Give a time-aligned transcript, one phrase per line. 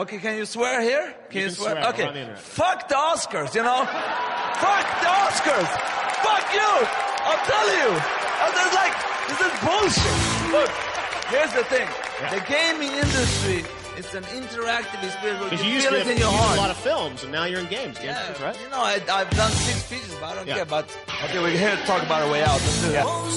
[0.00, 1.14] Okay, can you swear here?
[1.28, 1.76] Can you, can swear?
[1.76, 2.34] swear okay.
[2.36, 3.84] Fuck the Oscars, you know?
[4.64, 5.68] Fuck the Oscars!
[6.24, 6.72] Fuck you!
[7.28, 7.90] I'll tell you!
[8.40, 8.94] And there's like,
[9.28, 10.52] this is bullshit.
[10.56, 10.70] Look,
[11.28, 11.86] here's the thing.
[12.32, 13.64] The gaming industry,
[13.98, 16.70] it's an interactive experience where you you used feel to it in your a lot
[16.70, 17.98] of films, and now you're in games.
[17.98, 18.56] games Yeah, too, right?
[18.62, 20.54] you know, I, I've done six speeches, but I don't Yeah.
[20.54, 20.64] care.
[20.64, 22.58] But okay, we're here to talk about our way out.
[22.60, 23.04] Let's do it.
[23.04, 23.30] On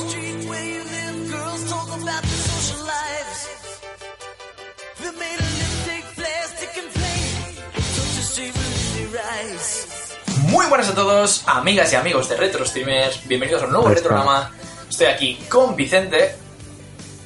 [10.53, 13.27] Muy buenas a todos, amigas y amigos de Retro Streamers.
[13.27, 14.51] Bienvenidos a un nuevo retrograma.
[14.87, 16.35] Estoy aquí con Vicente.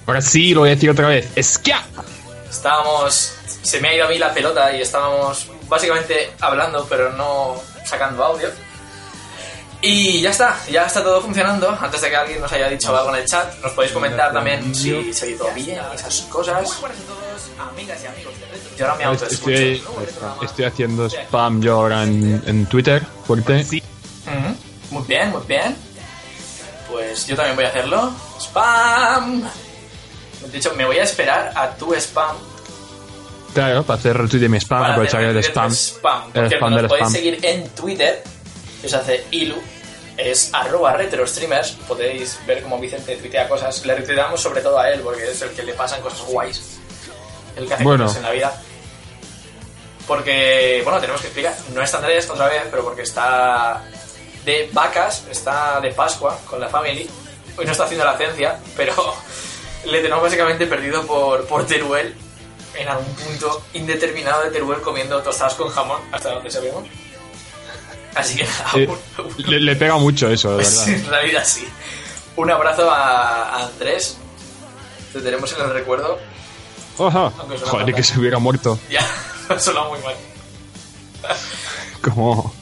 [0.05, 1.29] Ahora sí, lo voy a decir otra vez.
[1.35, 1.83] ¡Esquia!
[2.49, 3.35] Estábamos.
[3.63, 8.23] Se me ha ido a mí la pelota y estábamos básicamente hablando, pero no sacando
[8.23, 8.47] audio.
[9.81, 11.69] Y ya está, ya está todo funcionando.
[11.79, 14.73] Antes de que alguien nos haya dicho algo en el chat, nos podéis comentar también
[14.73, 16.67] si se ha ido bien y esas cosas.
[18.77, 19.51] Yo ahora me autoescucho.
[19.51, 19.83] Estoy,
[20.41, 23.65] estoy haciendo spam yo ahora en, en Twitter, fuerte.
[24.91, 25.75] Muy bien, muy bien.
[26.89, 28.13] Pues yo también voy a hacerlo.
[28.39, 29.43] ¡Spam!
[30.51, 32.35] De hecho, me voy a esperar a tu spam.
[33.53, 35.69] Claro, para hacer retweet de mi spam, para aprovechar el spam.
[35.69, 36.31] de spam.
[36.31, 37.13] Por El spam nos del podéis spam.
[37.13, 38.23] seguir en Twitter,
[38.81, 39.61] que se hace ilu.
[40.17, 41.71] Es arroba retrostreamers.
[41.87, 43.85] Podéis ver cómo Vicente tuitea cosas.
[43.85, 46.79] Le retuiteamos sobre todo a él, porque es el que le pasan cosas guays.
[47.55, 48.05] El que hace Bueno.
[48.05, 48.61] cosas en la vida.
[50.07, 51.53] Porque, bueno, tenemos que explicar.
[51.73, 53.83] No está Andrés otra vez, pero porque está
[54.45, 57.09] de vacas, está de Pascua con la family.
[57.57, 58.93] Hoy no está haciendo la ciencia, pero
[59.85, 62.15] le tenemos básicamente perdido por, por Teruel
[62.75, 66.87] en algún punto indeterminado de Teruel comiendo tostadas con jamón, hasta donde sabemos.
[68.15, 70.87] Así que nada, un- un- le, le pega mucho eso, de verdad.
[70.89, 71.67] en realidad sí.
[72.35, 74.17] Un abrazo a, a Andrés.
[75.13, 76.17] Te tenemos en el recuerdo.
[76.95, 77.95] Suena Joder, fatal.
[77.95, 78.79] que se hubiera muerto.
[78.89, 79.01] Ya,
[79.59, 80.15] suena muy mal.
[82.01, 82.53] Como.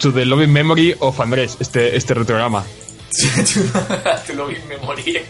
[0.00, 2.64] To the loving memory of Andrés, este, este retrograma.
[4.26, 5.22] tu lo vi me moría.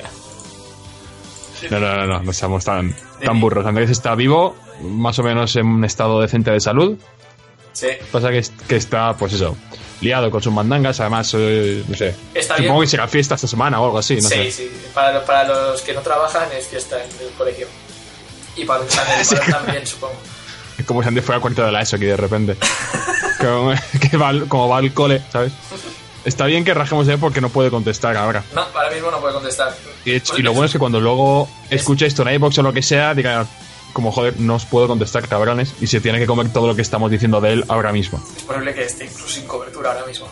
[1.70, 2.94] No, no, no, no, no seamos tan,
[3.24, 3.66] tan burros.
[3.66, 6.96] Andrés está vivo, más o menos en un estado decente de salud.
[7.72, 7.88] Sí.
[8.10, 9.56] Pasa que, que está, pues eso,
[10.00, 11.00] liado con sus mandangas.
[11.00, 12.14] Además, eh, no sé.
[12.34, 12.82] Está supongo bien.
[12.84, 14.50] que será fiesta esta semana o algo así, no sí, sé.
[14.52, 14.70] sí.
[14.94, 17.66] Para, los- para los que no trabajan es fiesta en el colegio.
[18.56, 19.34] Y para los que están en el Sí.
[19.36, 20.14] colegio también, supongo.
[20.78, 22.56] Es como si Andrés fuera cuarto de la ESO aquí de repente.
[23.38, 23.72] como,
[24.10, 25.52] que va, como va al cole, ¿sabes?
[26.24, 28.44] Está bien que rajemos de él porque no puede contestar ahora.
[28.54, 29.74] No, ahora mismo no puede contestar.
[30.04, 32.62] Y, de hecho- y lo bueno es que cuando luego escuche esto en iVoox o
[32.62, 33.44] lo que sea, diga,
[33.92, 36.82] como joder, no os puedo contestar, cabrones, y se tiene que comer todo lo que
[36.82, 38.22] estamos diciendo de él ahora mismo.
[38.36, 40.28] Es posible que esté incluso sin cobertura ahora mismo.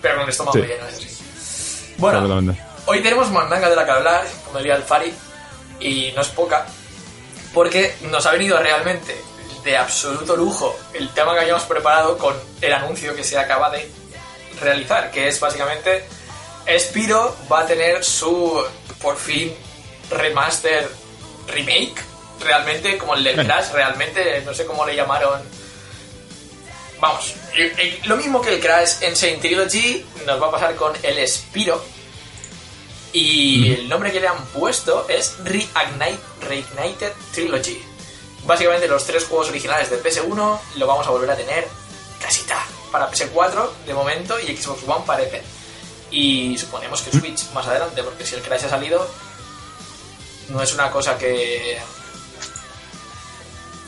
[0.00, 0.62] Pero con el estómago Sí.
[0.66, 1.94] lleno, eso sí.
[1.98, 2.54] Bueno,
[2.86, 5.12] hoy tenemos mandanga de la que hablar, como diría el Fari,
[5.80, 6.66] y no es poca,
[7.54, 9.14] porque nos ha venido realmente
[9.64, 13.88] de absoluto lujo el tema que habíamos preparado con el anuncio que se acaba de
[14.60, 16.04] realizar, que es básicamente
[16.78, 18.60] Spiro va a tener su,
[19.00, 19.52] por fin,
[20.10, 20.88] remaster
[21.48, 21.94] remake,
[22.42, 25.40] realmente, como el del Crash, realmente, no sé cómo le llamaron.
[27.00, 30.74] Vamos, el- el- lo mismo que el Crash en Saint Trilogy nos va a pasar
[30.76, 31.82] con el Spiro.
[33.12, 37.82] Y el nombre que le han puesto es Reignite, Reignited Trilogy.
[38.46, 41.68] Básicamente los tres juegos originales de PS1 lo vamos a volver a tener
[42.20, 45.42] casita para PS4 de momento y Xbox One parece.
[46.10, 49.06] Y suponemos que Switch más adelante, porque si el Crash ha salido,
[50.48, 51.78] no es una cosa que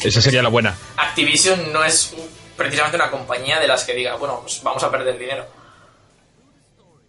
[0.04, 0.75] Esa sería la buena.
[0.97, 2.15] Activision no es
[2.56, 5.44] precisamente una compañía de las que diga, bueno, pues vamos a perder dinero.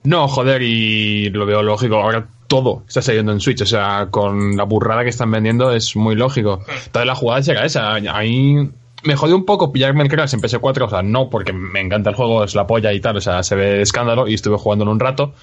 [0.04, 1.96] No, joder, y lo veo lógico.
[1.96, 3.62] Ahora todo está saliendo en Switch.
[3.62, 6.62] O sea, con la burrada que están vendiendo es muy lógico.
[6.68, 7.94] Entonces la jugada será esa.
[7.94, 8.70] Ahí
[9.04, 10.86] me jodió un poco pillarme el Crash en PS4.
[10.86, 13.18] O sea, no porque me encanta el juego, es la polla y tal.
[13.18, 15.34] O sea, se ve escándalo y estuve jugándolo un rato.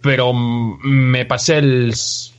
[0.00, 1.94] Pero me pasé el,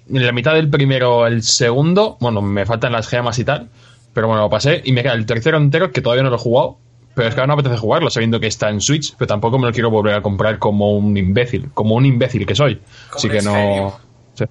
[0.10, 2.18] en la mitad del primero, el segundo.
[2.20, 3.70] Bueno, me faltan las gemas y tal.
[4.14, 6.40] Pero bueno, lo pasé y me queda el tercero entero que todavía no lo he
[6.40, 6.78] jugado.
[7.16, 9.68] Pero es que ahora no apetece jugarlo sabiendo que está en Switch, pero tampoco me
[9.68, 12.82] lo quiero volver a comprar como un imbécil, como un imbécil que soy.
[13.14, 14.00] Así que no.
[14.34, 14.46] Sí.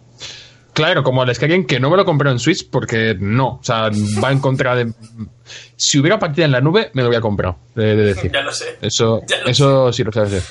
[0.72, 3.90] Claro, como el Skyrim que no me lo compré en Switch porque no, o sea,
[4.22, 4.92] va en contra de.
[5.76, 8.30] Si hubiera partida en la nube, me lo hubiera comprado, he de decir.
[8.32, 8.78] Ya lo sé.
[8.80, 10.48] Eso, Ya lo eso sí lo sabes.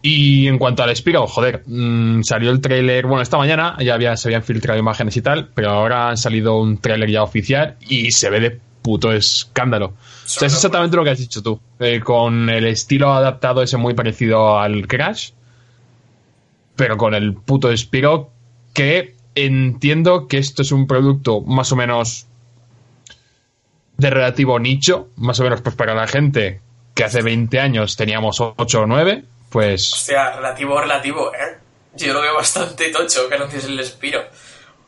[0.00, 4.16] Y en cuanto al Spiro, joder, mm, salió el tráiler, bueno, esta mañana ya había,
[4.16, 8.12] se habían filtrado imágenes y tal, pero ahora ha salido un tráiler ya oficial y
[8.12, 9.86] se ve de puto escándalo.
[9.86, 13.76] O sea, es exactamente lo que has dicho tú, eh, con el estilo adaptado ese
[13.76, 15.30] muy parecido al Crash,
[16.76, 18.30] pero con el puto Spiro
[18.72, 22.26] que entiendo que esto es un producto más o menos
[23.96, 26.60] de relativo nicho, más o menos pues para la gente
[26.94, 31.58] que hace 20 años teníamos 8 o 9, pues Hostia, relativo, relativo, ¿eh?
[31.94, 34.20] Yo lo veo bastante tocho que anuncies el Spiro.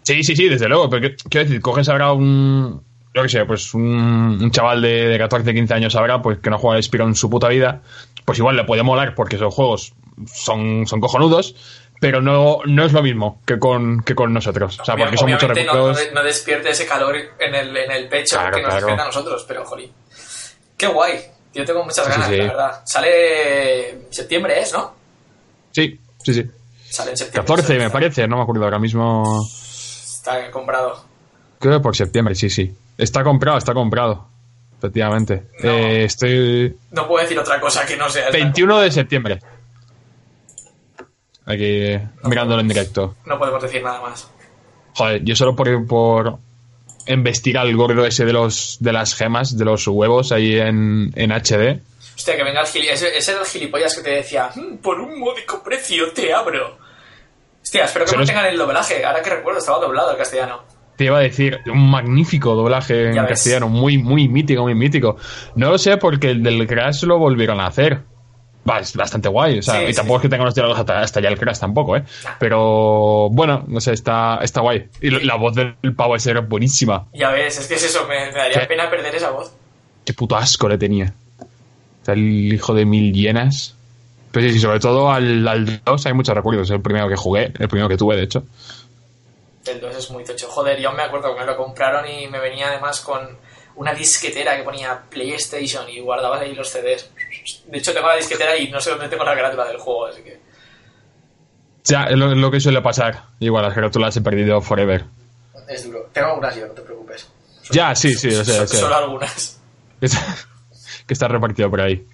[0.02, 2.82] sí, sí, sí, desde luego, pero quiero decir, coges ahora un,
[3.14, 6.50] yo que sé, pues un, un chaval de, de 14, 15 años ahora, pues que
[6.50, 7.82] no juega al Spiro en su puta vida,
[8.24, 9.92] pues igual le puede molar porque esos juegos
[10.32, 11.54] son, son cojonudos,
[12.00, 14.78] pero no, no es lo mismo que con, que con nosotros.
[14.80, 16.14] O sea, porque son muchos Obviamente no, no, recursos.
[16.14, 18.76] no despierte ese calor en el, en el pecho Claro, que nos claro.
[18.86, 19.92] despierta a nosotros, pero jolín.
[20.78, 21.20] Qué guay.
[21.55, 22.37] Yo tengo muchas ganas, sí.
[22.37, 22.82] la verdad.
[22.85, 24.94] Sale en septiembre, ¿es, no?
[25.73, 26.50] Sí, sí, sí.
[26.88, 27.47] Sale en septiembre.
[27.47, 29.25] 14 me parece, no me acuerdo ahora mismo.
[29.44, 31.05] Está comprado.
[31.58, 32.73] Creo que por septiembre, sí, sí.
[32.97, 34.29] Está comprado, está comprado.
[34.79, 35.49] Efectivamente.
[35.62, 35.70] No.
[35.70, 36.76] Eh, estoy.
[36.93, 38.38] No puedo decir otra cosa que no sea esta.
[38.38, 39.41] 21 de septiembre.
[41.44, 43.17] Aquí mirándolo en directo.
[43.26, 44.31] No podemos decir nada más.
[44.94, 46.38] Joder, yo solo por, por
[47.06, 51.31] investigar el gordo ese de los de las gemas, de los huevos ahí en, en
[51.32, 51.81] HD.
[52.17, 53.02] Hostia, que venga el gilipollas.
[53.02, 56.79] Ese, ese era el gilipollas que te decía, "Mm, por un módico precio te abro.
[57.62, 59.05] Hostia, espero que Se los- mantengan el doblaje.
[59.05, 60.62] Ahora que recuerdo, estaba doblado el castellano.
[60.97, 63.25] Te iba a decir, un magnífico doblaje en ves.
[63.29, 65.17] castellano, muy, muy mítico, muy mítico.
[65.55, 68.03] No lo sé porque el del Crash lo volvieron a hacer.
[68.80, 70.20] Es bastante guay, o sea, Sí, y tampoco sí.
[70.20, 72.04] es que tenga los diálogos hasta, hasta ya el Crash tampoco, ¿eh?
[72.38, 74.88] Pero bueno, no sé, está, está guay.
[75.00, 77.06] Y la voz del pavo ese era buenísima.
[77.14, 78.66] Ya ves, es que es eso, me, me daría ¿Qué?
[78.66, 79.52] pena perder esa voz.
[80.04, 81.12] Qué puto asco le tenía.
[81.40, 83.74] O sea, el hijo de mil llenas.
[84.30, 86.70] Pero sí, sí, sobre todo al, al 2 hay muchos recuerdos.
[86.70, 88.44] El primero que jugué, el primero que tuve, de hecho.
[89.66, 90.48] El 2 es muy tocho.
[90.48, 93.36] Joder, yo me acuerdo que me lo compraron y me venía además con
[93.76, 97.10] una disquetera que ponía PlayStation y guardabas ahí los CDs.
[97.66, 100.22] De hecho, tengo la disquetera y no sé dónde tengo la carátula del juego, así
[100.22, 100.40] que.
[101.84, 103.25] Ya, es lo, lo que suele pasar.
[103.40, 105.04] Igual, las carátulas he perdido forever.
[105.69, 106.08] Es duro.
[106.12, 107.28] Tengo algunas yo, no te preocupes.
[107.70, 109.60] Ya, sí, sí, o sea, So- o sea, Solo algunas.
[110.00, 112.06] que está, repartido por ahí.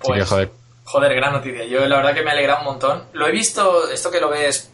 [0.00, 0.50] Pues, que, joder.
[0.84, 1.64] Joder, gran noticia.
[1.64, 3.04] Yo la verdad que me alegra un montón.
[3.12, 4.70] Lo he visto, esto que lo ves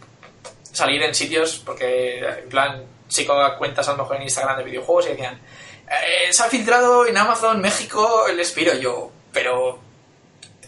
[0.72, 5.06] salir en sitios, porque en plan, sigo cuentas a lo mejor en Instagram de videojuegos
[5.06, 5.38] y decían,
[5.88, 8.74] "Eh, se ha filtrado en Amazon México el Spiro.
[8.74, 9.78] Yo, pero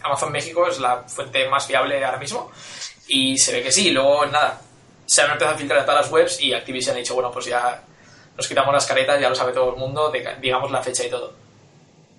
[0.03, 2.51] Amazon México es la fuente más fiable ahora mismo.
[3.07, 3.89] Y se ve que sí.
[3.89, 4.61] Luego, nada,
[5.07, 7.47] se han empezado a filtrar a todas las webs y Activision ha dicho, bueno, pues
[7.47, 7.81] ya
[8.37, 11.33] nos quitamos las caretas, ya lo sabe todo el mundo, digamos la fecha y todo.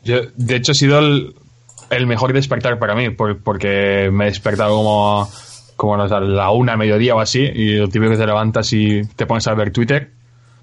[0.03, 4.75] Yo, de hecho, ha sido el, mejor despertar para mí, por- porque me he despertado
[4.77, 5.31] como,
[5.77, 9.27] como a la una, mediodía o así, y lo típico que te levantas y te
[9.27, 10.11] pones a ver Twitter.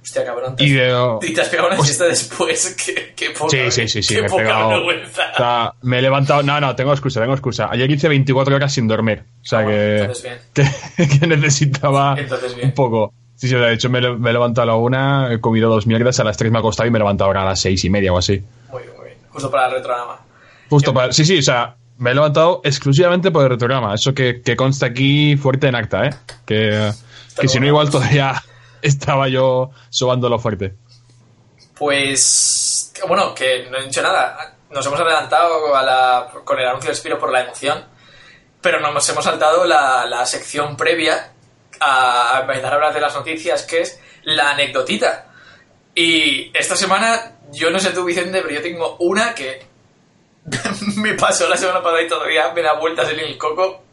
[0.08, 0.56] Hostia, cabrón.
[0.56, 1.20] te Y veo.
[1.24, 2.76] Y te has pegado una siesta después.
[2.86, 4.70] Qué, qué poca, Sí, sí, sí, sí, qué me he poca pegado.
[4.70, 5.22] vergüenza.
[5.34, 6.44] O sea, me he levantado.
[6.44, 7.68] No, no, tengo excusa, tengo excusa.
[7.70, 9.24] Ayer hice 24 horas sin dormir.
[9.42, 10.14] O sea Ah, bueno,
[10.54, 10.66] que,
[10.96, 12.16] que, que necesitaba
[12.64, 13.14] un poco.
[13.36, 15.86] Sí, sí, de hecho me, he- me he levantado a la una, he comido dos
[15.86, 17.84] mierdas, a las tres me he acostado y me he levantado ahora a las seis
[17.86, 18.42] y media o así.
[18.72, 19.18] Muy bien, muy bien.
[19.30, 20.18] Justo para el retrograma.
[20.70, 21.12] Justo para.
[21.14, 23.94] Sí, sí, o sea, me he levantado exclusivamente por el retrograma.
[23.94, 26.10] Eso que, que consta aquí fuerte en acta, ¿eh?
[26.46, 26.92] Que,
[27.40, 28.42] que si no, igual todavía
[28.82, 30.76] estaba yo sobándolo fuerte.
[31.78, 32.94] Pues.
[33.08, 34.56] Bueno, que no he dicho nada.
[34.70, 37.86] Nos hemos adelantado a la, con el anuncio de Spiro por la emoción.
[38.62, 41.32] Pero nos hemos saltado la, la sección previa
[41.80, 45.28] a empezar a hablar de las noticias, que es la anecdotita.
[45.94, 49.66] Y esta semana, yo no sé tú, Vicente, pero yo tengo una que
[50.98, 53.84] me pasó la semana pasada y todavía me da vueltas en el coco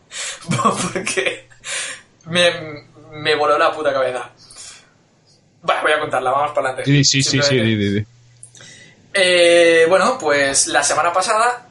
[0.92, 1.48] porque
[2.26, 4.30] me, me voló la puta cabeza.
[5.68, 6.90] Va, voy a contarla, vamos para adelante.
[6.90, 8.04] Sí, sí, sí, sí, di.
[9.12, 11.66] Eh, bueno, pues la semana pasada,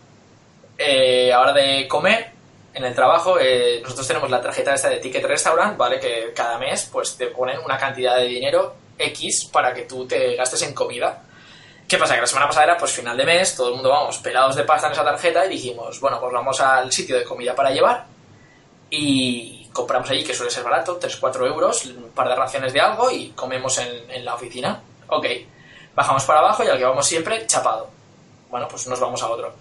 [0.78, 2.32] eh, a hora de comer
[2.74, 6.00] en el trabajo, eh, nosotros tenemos la tarjeta esta de Ticket Restaurant, ¿vale?
[6.00, 10.36] Que cada mes pues te ponen una cantidad de dinero X para que tú te
[10.36, 11.22] gastes en comida.
[11.88, 12.16] ¿Qué pasa?
[12.16, 14.64] Que la semana pasada era pues final de mes, todo el mundo vamos pelados de
[14.64, 18.06] pasta en esa tarjeta y dijimos, bueno, pues vamos al sitio de comida para llevar
[18.90, 23.12] y compramos allí, que suele ser barato, 3-4 euros, un par de raciones de algo
[23.12, 24.82] y comemos en, en la oficina.
[25.08, 25.26] Ok,
[25.96, 27.90] bajamos para abajo y al que vamos siempre, chapado.
[28.50, 29.54] Bueno, pues nos vamos a otro.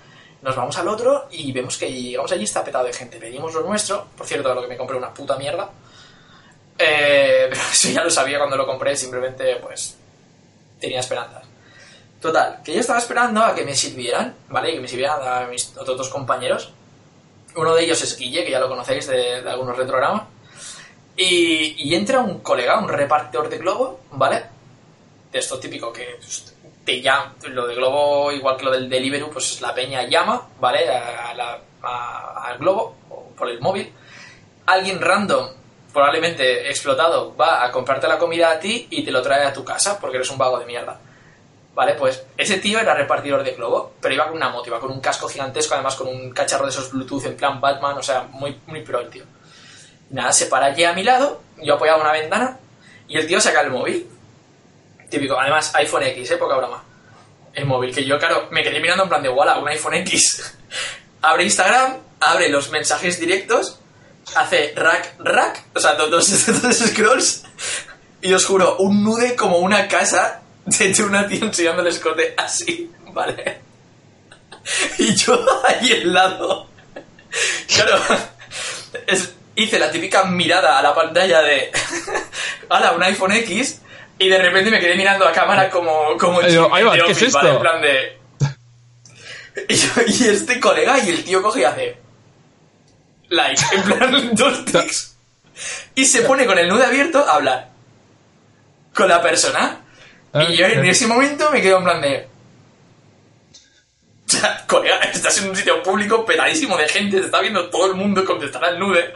[0.43, 3.19] Nos vamos al otro y vemos que llegamos allí está petado de gente.
[3.19, 5.71] Pedimos lo nuestro, por cierto, lo que me compré una puta mierda.
[6.79, 9.97] Eh, pero eso ya lo sabía cuando lo compré, simplemente pues
[10.81, 11.45] tenía esperanzas.
[12.21, 14.73] Total, que yo estaba esperando a que me sirvieran, ¿vale?
[14.73, 16.73] Que me sirvieran a mis otros dos compañeros.
[17.55, 20.23] Uno de ellos es Guille, que ya lo conocéis de, algunos retrogramas.
[21.17, 24.45] Y, entra un colega, un repartidor de globo, ¿vale?
[25.31, 26.55] De esto típico que pues,
[26.85, 30.89] te llama, lo de globo, igual que lo del Deliveroo, pues la peña llama, ¿vale?
[30.89, 33.93] Al globo, o por el móvil.
[34.67, 35.49] Alguien random,
[35.93, 39.65] probablemente explotado, va a comprarte la comida a ti y te lo trae a tu
[39.65, 40.99] casa, porque eres un vago de mierda.
[41.75, 44.91] Vale, pues ese tío era repartidor de globo, pero iba con una moto, iba con
[44.91, 48.25] un casco gigantesco, además con un cacharro de esos Bluetooth en plan Batman, o sea,
[48.25, 49.25] muy, muy pro el tío.
[50.11, 52.59] Nada, se para allí a mi lado, yo apoyado en una ventana,
[53.09, 54.07] y el tío saca el móvil.
[55.09, 56.37] Típico, además iPhone X, ¿eh?
[56.37, 56.85] Poca broma.
[57.55, 60.59] El móvil, que yo, claro, me quedé mirando en plan de, wala, un iPhone X.
[61.23, 63.79] abre Instagram, abre los mensajes directos,
[64.37, 67.45] hace rack, rack, o sea, dos, dos, dos scrolls,
[68.21, 70.42] y os juro, un nude como una casa
[70.79, 73.61] de una tía enseñando el escote así, ¿vale?
[74.99, 76.69] Y yo ahí al lado.
[77.67, 77.99] Claro,
[79.07, 81.73] es- hice la típica mirada a la pantalla de.
[82.69, 83.81] ¡Hala, un iPhone X!
[84.19, 86.17] Y de repente me quedé mirando a cámara como.
[86.19, 87.49] como Eh, digo, Jim ahí va, de ¿qué es Office, ¿vale?
[87.49, 87.57] esto?
[87.57, 88.19] En plan de.
[89.69, 91.97] Y, yo- y este colega y el tío coge y hace.
[93.31, 95.17] Like, en plan, dos tics.
[95.97, 97.69] Y se pone con el nude abierto a hablar.
[98.95, 99.81] Con la persona.
[100.35, 102.29] Y yo en ese momento me quedo en plan de.
[104.25, 107.87] O sea, colega, estás en un sitio público petadísimo de gente, te está viendo todo
[107.87, 109.15] el mundo contestar al nude.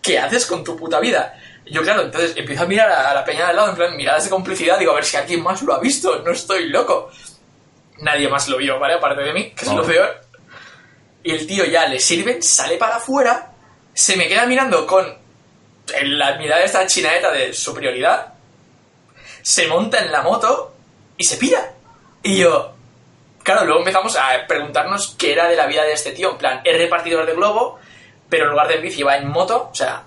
[0.00, 1.38] ¿Qué haces con tu puta vida?
[1.66, 4.24] Yo, claro, entonces empiezo a mirar a la peña de al lado, en plan, miradas
[4.24, 7.10] de complicidad, digo, a ver si alguien más lo ha visto, no estoy loco.
[7.98, 8.94] Nadie más lo vio, ¿vale?
[8.94, 9.78] Aparte de mí, que es No.
[9.78, 10.20] lo peor.
[11.22, 13.50] Y el tío ya le sirven, sale para afuera,
[13.94, 15.06] se me queda mirando con
[16.04, 18.33] la mirada de esta chinaeta de superioridad,
[19.44, 20.72] se monta en la moto
[21.18, 21.74] y se pira.
[22.22, 22.72] Y yo,
[23.42, 26.30] claro, luego empezamos a preguntarnos qué era de la vida de este tío.
[26.32, 27.78] En plan, es repartidor de globo,
[28.30, 30.04] pero en lugar de en bici en moto, o sea,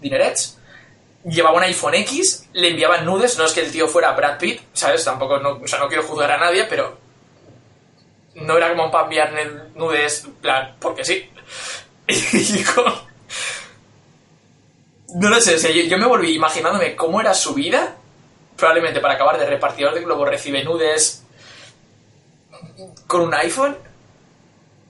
[0.00, 0.58] dinerets.
[1.24, 4.60] Llevaba un iPhone X, le enviaban nudes, no es que el tío fuera Brad Pitt,
[4.72, 5.04] ¿sabes?
[5.04, 6.96] Tampoco, no, o sea, no quiero juzgar a nadie, pero
[8.36, 9.32] no era como para enviar
[9.74, 11.28] nudes, plan, porque sí.
[12.08, 12.94] Y como-
[15.16, 17.96] No lo sé, o sea, yo, yo me volví imaginándome cómo era su vida.
[18.56, 21.24] Probablemente para acabar de repartidor de globo recibe nudes
[23.06, 23.76] con un iPhone.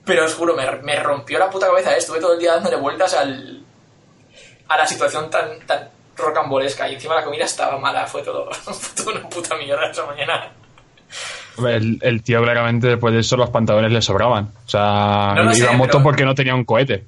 [0.05, 1.93] Pero os juro, me, me rompió la puta cabeza.
[1.93, 1.97] ¿eh?
[1.97, 3.61] Estuve todo el día dándole vueltas al,
[4.69, 6.87] a la situación tan, tan rocambolesca.
[6.87, 8.07] Y encima la comida estaba mala.
[8.07, 10.51] Fue todo, fue todo una puta mierda esa mañana.
[11.57, 14.53] El, el tío claramente después de eso los pantalones le sobraban.
[14.65, 17.05] O sea, No sé, iba a moto pero- porque no tenía un cohete.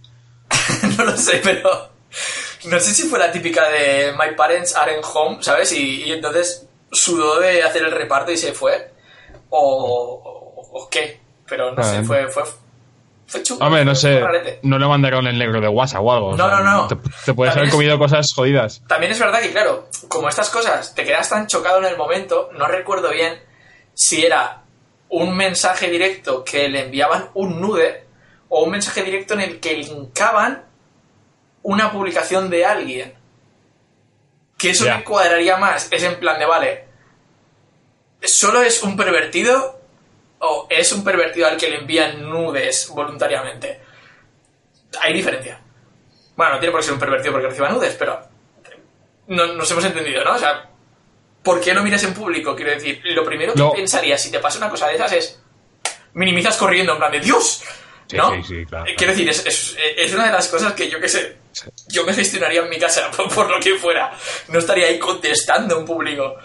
[0.98, 1.70] no lo sé, pero
[2.66, 5.72] no sé si fue la típica de My parents aren't home, ¿sabes?
[5.72, 8.92] Y, y entonces sudó de hacer el reparto y se fue.
[9.50, 12.44] O, o, o qué, pero no sé, Ah, fue, fue,
[13.28, 13.66] fue chungo.
[13.66, 14.22] Hombre, no sé,
[14.64, 16.28] no le mandaron el negro de WhatsApp o algo.
[16.30, 16.88] o No, sea, no, no.
[16.88, 18.84] Te, te puedes haber es- comido cosas jodidas.
[18.88, 22.50] También es verdad que, claro, como estas cosas te quedas tan chocado en el momento,
[22.58, 23.42] no recuerdo bien
[23.96, 24.62] si era
[25.10, 28.06] un mensaje directo que le enviaban un nude
[28.50, 30.66] o un mensaje directo en el que linkaban
[31.70, 33.14] una publicación de alguien.
[34.58, 34.98] Que eso Ya.
[34.98, 35.88] me cuadraría más.
[35.92, 36.86] Es en plan de, vale,
[38.22, 39.80] ¿solo es un pervertido
[40.40, 43.80] o es un pervertido al que le envían nudes voluntariamente?
[45.02, 45.62] Hay diferencia.
[46.36, 48.20] Bueno, no tiene por qué ser un pervertido porque reciba nudes, pero
[49.28, 50.34] no, nos hemos entendido, ¿no?
[50.36, 50.70] O sea,
[51.44, 52.56] ¿por qué no miras en público?
[52.56, 53.72] Quiero decir, lo primero que No.
[53.74, 55.40] pensarías si te pasa una cosa de esas es
[56.14, 57.64] minimizas corriendo en plan de Dios,
[58.14, 58.34] ¿no?
[58.36, 61.08] sí, sí, claro, Quiero decir, es, es- es una de las cosas que yo que
[61.08, 61.38] sé,
[61.88, 64.12] yo me gestionaría en mi casa por, por lo que fuera.
[64.50, 66.36] No estaría ahí contestando en público,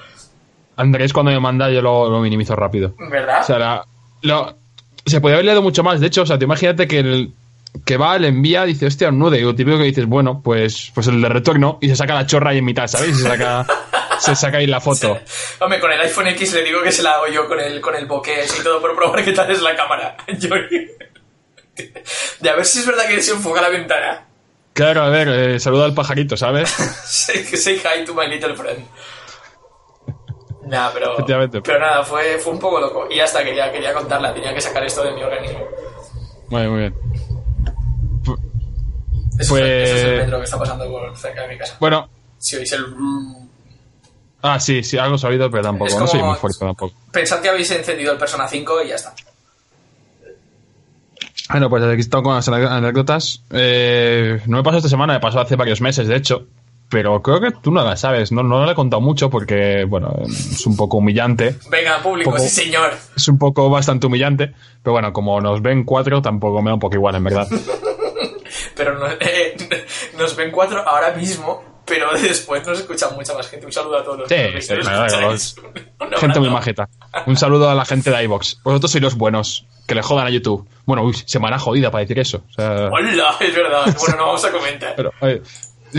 [0.76, 2.94] Andrés cuando me manda yo lo, lo minimizo rápido.
[2.98, 3.42] ¿verdad?
[3.42, 3.86] O sea, la-
[4.22, 4.56] lo-
[5.06, 6.00] se podría haber leído mucho más.
[6.00, 7.32] De hecho, o sea, te imagínate que el
[7.84, 9.38] que va, le envía, dice, hostia, un nude.
[9.38, 12.26] Y lo típico que dices, bueno, pues, pues el de retorno y se saca la
[12.26, 13.10] chorra ahí en mitad, ¿sabes?
[13.10, 13.66] Y se saca,
[14.18, 15.18] se saca ahí la foto.
[15.60, 17.94] Hombre, con el iPhone X le digo que se la hago yo con el, con
[17.94, 20.16] el bokeh y todo por probar qué tal es la cámara.
[20.38, 20.48] Yo-
[22.40, 24.26] de a ver si es verdad que se enfoca la ventana.
[24.74, 26.68] Claro, a ver, eh, saluda al pajarito, ¿sabes?
[27.04, 28.84] Say, say hi to my little friend.
[30.66, 31.14] Nah, pero,
[31.62, 33.06] pero nada, fue, fue un poco loco.
[33.10, 35.60] Y hasta quería, quería contarla, tenía que sacar esto de mi organismo.
[36.48, 36.94] Muy bien, muy bien.
[39.38, 41.76] Eso, Pues- es, eso es el metro que está pasando por cerca de mi casa.
[41.80, 42.84] Bueno, Si oís el...
[44.42, 45.98] ah, sí, sí, algo oído, pero tampoco.
[45.98, 46.94] No soy muy fuerte tampoco.
[47.12, 49.14] Pensad que habéis encendido el Persona 5 y ya está.
[51.50, 53.42] Bueno, pues aquí estamos con las anécdotas.
[53.50, 56.46] Eh, no me pasó esta semana, me pasó hace varios meses, de hecho.
[56.90, 58.30] Pero creo que tú no la sabes.
[58.30, 61.56] No, no la he contado mucho porque, bueno, es un poco humillante.
[61.70, 62.92] Venga, público, Poco- sí señor.
[63.16, 64.52] Es un poco bastante humillante.
[64.82, 67.48] Pero bueno, como nos ven cuatro, tampoco me da un poco igual, en verdad.
[68.76, 69.56] Pero no- eh,
[70.18, 73.66] nos ven cuatro ahora mismo, pero después nos escucha mucha más gente.
[73.66, 76.88] Un saludo a todos los Sí, que sí, nos Gente muy majeta.
[77.26, 78.60] Un saludo a la gente de iVox.
[78.62, 79.66] Vosotros sois los buenos.
[79.86, 80.66] Que le jodan a YouTube.
[80.86, 82.42] Bueno, uy, semana jodida para decir eso.
[82.50, 83.84] O sea, Hola, es verdad.
[83.98, 84.94] Bueno, no vamos a comentar.
[84.96, 85.42] pero, oye, Eh,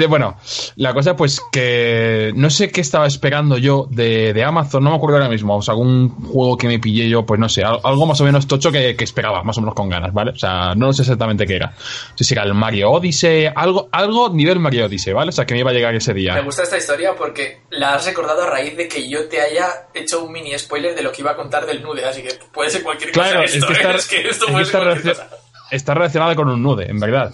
[0.09, 0.37] Bueno,
[0.75, 4.95] la cosa pues que no sé qué estaba esperando yo de, de Amazon, no me
[4.97, 7.79] acuerdo ahora mismo, o sea, algún juego que me pillé yo, pues no sé, al-
[7.83, 10.31] algo más o menos tocho que, que esperaba, más o menos con ganas, ¿vale?
[10.31, 11.67] O sea, no sé exactamente qué era.
[11.67, 15.29] No sé si era el Mario Odyssey, algo, algo nivel Mario Odyssey, ¿vale?
[15.29, 16.39] O sea, que me iba a llegar ese Me día.
[16.41, 20.23] gusta esta historia porque la has recordado a raíz de que yo te haya hecho
[20.25, 22.83] un mini spoiler de lo que iba a contar del nude, así que puede ser
[22.83, 23.91] cualquier Claro, cosa es esto, que ¿eh?
[23.95, 25.37] es que esto es puede ser cualquier relacion- cosa.
[25.71, 27.31] está relacionada con un nude, en verdad.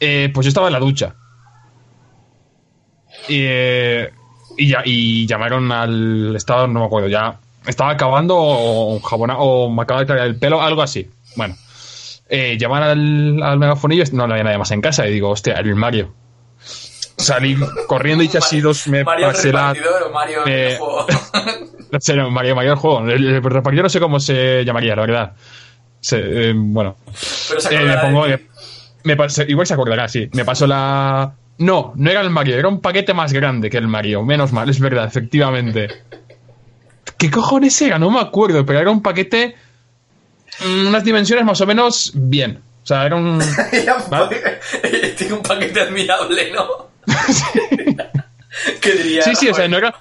[0.00, 1.14] Eh, pues yo estaba en la ducha.
[3.28, 4.10] Y, eh,
[4.56, 9.68] y, ya, y llamaron al estado, no me acuerdo, ya estaba acabando o, jabona, o
[9.70, 11.10] me acaba de caer el pelo, algo así.
[11.34, 11.56] Bueno,
[12.28, 15.74] eh, llaman al, al megafonillo, no había nadie más en casa y digo, hostia, el
[15.74, 16.14] Mario.
[17.18, 17.56] Salí
[17.88, 19.74] corriendo y casi dos me Mario pasé la...
[20.12, 21.06] Mario eh, juego.
[21.88, 23.00] No sé, no, Mario, Mario el juego.
[23.08, 25.32] El, el repartidor no sé cómo se llamaría, la verdad.
[26.00, 26.96] Se- eh, bueno,
[27.48, 28.26] Pero se eh, me de pongo.
[28.26, 28.32] ti.
[29.06, 30.28] Me- pasé- igual se acordará, sí.
[30.32, 31.32] Me pasó la.
[31.58, 34.22] No, no era el Mario, era un paquete más grande que el Mario.
[34.22, 35.88] Menos mal, es verdad, efectivamente.
[37.16, 37.98] ¿Qué cojones era?
[37.98, 39.54] No me acuerdo, pero era un paquete.
[40.66, 42.60] mm, unas dimensiones más o menos bien.
[42.82, 43.38] O sea, era un.
[44.10, 44.60] ¿Vale?
[45.16, 46.86] Tiene un paquete admirable, ¿no?
[48.80, 49.22] ¿Qué diría?
[49.22, 49.94] Sí, sí, o sea, no era.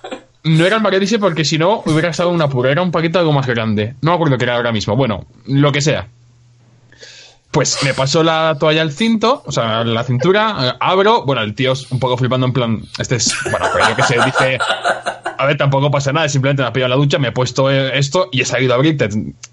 [0.43, 2.71] No era el porque si no hubiera estado una pura.
[2.71, 3.95] Era un paquete algo más grande.
[4.01, 4.95] No me acuerdo qué era ahora mismo.
[4.95, 6.07] Bueno, lo que sea.
[7.55, 11.55] Pues me pasó la toalla al cinto, o sea, la cintura, eh, abro, bueno, el
[11.55, 14.59] tío es un poco flipando en plan, este es, bueno, pues yo que sé, dice,
[15.38, 17.97] a ver, tampoco pasa nada, simplemente me ha pillado la ducha, me he puesto eh,
[17.97, 19.07] esto y he salido a abrirte.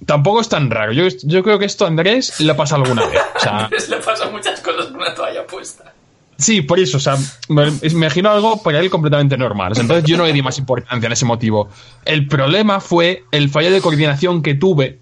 [0.04, 3.21] Tampoco es tan raro, yo, yo creo que esto a Andrés le pasa alguna vez.
[3.37, 5.94] O sea, le pasan muchas cosas con una toalla puesta.
[6.37, 7.16] Sí, por eso, o sea,
[7.50, 9.75] me me imagino algo para él completamente normal.
[9.76, 11.68] Entonces yo no le di más importancia en ese motivo.
[12.04, 14.99] El problema fue el fallo de coordinación que tuve,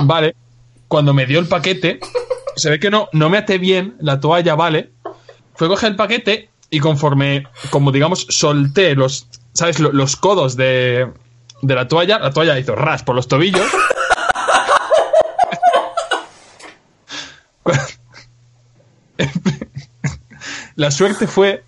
[0.00, 0.34] ¿vale?
[0.90, 2.00] Cuando me dio el paquete,
[2.56, 4.90] se ve que no, no me até bien la toalla, ¿vale?
[5.54, 9.78] Fue a coger el paquete y conforme, como digamos, solté los, ¿sabes?
[9.78, 11.06] Lo- Los codos de,
[11.62, 13.64] de la toalla, la toalla hizo ras por los tobillos.
[20.76, 21.64] La suerte fue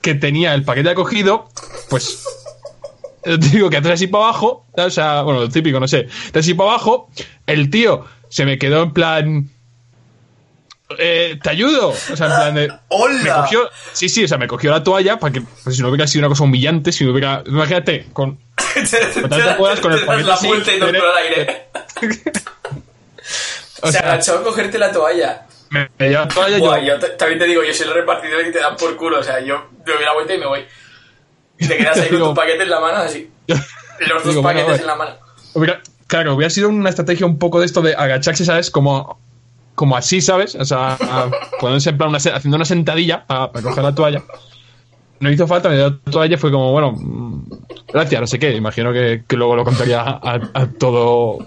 [0.00, 1.48] que tenía el paquete acogido,
[1.90, 2.24] pues.
[3.52, 6.54] digo que atrás y para abajo, o sea, bueno, lo típico, no sé, atrás y
[6.54, 7.10] para abajo,
[7.46, 9.50] el tío se me quedó en plan.
[10.98, 11.88] Eh, ¿Te ayudo?
[11.90, 12.72] O sea, en plan de.
[12.88, 13.22] ¡Hola!
[13.22, 13.70] Me cogió.
[13.92, 15.42] Sí, sí, o sea, me cogió la toalla para que.
[15.42, 17.42] Pues si no hubiera sido una cosa humillante, si no hubiera.
[17.46, 18.38] Imagínate, con.
[18.74, 21.66] te, puedas, con el paquete la así, vuelta y no al aire.
[23.80, 25.46] O Se sea, agachó a cogerte la toalla.
[25.70, 26.86] me, me dio la toalla y Buah, yo.
[26.94, 29.20] yo te- también te digo, yo soy el repartidor y te dan por culo.
[29.20, 30.64] O sea, yo me doy la vuelta y me voy.
[31.58, 33.30] Y te quedas ahí con tu paquete en la mano, así.
[33.46, 35.16] Los dos Digo, paquetes en la mano.
[36.08, 38.70] Claro, hubiera sido una estrategia un poco de esto de agacharse, ¿sabes?
[38.72, 39.20] Como,
[39.76, 40.56] como así, ¿sabes?
[40.56, 40.98] O sea,
[41.60, 44.22] ponerse en plan una haciendo una sentadilla para, para coger la toalla.
[45.20, 47.44] No hizo falta, me dio la toalla y fue como, bueno, mm,
[47.92, 48.52] gracias, no sé qué.
[48.56, 51.38] Imagino que, que luego lo contaría a, a todo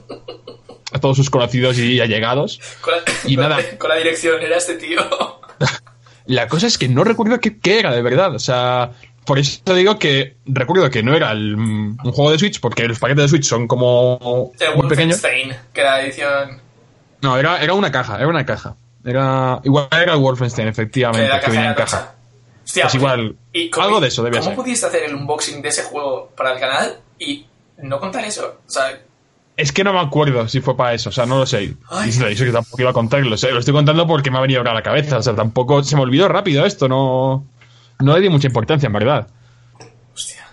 [0.93, 2.60] a todos sus conocidos y allegados.
[2.82, 3.62] Con la, Y con- nada.
[3.78, 5.00] Con la dirección, era este tío.
[6.26, 8.36] La cosa es que no recuerdo qué, qué era, de verdad.
[8.36, 8.91] O sea,
[9.25, 12.60] por eso te digo que recuerdo que no era el, mm, un juego de Switch,
[12.60, 15.21] porque los paquetes de Switch son como El muy pequeños.
[15.73, 16.60] Que la edición.
[17.21, 18.75] No, era, era una caja, era una caja.
[19.05, 21.97] Era, igual era el Wolfenstein, Que efectivamente, que, caja venía en era caja.
[21.99, 22.15] tocha.
[22.63, 23.36] Hostia, Pues igual,
[23.71, 24.55] cómo- algo de eso debía ¿Cómo ser.
[24.63, 27.45] pudiste hacer el unboxing de ese juego para el canal y
[27.79, 28.60] no contar eso?
[28.67, 28.99] O sea,
[29.57, 31.73] Es que no me acuerdo si fue para eso, o sea, no lo sé.
[31.89, 32.10] Ay.
[32.12, 34.60] Y que tampoco iba a contarlo, o sea, lo estoy contando porque me ha venido
[34.60, 37.45] ahora a la cabeza, o sea, tampoco se me olvidó rápido esto, no,
[38.01, 39.27] no le di mucha importancia, en verdad.
[40.13, 40.45] hostia.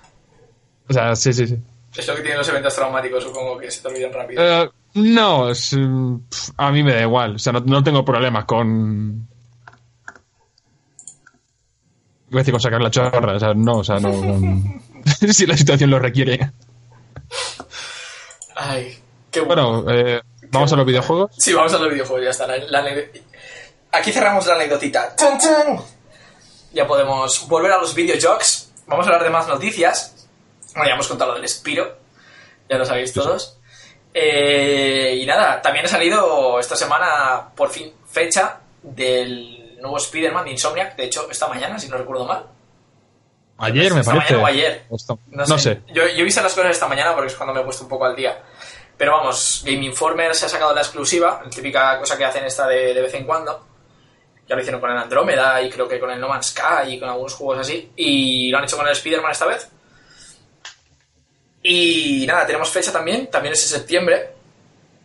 [0.88, 1.58] O sea, sí, sí, sí.
[1.96, 4.42] Es lo que tienen los eventos traumáticos, supongo que se te olvidan rápido.
[4.42, 5.76] Eh, no, es,
[6.56, 9.26] a mí me da igual, o sea, no, no tengo problemas con...
[12.30, 14.12] Voy a decir con sacar la chorra, o sea, no, o sea, no...
[15.32, 16.52] si la situación lo requiere.
[18.56, 18.98] Ay,
[19.30, 19.82] qué bueno.
[19.82, 21.30] Bueno, eh, vamos a los videojuegos.
[21.38, 22.46] Sí, vamos a los videojuegos, ya está.
[22.46, 23.22] la- la anecd-
[23.92, 25.14] Aquí cerramos la anecdotita.
[25.16, 25.80] ¡Chun, chun!
[26.78, 28.70] Ya podemos volver a los videojuegos.
[28.86, 30.28] Vamos a hablar de más noticias.
[30.74, 31.98] Bueno, ya hemos contado lo del Spiro.
[32.70, 33.58] Ya lo sabéis todos.
[34.14, 40.50] Eh, y nada, también ha salido esta semana, por fin, fecha del nuevo Spider-Man de
[40.52, 40.94] Insomniac.
[40.94, 42.46] De hecho, esta mañana, si no recuerdo mal.
[43.58, 44.34] Ayer, me Esta parece.
[44.34, 44.86] mañana o ayer.
[45.32, 45.74] No No sé.
[45.74, 45.82] sé.
[45.88, 47.88] Yo, yo he visto las cosas esta mañana porque es cuando me he puesto un
[47.88, 48.40] poco al día.
[48.96, 52.68] Pero vamos, Game Informer se ha sacado la exclusiva, la típica cosa que hacen esta
[52.68, 53.66] de, de vez en cuando.
[54.48, 56.98] Ya lo hicieron con el Andrómeda y creo que con el No Man's Sky y
[56.98, 57.92] con algunos juegos así.
[57.96, 59.68] Y lo han hecho con el Spider-Man esta vez.
[61.62, 64.30] Y nada, tenemos fecha también, también es en septiembre.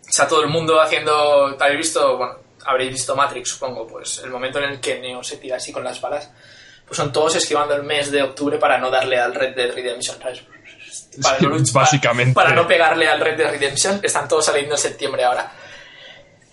[0.07, 4.59] Está todo el mundo haciendo, habéis visto, bueno, habréis visto Matrix, supongo, pues el momento
[4.59, 6.29] en el que Neo se tira así con las balas,
[6.85, 10.17] pues son todos esquivando el mes de octubre para no darle al Red Dead Redemption,
[10.21, 10.43] ¿sabes?
[11.21, 12.33] Para no Básicamente.
[12.33, 15.51] Para, para no pegarle al Red Dead Redemption, están todos saliendo en septiembre ahora.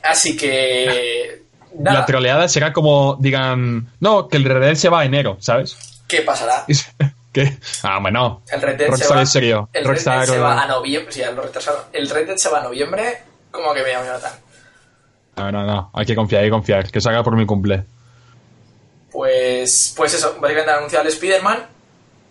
[0.03, 1.50] Así que...
[1.79, 5.37] Nada, La troleada será como digan, no, que el Red Dead se va a enero,
[5.41, 5.77] ¿sabes?
[6.11, 6.67] ¿qué pasará?
[7.33, 7.59] ¿Qué?
[7.85, 8.43] Ah, bueno.
[8.51, 9.69] El Red Dead se va, serio.
[9.73, 11.13] El Red Dead se va a noviembre.
[11.13, 11.83] Sí, ya lo retrasaron.
[11.93, 13.23] El Red Dead se va a noviembre.
[13.53, 14.33] Como que me llama Jonathan.
[15.37, 15.91] No, no, no.
[15.95, 16.91] Hay que confiar, hay que confiar.
[16.91, 17.85] Que salga por mi cumple.
[19.13, 21.67] Pues, pues eso, básicamente han anunciado el Spider-Man.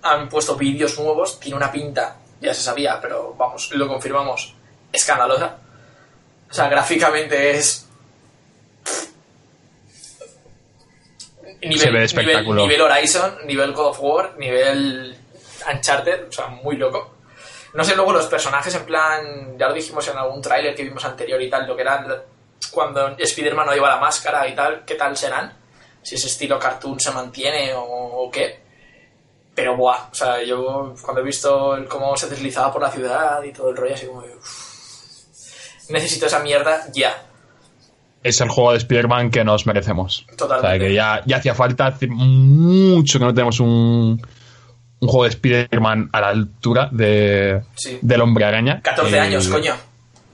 [0.04, 1.40] Han puesto vídeos nuevos.
[1.40, 4.54] Tiene una pinta, ya se sabía, pero vamos, lo confirmamos.
[4.92, 5.56] Escandalosa.
[6.50, 7.89] O sea, gráficamente es.
[11.62, 12.34] Nivel, Se ve.
[12.34, 15.18] Nivel, nivel Horizon, nivel God of War, nivel
[15.72, 17.16] Uncharted, o sea, muy loco.
[17.74, 21.04] No sé luego los personajes, en plan, ya lo dijimos en algún tráiler que vimos
[21.06, 22.08] anterior y tal, lo que eran
[22.72, 25.54] cuando Spider-Man no lleva la máscara y tal, qué tal serán.
[26.02, 28.60] Si ese estilo cartoon se mantiene o, o qué.
[29.54, 33.44] Pero buah, o sea, yo cuando he visto el cómo se deslizaba por la ciudad
[33.44, 34.22] y todo el rollo, así como.
[34.22, 37.26] de, "Uf, necesito esa mierda ya.
[38.24, 40.26] Es el juego de Spider-Man que nos merecemos.
[40.38, 40.68] Totalmente.
[40.68, 44.22] O sea, que ya, ya hacía falta, hace mucho que no tenemos un,
[45.00, 47.98] un juego de Spider-Man a la altura de, Sí.
[48.02, 48.82] del hombre araña.
[48.82, 49.74] 14 Y- años, coño.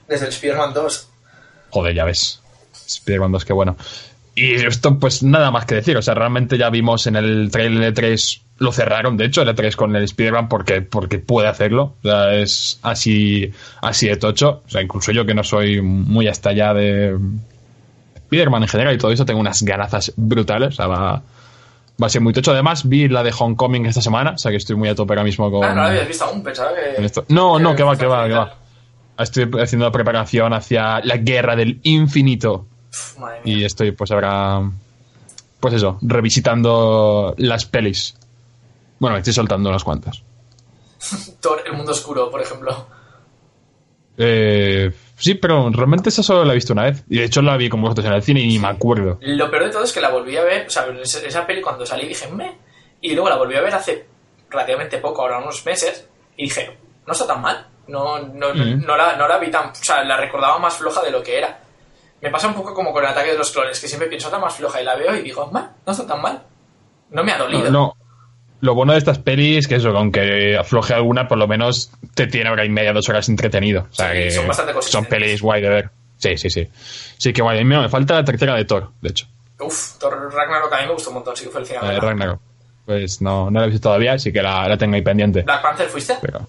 [0.08, 1.08] Desde el Spider-Man 2.
[1.70, 2.40] Joder, ya ves.
[2.86, 3.76] Spider-Man 2, qué bueno.
[4.34, 5.96] Y esto, pues nada más que decir.
[5.96, 9.48] O sea, realmente ya vimos en el trailer de 3 lo cerraron, de hecho, el
[9.54, 11.94] E3 con el Spider-Man porque, porque puede hacerlo.
[12.02, 13.50] O sea, es así,
[13.82, 14.62] así de tocho.
[14.66, 17.18] O sea, incluso yo que no soy muy hasta allá de
[18.30, 20.68] Spider-Man en general y todo eso, tengo unas ganazas brutales.
[20.68, 21.22] O sea, va,
[22.02, 22.52] va a ser muy tocho.
[22.52, 24.32] Además, vi la de Homecoming esta semana.
[24.32, 26.42] O sea, que estoy muy a tope ahora mismo con, Ah, no habías visto aún,
[26.42, 26.94] pensaba que.
[26.96, 27.24] con esto.
[27.28, 28.54] No, no, que va, que va, que va.
[29.18, 32.66] Estoy haciendo la preparación hacia la guerra del infinito.
[32.90, 33.56] Uf, Madre mía.
[33.58, 34.60] Y estoy pues ahora,
[35.58, 38.14] pues eso, revisitando las pelis.
[38.98, 40.22] Bueno, estoy soltando unas cuantas.
[41.40, 42.86] Thor, el mundo oscuro, por ejemplo.
[44.18, 47.04] Eh, sí, pero realmente esa solo la he visto una vez.
[47.08, 49.18] Y de hecho la vi con vosotros en el cine y ni me acuerdo.
[49.22, 51.84] Lo peor de todo es que la volví a ver, o sea, esa peli cuando
[51.86, 52.56] salí dije, me.
[53.00, 54.06] Y luego la volví a ver hace
[54.50, 57.66] relativamente poco, ahora unos meses, y dije, no está tan mal.
[57.88, 58.84] No, no, Mm.
[58.84, 59.70] no, la, no la vi tan.
[59.70, 61.60] O sea, la recordaba más floja de lo que era.
[62.20, 64.38] Me pasa un poco como con el ataque de los clones, que siempre pienso está
[64.38, 66.42] más floja y la veo y digo, "Ma, no está tan mal.
[67.10, 67.70] No me ha dolido.
[67.70, 67.94] No,
[68.66, 72.26] lo bueno de estas pelis que eso, que aunque afloje alguna, por lo menos te
[72.26, 73.86] tiene hora y media, dos horas entretenido.
[73.90, 75.10] O sea Sí, que son bastante son consistentes.
[75.10, 75.90] pelis guay de ver.
[76.18, 76.68] Sí, sí, sí.
[77.18, 77.60] Sí, que guay.
[77.60, 79.26] A mí me falta la tercera de Thor, de hecho.
[79.60, 81.68] Uf, Thor Ragnarok a mí me gustó un montón, sí que fue el.
[81.80, 82.40] La de Ragnarok.
[82.84, 85.42] Pues no, no la he visto todavía, así que la, la tengo ahí pendiente.
[85.42, 86.16] ¿Black Panther fuiste?
[86.20, 86.46] Pero.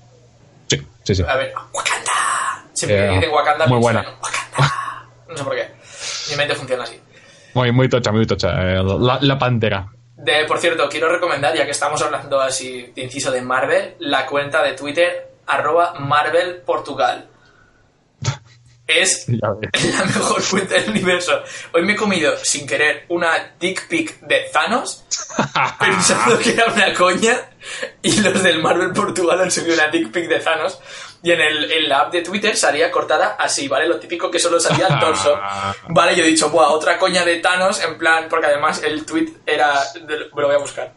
[0.67, 1.23] Sí, sí, sí.
[1.27, 2.11] A ver, Wakanda.
[2.73, 4.01] Siempre Eh, que dicen Wakanda, muy buena.
[4.01, 5.07] en Wakanda.
[5.29, 5.67] No sé por qué.
[6.31, 6.99] Mi mente funciona así.
[7.53, 8.49] Muy, muy tocha, muy tocha.
[8.51, 9.87] Eh, la, la pantera.
[10.17, 14.25] De, por cierto, quiero recomendar, ya que estamos hablando así de inciso de Marvel, la
[14.25, 17.29] cuenta de Twitter arroba Marvel Portugal.
[18.87, 21.43] Es la mejor cuenta del universo.
[21.73, 25.05] Hoy me he comido, sin querer, una dick pic de Thanos,
[25.79, 27.49] pensando que era una coña,
[28.01, 30.79] y los del Marvel Portugal han subido una dick pic de Thanos,
[31.23, 33.87] y en, el, en la app de Twitter salía cortada así, ¿vale?
[33.87, 35.35] Lo típico que solo salía el torso.
[35.89, 39.29] Vale, yo he dicho, buah, otra coña de Thanos, en plan, porque además el tweet
[39.45, 39.73] era...
[40.05, 40.93] de- lo voy a buscar.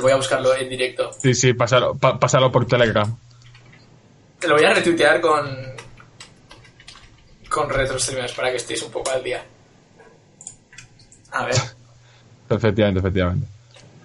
[0.00, 1.10] Voy a buscarlo en directo.
[1.20, 3.16] Sí, sí, pásalo, pa- pásalo por Telegram.
[4.38, 5.76] Te lo voy a retuitear con...
[7.48, 9.42] Con retro streamers para que estéis un poco al día.
[11.32, 11.54] A ver.
[12.50, 13.46] Efectivamente, efectivamente.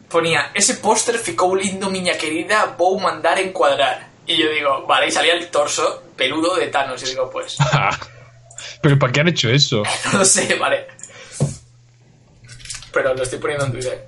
[0.10, 4.12] ponía, ese póster ficou lindo, miña querida, vou mandar encuadrar.
[4.26, 7.02] Y yo digo, vale, y salía el torso peludo de Thanos.
[7.04, 7.58] Y digo, pues,
[8.82, 9.84] Pero ¿para qué han hecho eso?
[10.14, 10.88] no lo sé, vale.
[12.92, 14.08] Pero lo estoy poniendo en Twitter.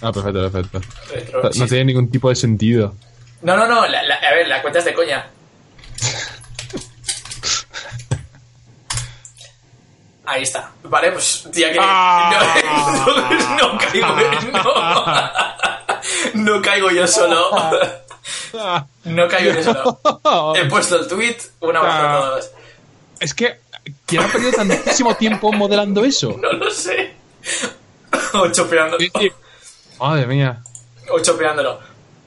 [0.00, 0.80] Ah, perfecto, perfecto.
[1.12, 1.66] Retro, No sí.
[1.66, 2.94] tiene ningún tipo de sentido.
[3.42, 5.26] No, no, no, la- la- a ver, la cuenta es de coña.
[10.26, 10.70] Ahí está.
[10.84, 11.78] Vale, pues ya que...
[11.80, 12.54] Ah.
[13.60, 14.06] No, no caigo,
[14.52, 14.74] no.
[16.54, 17.50] No caigo yo solo.
[19.04, 20.00] No caigo yo solo.
[20.56, 21.36] He puesto el tweet.
[21.60, 22.50] Un abrazo a todos.
[23.20, 23.60] Es que,
[24.06, 26.36] ¿quién ha perdido tantísimo tiempo modelando eso?
[26.40, 27.14] No lo sé.
[28.34, 29.32] O sí.
[30.00, 30.62] Madre mía.
[31.10, 31.78] O chopeándolo.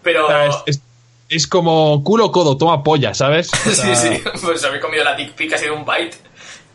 [0.04, 0.30] Pero...
[0.46, 0.82] Es, es-
[1.30, 3.52] es como culo codo, toma polla, ¿sabes?
[3.54, 4.24] O sea, Sí, sí.
[4.42, 6.16] Pues había comido la dick pic, ha sido un bite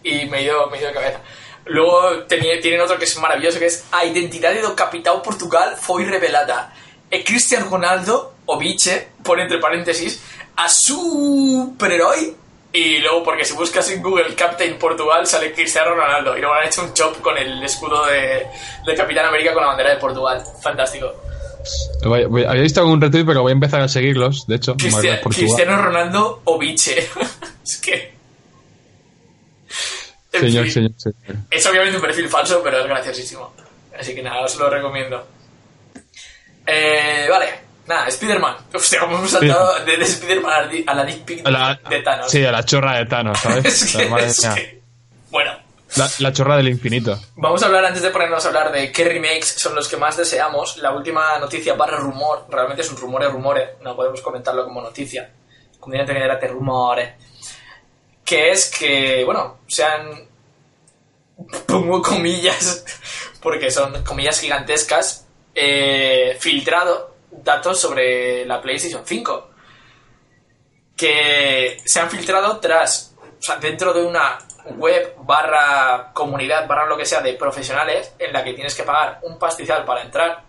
[0.05, 1.21] y me dio, me dio de cabeza.
[1.65, 6.05] Luego tenía- tienen otro que es maravilloso, que es a identidade do capital Portugal foi
[6.05, 6.69] revelada.
[7.11, 10.21] E Cristiano Ronaldo, o biche, pone entre paréntesis,
[10.57, 12.37] a superherói
[12.75, 16.35] Y luego, porque si buscas en Google Captain Portugal, sale Cristiano Ronaldo.
[16.37, 18.47] Y luego han hecho un chop con el escudo de,
[18.87, 20.43] de Capitán América con la bandera de Portugal.
[20.63, 21.13] Fantástico.
[22.05, 24.75] Voy- voy- Había visto algún retweet, pero voy a empezar a seguirlos, de hecho.
[24.77, 25.21] Cristian-.
[25.21, 27.09] Cristiano Ronaldo o Biche.
[27.65, 28.15] es que.
[30.33, 30.73] En Señor, fin.
[30.73, 31.37] señor, señor.
[31.51, 33.53] Es obviamente un perfil falso, pero es graciosísimo.
[33.99, 35.27] Así que nada, os lo recomiendo.
[36.67, 37.47] Eh, vale,
[37.87, 38.57] nada, Spider-Man.
[38.75, 41.51] Hostia, como hemos saltado de, de Spider-Man a la di- a la dick pic A
[41.51, 42.31] la- de Thanos.
[42.31, 43.65] Sí, a la chorra de Thanos, ¿sabes?
[43.83, 44.77] es que, es
[45.31, 45.53] Bueno,
[45.97, 47.21] La, la chorra del infinito.
[47.37, 50.17] vamos a hablar, antes de ponernos a hablar de qué remakes son los que más
[50.17, 54.81] deseamos, la última noticia barra rumor, realmente es un rumore rumore, no podemos comentarlo como
[54.81, 55.31] noticia,
[55.87, 57.17] dirían tener de rumore,
[58.25, 60.29] que es que, bueno, se han,
[61.67, 62.85] pongo comillas,
[63.43, 69.51] porque son comillas gigantescas, eh, filtrado datos sobre la PlayStation 5
[70.97, 74.39] que se han filtrado tras, o sea, dentro de una
[74.77, 79.19] web barra comunidad barra lo que sea de profesionales en la que tienes que pagar
[79.23, 80.45] un pastizal para entrar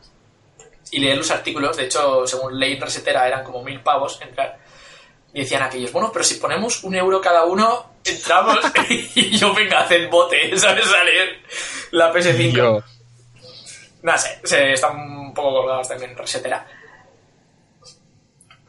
[0.91, 1.77] y leer los artículos.
[1.77, 4.59] De hecho, según ley resetera eran como mil pavos entrar.
[5.33, 9.79] Y decían aquellos, bueno, pero si ponemos un euro cada uno, entramos y yo venga,
[9.79, 10.85] haced bote, ¿sabes?
[10.93, 11.39] A leer
[11.91, 12.51] la PS5.
[12.51, 12.83] Yo,
[14.03, 16.67] No sé, se están un poco colgados también en resetera.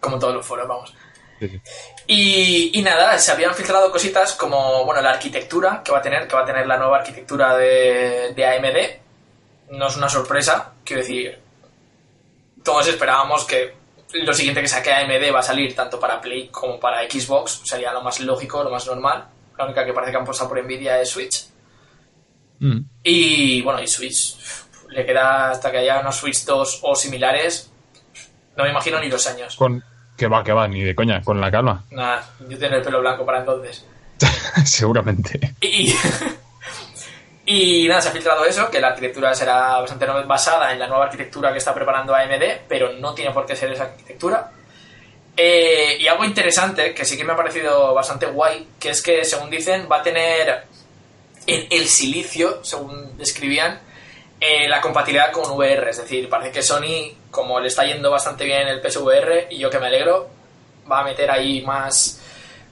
[0.00, 0.94] Como todos los foros, vamos.
[1.38, 1.60] sí, sí.
[2.06, 6.26] Y, y nada, se habían filtrado cositas como, bueno, la arquitectura que va a tener,
[6.26, 9.76] que va a tener la nueva arquitectura de, de AMD.
[9.76, 11.38] No es una sorpresa, quiero decir,
[12.62, 13.74] todos esperábamos que
[14.12, 17.92] lo siguiente que saque AMD va a salir tanto para Play como para Xbox, sería
[17.92, 19.28] lo más lógico, lo más normal.
[19.58, 21.46] La única que parece que han puesto por Nvidia es Switch.
[22.60, 22.80] Mm.
[23.02, 24.36] Y bueno, y Switch,
[24.94, 27.70] le queda hasta que haya unos Switch 2 o similares,
[28.56, 29.56] no me imagino ni dos años.
[29.56, 29.82] Con,
[30.16, 31.84] que va, que va, ni de coña, con la calma.
[31.90, 33.84] Nada, yo tengo el pelo blanco para entonces.
[34.64, 35.54] Seguramente.
[35.60, 35.92] Y,
[37.46, 41.06] y nada, se ha filtrado eso, que la arquitectura será bastante basada en la nueva
[41.06, 44.52] arquitectura que está preparando AMD, pero no tiene por qué ser esa arquitectura.
[45.36, 49.24] Eh, y algo interesante, que sí que me ha parecido bastante guay, que es que,
[49.24, 50.66] según dicen, va a tener
[51.46, 53.80] en el silicio, según describían,
[54.46, 55.88] eh, la compatibilidad con VR.
[55.88, 59.70] Es decir, parece que Sony, como le está yendo bastante bien el PSVR, y yo
[59.70, 60.28] que me alegro,
[60.90, 62.20] va a meter ahí más,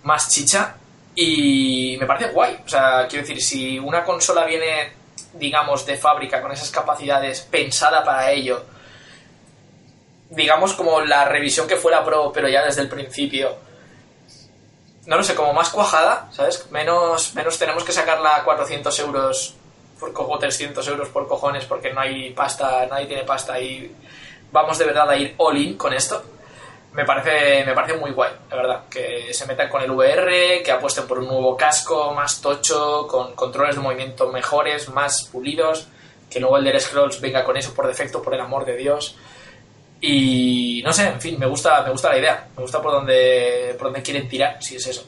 [0.03, 0.77] más chicha.
[1.15, 2.59] Y me parece guay.
[2.63, 4.93] O sea, quiero decir, si una consola viene,
[5.33, 8.67] digamos, de fábrica con esas capacidades pensada para ello,
[10.29, 13.57] digamos como la revisión que fue la Pro, pero ya desde el principio,
[15.07, 16.71] no lo sé, como más cuajada, ¿sabes?
[16.71, 19.57] Menos, menos tenemos que sacarla a 400 euros
[20.03, 23.95] por cojo 300 euros por cojones porque no hay pasta, nadie tiene pasta y
[24.51, 26.21] vamos de verdad a ir all in con esto.
[26.93, 30.73] Me parece, me parece muy guay, la verdad, que se metan con el VR, que
[30.73, 35.87] apuesten por un nuevo casco más tocho, con controles de movimiento mejores, más pulidos,
[36.29, 39.17] que luego el de Scrolls venga con eso por defecto, por el amor de Dios.
[40.01, 43.77] Y no sé, en fin, me gusta, me gusta la idea, me gusta por donde,
[43.79, 45.07] por donde quieren tirar, si es eso.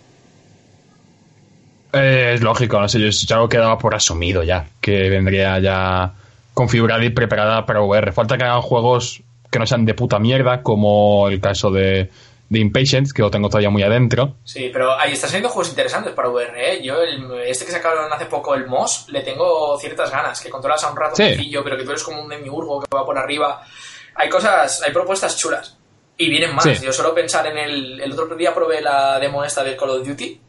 [1.95, 6.13] Eh, es lógico, no sé, yo ya lo quedaba por asumido ya, que vendría ya
[6.53, 8.13] configurada y preparada para VR.
[8.13, 12.11] Falta que hagan juegos que no sean de puta mierda, como el caso de,
[12.49, 14.35] de Impatient, que lo tengo todavía muy adentro.
[14.45, 16.83] Sí, pero ahí están saliendo juegos interesantes para VR, ¿eh?
[16.83, 20.83] Yo, el- este que sacaron hace poco, el MOS, le tengo ciertas ganas, que controlas
[20.85, 21.23] a un rato Sí.
[21.25, 23.63] sencillo, pero que tú eres como un demiurgo que va por arriba.
[24.17, 25.77] Hay cosas, hay propuestas chulas.
[26.17, 26.63] Y vienen más.
[26.65, 26.75] Sí.
[26.85, 28.01] Yo solo pensar en el...
[28.01, 30.41] El otro día probé la demo esta de Call of Duty,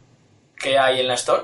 [0.58, 1.44] que hay en la Store,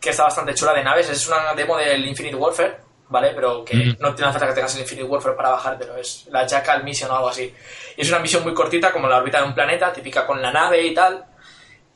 [0.00, 1.08] que está bastante chula de naves.
[1.10, 2.76] Es una demo del Infinite Warfare,
[3.08, 3.32] ¿vale?
[3.34, 3.96] Pero que Ujú.
[4.00, 5.96] no tiene falta que tengas el Infinite Warfare para bajártelo.
[5.96, 7.52] Es la Jackal Mission o algo así.
[7.96, 10.52] Y es una misión muy cortita, como la órbita de un planeta, típica con la
[10.52, 11.24] nave y tal.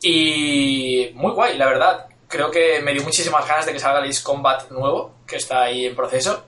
[0.03, 2.07] Y muy guay, la verdad.
[2.29, 5.63] Creo que me dio muchísimas ganas de que salga el Ace Combat nuevo, que está
[5.63, 6.47] ahí en proceso.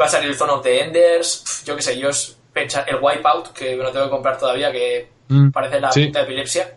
[0.00, 1.62] Va a salir el Zone of the Enders.
[1.64, 4.72] Yo qué sé, yo es pensar el Wipeout, que me lo tengo que comprar todavía,
[4.72, 6.06] que Mm, parece la sí.
[6.06, 6.74] puta epilepsia.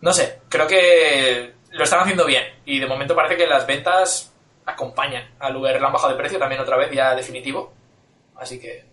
[0.00, 2.42] No sé, creo que lo están haciendo bien.
[2.64, 4.32] Y de momento parece que las ventas
[4.66, 5.78] acompañan al VR.
[5.80, 7.72] Lo han bajado de precio también otra vez, ya definitivo.
[8.36, 8.84] Así que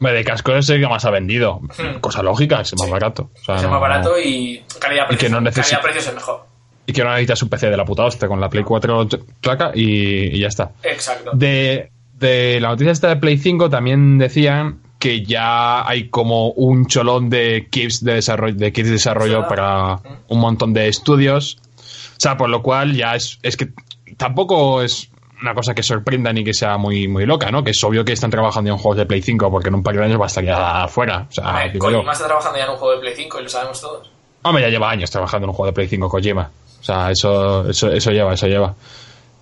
[0.00, 1.58] Hombre, de casco es el que más ha vendido.
[1.76, 1.98] Hmm.
[2.00, 3.30] Cosa lógica, es más barato.
[3.40, 6.46] O sea, es no- más barato y calidad-precio no necesita- calidad-precio es mejor.
[6.86, 9.08] Y que no necesitas un PC de la puta hostia, con la Play 4
[9.42, 10.70] placa y, y ya está.
[10.84, 11.32] Exacto.
[11.34, 16.86] De, de la noticia esta de Play 5 también decían que ya hay como un
[16.86, 19.48] cholón de kits de desarrollo, de kits de desarrollo Claro.
[19.48, 21.58] para un montón de estudios.
[21.76, 23.68] O sea, por lo cual ya es, es que
[24.16, 25.08] tampoco es
[25.40, 27.62] una cosa que sorprenda ni que sea muy, muy loca, ¿no?
[27.62, 29.94] Que es obvio que están trabajando en juegos de Play 5 porque en un par
[29.94, 31.26] de años va a estar ya afuera.
[31.28, 31.78] O sea, yo.
[31.78, 34.10] Kojima está trabajando ya en un juego de Play 5 y lo sabemos todos.
[34.42, 36.50] Hombre, ya lleva años trabajando en un juego de Play 5 Kojima.
[36.80, 38.74] O sea, eso, eso, eso lleva, eso lleva.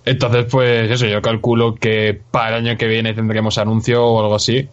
[0.05, 4.35] Entonces, pues eso, yo calculo que para el año que viene tendremos anuncio o algo
[4.35, 4.69] así,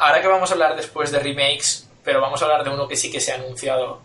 [0.00, 2.96] Ahora que vamos a hablar después de remakes, pero vamos a hablar de uno que
[2.96, 4.00] sí que se ha anunciado.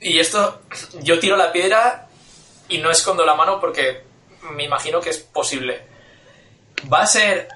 [0.00, 0.62] Y esto,
[1.02, 2.08] yo tiro la piedra
[2.68, 4.02] y no escondo la mano porque
[4.50, 5.82] me imagino que es posible.
[6.92, 7.48] Va a ser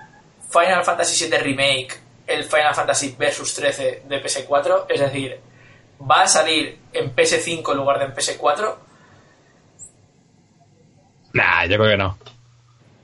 [0.50, 5.40] Final Fantasy VII Remake el Final Fantasy Versus 13 de PS4, es decir,
[6.00, 8.74] va a salir en PS5 en lugar de en PS4.
[11.34, 12.18] Nah, yo creo que no.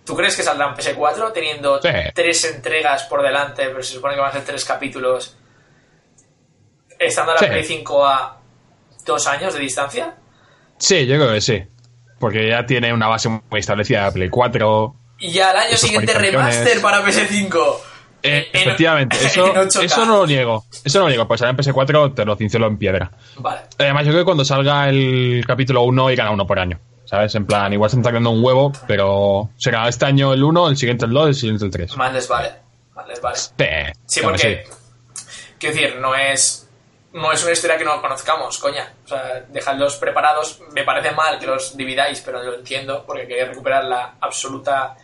[0.05, 1.89] ¿Tú crees que saldrá en PS4 teniendo Sí.
[2.15, 5.37] tres entregas por delante, pero se supone que van a ser tres capítulos,
[6.99, 7.47] estando la Sí.
[7.47, 8.39] Play 5 a
[9.05, 10.15] dos años de distancia?
[10.79, 11.63] Sí, yo creo que sí.
[12.19, 14.97] Porque ya tiene una base muy establecida de Play 4.
[15.19, 16.57] Y ya al año siguiente 40 millones.
[16.57, 17.81] remaster para PS5.
[18.25, 19.85] Eh, En- efectivamente, en eso, 8K.
[19.85, 20.65] eso no lo niego.
[20.85, 23.11] Eso no lo niego, pues ahora en PS4 te lo cincelo en piedra.
[23.37, 23.63] Vale.
[23.79, 26.79] Además, yo creo que cuando salga el capítulo 1 irán a uno por año.
[27.05, 27.35] ¿Sabes?
[27.35, 30.77] En plan, igual se están sacando un huevo, pero será este año el 1, el
[30.77, 31.97] siguiente el 2, el siguiente el 3.
[31.97, 32.53] Más les vale.
[32.95, 33.37] Más les vale.
[33.37, 33.55] Sí,
[34.07, 34.65] Sí, porque.
[34.65, 35.23] sí.
[35.59, 36.69] Quiero decir, no es.
[37.13, 38.95] No es una historia que no conozcamos, coña.
[39.05, 40.61] O sea, dejadlos preparados.
[40.73, 44.97] Me parece mal que los dividáis, pero lo entiendo, porque queréis recuperar la absoluta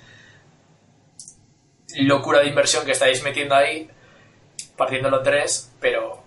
[2.00, 3.90] locura de inversión que estáis metiendo ahí,
[4.76, 6.22] partiéndolo en tres, pero.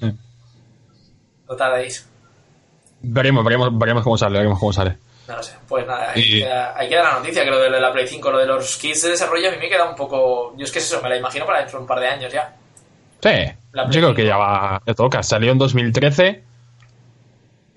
[0.00, 0.10] Mm.
[1.48, 2.08] No tardéis.
[3.02, 4.98] Veremos, veremos, veremos cómo sale, veremos cómo sale.
[5.28, 5.54] No lo sé.
[5.68, 8.30] Pues nada, ahí, Y- queda, ahí queda la noticia, que lo de la Play 5,
[8.30, 10.54] lo de los kits de desarrollo, a mí me queda un poco.
[10.56, 12.32] Yo es que es eso, me la imagino para dentro de un par de años
[12.32, 12.54] ya.
[13.22, 13.30] Sí,
[13.74, 14.28] yo creo que 5.
[14.28, 15.22] ya va, ya toca.
[15.22, 16.42] Salió en 2013,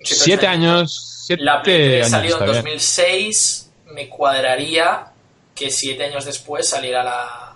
[0.02, 2.56] siete años, siete La Play 3 años salió en está bien.
[2.64, 5.06] 2006, me cuadraría
[5.54, 7.54] que siete años después saliera la,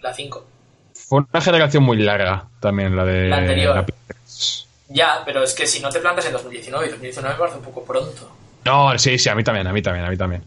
[0.00, 0.46] la 5.
[0.94, 3.74] Fue una generación muy larga también la de La anterior.
[3.76, 4.66] la Play 3.
[4.88, 7.64] Ya, pero es que si no te plantas en 2019, y 2019 me parece un
[7.64, 8.30] poco pronto.
[8.64, 10.42] No, sí, sí, a mí también, a mí también, a mí también.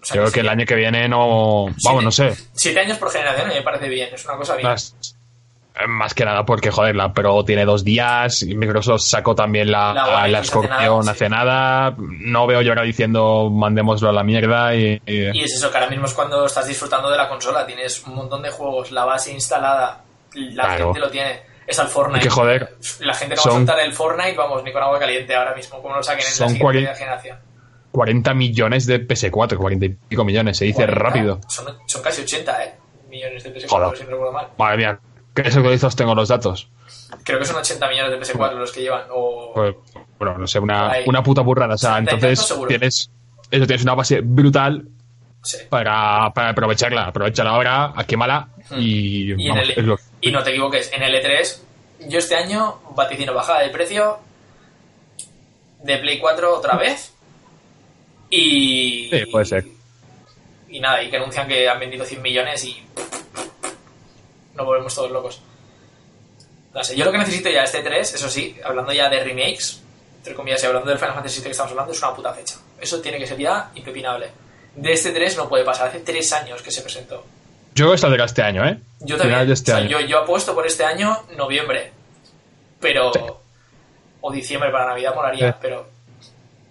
[0.00, 1.66] O sea, Yo creo que el año que viene no...
[1.84, 2.34] Vamos, no sé.
[2.54, 4.68] Siete años por generación a mí me parece bien, es una cosa bien.
[4.68, 4.96] Más,
[5.86, 9.94] más que nada porque, joder, la Pro tiene dos días y Microsoft sacó también la,
[9.94, 11.08] La la hace Scorpion nada, sí.
[11.10, 11.94] hace nada.
[11.98, 15.00] No veo yo ahora diciendo mandémoslo a la mierda y...
[15.06, 17.64] y- Y es eso, que ahora mismo es cuando estás disfrutando de la consola.
[17.64, 20.02] Tienes un montón de juegos, la base instalada,
[20.34, 20.84] la Claro.
[20.86, 21.40] gente lo tiene.
[21.64, 22.24] Es al Fortnite.
[22.24, 25.32] Que, joder, La gente que va a soltar el Fortnite, vamos, ni con agua caliente
[25.34, 27.38] ahora mismo, como lo saquen en Son la siguiente 40 generación.
[27.92, 30.98] 40 millones de PS4, 40 y pico millones, se dice 40.
[31.00, 31.40] rápido.
[31.48, 32.74] Son, son casi 80, ¿eh?
[33.10, 33.98] Millones de PS4, Joder.
[33.98, 34.48] si no recuerdo mal.
[34.58, 34.98] Madre mía,
[35.34, 36.68] ¿qué actualizados tengo los datos?
[37.24, 39.02] Creo que son 80 millones de PS4 los que llevan.
[39.10, 39.52] O...
[39.54, 39.74] Pues,
[40.18, 41.74] bueno, no sé, una, una puta burrada.
[41.74, 43.10] O sea, 60 y entonces tienes,
[43.50, 44.88] eso, tienes una base brutal
[45.44, 45.58] Sí.
[45.68, 47.06] para, para aprovecharla.
[47.08, 49.40] Aprovechala ahora, a quémala y, Hmm.
[49.40, 51.60] Y, vamos, el- lo- y no te equivoques, en el E3,
[52.08, 54.18] yo este año vaticino bajada de precio
[55.82, 57.11] de Play 4 otra vez.
[58.34, 59.08] Y.
[59.10, 59.66] Sí, puede ser.
[60.70, 62.82] Y nada, y que anuncian que han vendido 100 millones y.
[64.54, 65.40] Nos volvemos todos locos.
[66.74, 69.82] No sé, yo lo que necesito ya este 3, eso sí, hablando ya de remakes,
[70.18, 72.54] entre comillas, y hablando del Final Fantasy VII que estamos hablando, es una puta fecha.
[72.80, 74.28] Eso tiene que ser ya impepinable.
[74.76, 77.24] De este 3 no puede pasar, hace 3 años que se presentó.
[77.74, 78.78] Yo creo que saldrá este año, ¿eh?
[79.00, 79.46] Yo también.
[79.46, 80.00] de este O sea, año.
[80.00, 81.92] Yo, yo apuesto por este año, noviembre.
[82.80, 83.12] Pero.
[83.12, 83.20] Sí.
[84.22, 85.58] O diciembre para Navidad molaría, Sí.
[85.60, 85.86] pero.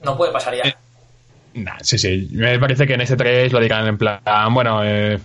[0.02, 0.64] No puede pasar ya.
[1.54, 2.30] Nah, sí, sí.
[2.32, 4.22] Me parece que en ese 3 lo digan en plan,
[4.54, 5.20] bueno, eh,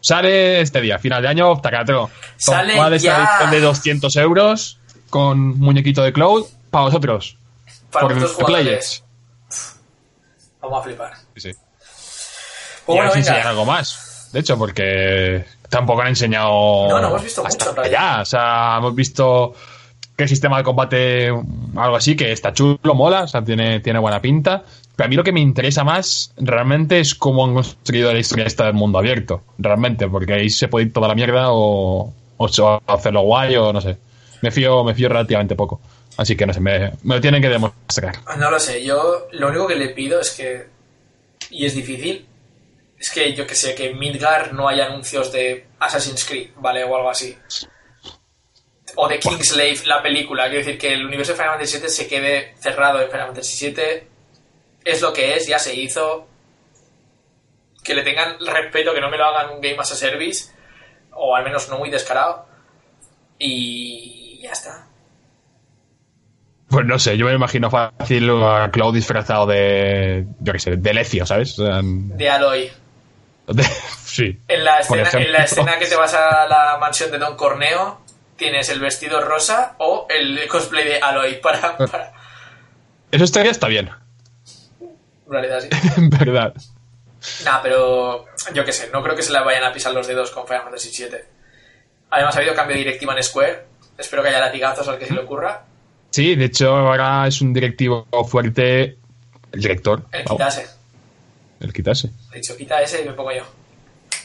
[0.00, 2.10] sale este día, final de año, tacato.
[2.36, 3.48] Sale ya.
[3.50, 4.78] de 200 euros
[5.10, 7.36] con muñequito de Cloud para vosotros.
[7.90, 8.46] para por jugadores.
[8.46, 9.04] players.
[10.60, 11.12] Vamos a flipar.
[11.34, 11.50] Sí, sí.
[11.50, 14.30] Pues y bueno, a ver si enseñan algo más.
[14.32, 16.88] De hecho, porque tampoco han enseñado.
[16.88, 17.90] No, no hemos visto hasta mucho.
[17.90, 19.54] Ya, o sea, hemos visto
[20.16, 23.98] que el sistema de combate, algo así, que está chulo, mola, o sea, tiene, tiene
[23.98, 24.64] buena pinta.
[24.98, 28.46] Pero a mí lo que me interesa más realmente es cómo han construido la historia
[28.46, 29.44] esta del mundo abierto.
[29.56, 33.72] Realmente, porque ahí se puede ir toda la mierda o, o o hacerlo guay o
[33.72, 33.96] no sé.
[34.42, 35.80] Me fío, me fío relativamente poco.
[36.16, 38.16] Así que no sé, me, me lo tienen que demostrar.
[38.38, 40.66] No lo sé, yo lo único que le pido es que.
[41.50, 42.26] Y es difícil.
[42.98, 46.82] Es que yo que sé, que en Midgar no haya anuncios de Assassin's Creed, ¿vale?
[46.82, 47.38] O algo así.
[48.96, 50.48] O de Kingslave, la película.
[50.48, 54.17] Quiero decir que el universo de Final Fantasy se quede cerrado en Final Fantasy VII.
[54.88, 56.26] Es lo que es, ya se hizo.
[57.84, 60.50] Que le tengan respeto, que no me lo hagan un Game as a Service.
[61.12, 62.46] O al menos no muy descarado.
[63.38, 64.86] Y ya está.
[66.68, 70.26] Pues no sé, yo me imagino fácil a Cloud disfrazado de.
[70.40, 71.58] Yo qué sé, de Lecio, ¿sabes?
[71.58, 72.70] O sea, De Aloy.
[73.46, 73.62] de-
[74.04, 74.38] sí.
[74.48, 78.00] En la, escena, en la escena que te vas a la mansión de Don Corneo,
[78.36, 81.76] tienes el vestido rosa o el cosplay de Aloy para...
[81.76, 82.12] para...
[83.10, 83.90] Eso estaría está bien.
[85.28, 85.68] En realidad sí.
[85.96, 86.54] En verdad.
[87.44, 90.30] Nah, pero yo qué sé, no creo que se la vayan a pisar los dedos
[90.30, 91.18] con Final Fantasy VII.
[92.10, 93.64] Además ha habido cambio de directiva en Square.
[93.98, 95.64] Espero que haya latigazos al que se le ocurra.
[96.10, 98.96] Sí, de hecho ahora es un directivo fuerte
[99.52, 100.06] el director.
[100.12, 100.66] El Vamos, quitase.
[101.60, 102.10] el quitase.
[102.32, 103.44] He dicho, quita ese y me pongo yo.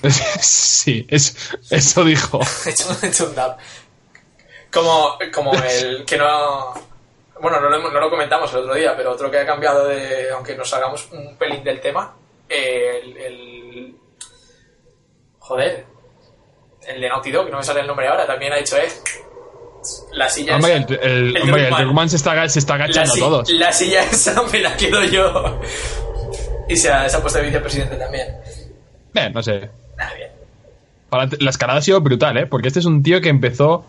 [0.41, 1.35] sí, es,
[1.69, 2.39] eso dijo.
[2.65, 3.57] He hecho, he hecho un dab.
[4.71, 6.73] Como, como el que no...
[7.41, 10.29] Bueno, no lo, no lo comentamos el otro día, pero otro que ha cambiado de...
[10.31, 12.15] Aunque nos hagamos un pelín del tema,
[12.47, 13.17] el...
[13.17, 13.95] el
[15.39, 15.85] joder.
[16.87, 18.87] El de Naughty Dog, que no me sale el nombre ahora, también ha dicho, eh...
[20.13, 23.13] La silla Hombre, esa- el, el, el hombre, el se está, se está la, agachando
[23.13, 23.49] si- todos.
[23.49, 25.59] la silla esa me la quedo yo.
[26.69, 28.27] Y se ha, se ha puesto de vicepresidente también.
[29.13, 29.69] Eh, no sé.
[29.97, 30.31] Nada, bien.
[31.09, 32.45] Para- la escalada ha sido brutal, ¿eh?
[32.45, 33.85] Porque este es un tío que empezó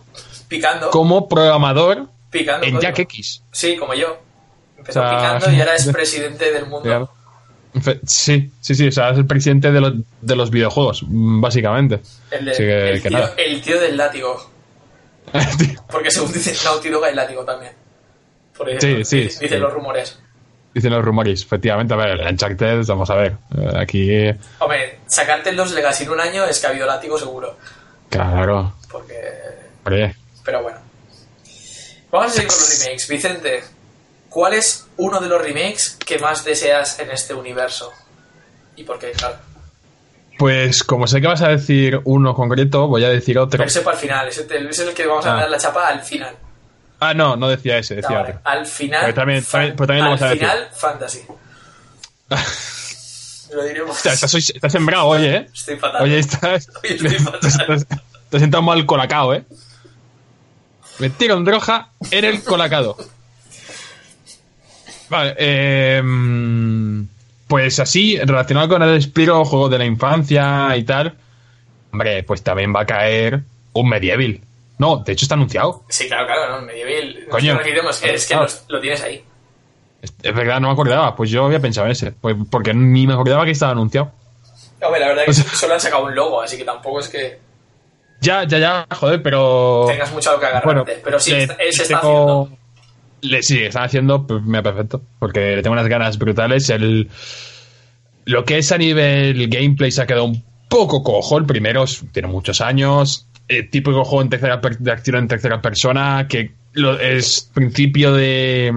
[0.49, 0.89] Picando.
[0.89, 2.81] como programador picando en código.
[2.81, 3.41] Jack X.
[3.51, 4.17] Sí, como yo.
[4.77, 6.81] Empezó O sea, picando y ahora es presidente del mundo.
[6.83, 7.11] Claro.
[8.05, 11.99] Sí, sí, sí, o sea, es el presidente de los, de los videojuegos, básicamente.
[12.31, 13.33] El, de- Así que- el que tío, nada.
[13.37, 14.49] el tío del látigo.
[15.89, 17.73] Porque según dice Naughty Dog hay látigo también.
[18.57, 19.57] Por ahí- Sí, sí, Dicen sí.
[19.57, 20.19] los rumores.
[20.73, 21.93] Dicen los rumores, efectivamente.
[21.93, 23.37] A ver, el Uncharted, vamos a ver.
[23.57, 24.09] eh, Aquí,
[24.59, 27.57] Hombre, sacarte los Legacy en un año es que ha habido látigo seguro.
[28.09, 28.73] claro.
[28.91, 29.15] Porque...
[29.83, 30.77] Hombre, Pero bueno.
[32.15, 33.07] Vamos a seguir con los remakes.
[33.07, 33.63] Vicente,
[34.29, 37.91] ¿cuál es uno de los remakes que más deseas en este universo?
[38.75, 39.11] ¿Y por qué?
[39.11, 39.35] Claro.
[40.37, 43.57] Pues como sé que vas a decir uno concreto, voy a decir otro.
[43.57, 44.27] Pero ese para el final.
[44.27, 45.41] Ese, ese es el que vamos a Ah.
[45.41, 46.35] dar la chapa al final.
[46.99, 48.29] Ah, no, no decía ese, decía vale.
[48.31, 48.41] otro.
[48.43, 49.01] Al final.
[49.01, 50.39] Pero también- fan- también- pero también lo al a decir.
[50.39, 51.21] final, fantasy.
[53.53, 53.91] Lo.
[53.91, 55.47] Hostia, estás, estás sembrado hoy, ¿eh?
[55.53, 56.01] Estoy fatal.
[56.03, 56.67] Oye, estás...
[56.83, 57.39] Estoy fatal.
[57.87, 57.95] Te
[58.31, 59.45] te has sentado mal colacao, ¿eh?
[60.99, 62.97] Me tiro en droga en el colacado.
[65.09, 66.01] Vale, eh,
[67.47, 71.15] pues así, relacionado con el Spiro, juego de la infancia y tal,
[71.91, 73.41] hombre, pues también va a caer
[73.73, 74.39] un Medieval.
[74.77, 75.83] No, de hecho está anunciado.
[75.89, 77.25] Sí, claro, claro, no, Medieval.
[77.29, 77.53] Coño.
[77.83, 79.23] Nos que es que los- lo tienes ahí.
[80.01, 81.15] Es verdad, no me acordaba.
[81.15, 82.11] Pues yo había pensado en ese.
[82.11, 84.11] Pues porque ni me acordaba que estaba anunciado.
[84.81, 86.99] Hombre, la verdad es O que sea- solo han sacado un logo, así que tampoco
[86.99, 87.39] es que
[88.25, 89.85] Ya, ya, ya, joder, pero.
[89.87, 90.65] tengas mucho que agarrarte.
[90.67, 92.57] Bueno, pero sí, le- se está tengo- haciendo.
[93.21, 95.01] Le, sí, están haciendo, pues mira, perfecto.
[95.19, 96.69] Porque le tengo unas ganas brutales.
[96.69, 97.09] El,
[98.25, 101.37] lo que es a nivel gameplay se ha quedado un poco cojo.
[101.37, 103.27] El primero es- tiene muchos años.
[103.47, 106.27] El típico juego en tercera de acción en tercera persona.
[106.29, 108.71] Que lo- es principio de,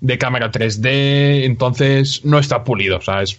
[0.00, 1.44] de cámara 3D.
[1.44, 2.98] Entonces no está pulido.
[2.98, 3.38] O sea, es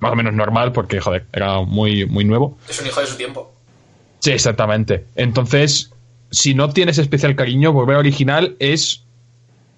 [0.00, 2.58] más o menos normal porque, joder, era muy, muy nuevo.
[2.68, 3.54] Es un hijo de su tiempo.
[4.26, 5.06] Sí, exactamente.
[5.14, 5.92] Entonces,
[6.32, 9.04] si no tienes especial cariño, volver original es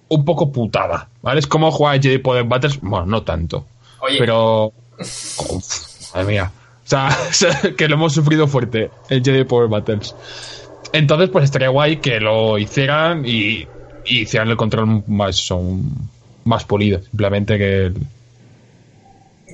[0.07, 1.39] un poco putada, ¿vale?
[1.39, 3.67] Es como jugar a Jedi Power Battles, bueno, no tanto.
[3.99, 4.17] Oye.
[4.17, 4.73] Pero...
[4.97, 6.51] Uf, madre mía.
[6.91, 10.15] O sea, que lo hemos sufrido fuerte, el Jedi Power Battles.
[10.93, 13.67] Entonces, pues estaría guay que lo hicieran y,
[14.03, 16.09] y hicieran el control más, son,
[16.43, 17.03] más polido.
[17.03, 17.93] Simplemente que,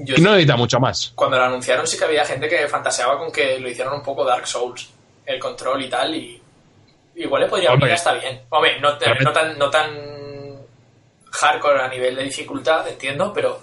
[0.04, 1.12] Yo no necesita mucho más.
[1.16, 4.26] Cuando lo anunciaron sí que había gente que fantaseaba con que lo hicieron un poco
[4.26, 4.90] Dark Souls,
[5.26, 6.42] el control y tal, y
[7.16, 8.42] igual le podría venir hasta bien.
[8.50, 9.24] Hombre, no, te- Hombre.
[9.24, 10.60] no tan, no tan
[11.32, 13.62] hardcore a nivel de dificultad, entiendo, pero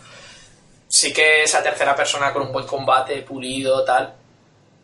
[0.88, 4.14] sí que esa tercera persona con un buen combate, pulido, tal,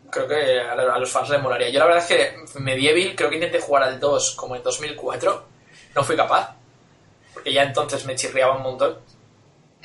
[0.09, 1.69] creo que a, a los fans les molaría.
[1.69, 5.45] Yo la verdad es que Medieval creo que intenté jugar al 2 como en 2004,
[5.95, 6.55] no fui capaz,
[7.33, 8.97] porque ya entonces me chirriaba un montón.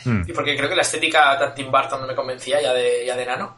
[0.04, 0.22] Hmm.
[0.26, 3.16] Y porque creo que la estética tan Tim Burton no me convencía ya de, ya
[3.16, 3.56] de nano.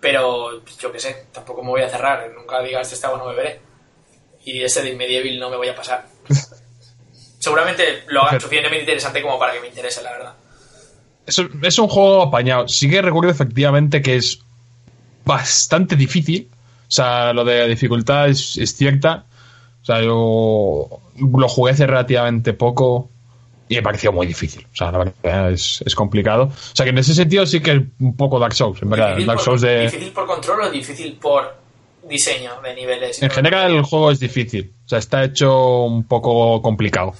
[0.00, 2.30] Pero pues, yo qué sé, tampoco me voy a cerrar.
[2.36, 3.60] Nunca digas este está bueno, me veré.
[4.44, 6.06] Y ese de Medieval no me voy a pasar.
[7.38, 10.34] Seguramente lo hagan suficientemente interesante como para que me interese, la verdad.
[11.26, 12.68] Es, es un juego apañado.
[12.68, 14.40] Sí que recuerdo efectivamente que es
[15.24, 16.50] bastante difícil.
[16.86, 19.26] O sea, lo de dificultad es, es cierta.
[19.82, 23.10] O sea, yo lo jugué hace relativamente poco
[23.68, 24.66] y me pareció muy difícil.
[24.72, 26.44] O sea, la verdad es, es complicado.
[26.44, 29.08] O sea, que en ese sentido sí que es un poco Dark Souls, en verdad.
[29.10, 29.80] ¿Difícil Dark por, Souls de...
[29.82, 31.56] ¿Difícil por control o difícil por
[32.08, 33.22] diseño de niveles?
[33.22, 34.72] En general el juego es difícil.
[34.84, 37.14] O sea, está hecho un poco complicado.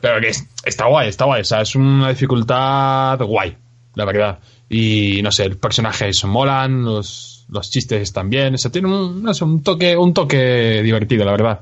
[0.00, 1.40] Pero que es- está guay, está guay.
[1.40, 3.56] O sea, es una dificultad guay,
[3.94, 4.38] la verdad.
[4.68, 8.54] Y no sé, los personajes molan, los, los chistes están bien.
[8.54, 11.60] O sea, tiene un, no sé, un toque, un toque divertido, la verdad.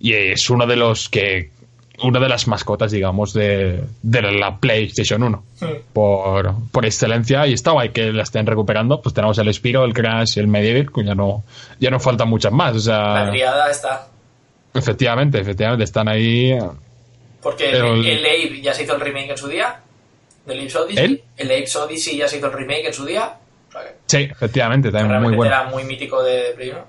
[0.00, 1.50] Y es uno de los que
[2.04, 5.44] una de las mascotas, digamos, de, de la PlayStation 1.
[5.92, 7.46] Por, por excelencia.
[7.46, 9.00] Y está guay que la estén recuperando.
[9.02, 11.44] Pues tenemos el Spiro, el Crash, el Medieval, que ya no,
[11.80, 12.72] ya no faltan muchas más.
[12.72, 14.06] O La sea, triada está.
[14.74, 16.56] efectivamente, efectivamente, están ahí.
[17.42, 19.80] Porque el, el- el Ape ya se hizo el remake en su día.
[20.46, 21.04] Del Apes Odyssey.
[21.04, 21.22] ¿El?
[21.36, 23.36] El Apes Odyssey ya se hizo el remake en su día.
[23.68, 25.52] O sea que Sí, efectivamente, también muy bueno.
[25.54, 26.84] era muy mítico de Play 1.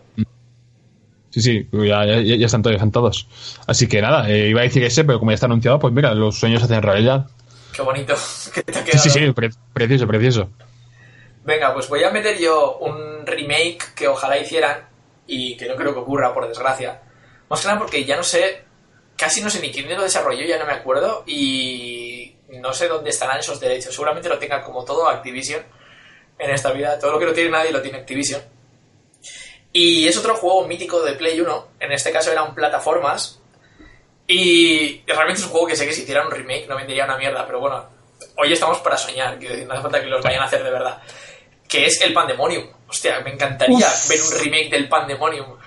[1.33, 3.27] Sí, sí, ya, ya, ya están todos, ya están todos.
[3.65, 6.13] Así que nada, eh, iba a decir ese, pero como ya está anunciado, pues mira,
[6.13, 7.25] los sueños se hacen realidad.
[7.73, 8.13] Qué bonito
[8.53, 9.03] que te ha Sí, quedado.
[9.03, 10.49] sí, sí, pre- precioso, precioso.
[11.43, 14.87] Venga, pues voy a meter yo un remake que ojalá hicieran
[15.25, 17.01] y que no creo que ocurra, por desgracia.
[17.49, 18.63] Más que nada porque ya no sé,
[19.17, 23.09] casi no sé ni quién lo desarrolló, ya no me acuerdo y no sé dónde
[23.09, 23.93] estarán esos derechos.
[23.95, 25.63] Seguramente lo tenga como todo Activision
[26.37, 26.99] en esta vida.
[26.99, 28.39] Todo lo que no tiene nadie lo tiene Activision.
[29.73, 31.67] Y es otro juego mítico de Play 1.
[31.79, 33.39] En este caso eran plataformas.
[34.27, 37.17] Y realmente es un juego que sé que si hicieran un remake no vendería una
[37.17, 37.83] mierda, pero bueno,
[38.37, 40.71] hoy estamos para soñar, quiero decir, no hace falta que los vayan a hacer de
[40.71, 41.01] verdad.
[41.67, 42.67] Que es el Pandemonium.
[42.87, 44.09] Hostia, me encantaría Uf.
[44.09, 45.57] ver un remake del Pandemonium.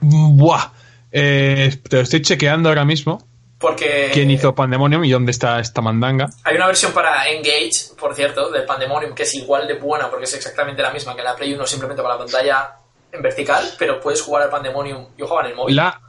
[0.00, 0.70] Buah.
[1.10, 3.26] Eh, te lo estoy chequeando ahora mismo.
[3.58, 6.28] Porque ¿Quién hizo Pandemonium y dónde está esta mandanga?
[6.44, 10.24] hay una versión para Engage, por cierto, del Pandemonium, que es igual de buena porque
[10.26, 12.76] es exactamente la misma que la Play 1, simplemente con la pantalla
[13.16, 15.08] en vertical, pero puedes jugar al Pandemonium.
[15.16, 15.76] Yo jugaba en el móvil.
[15.76, 16.00] La,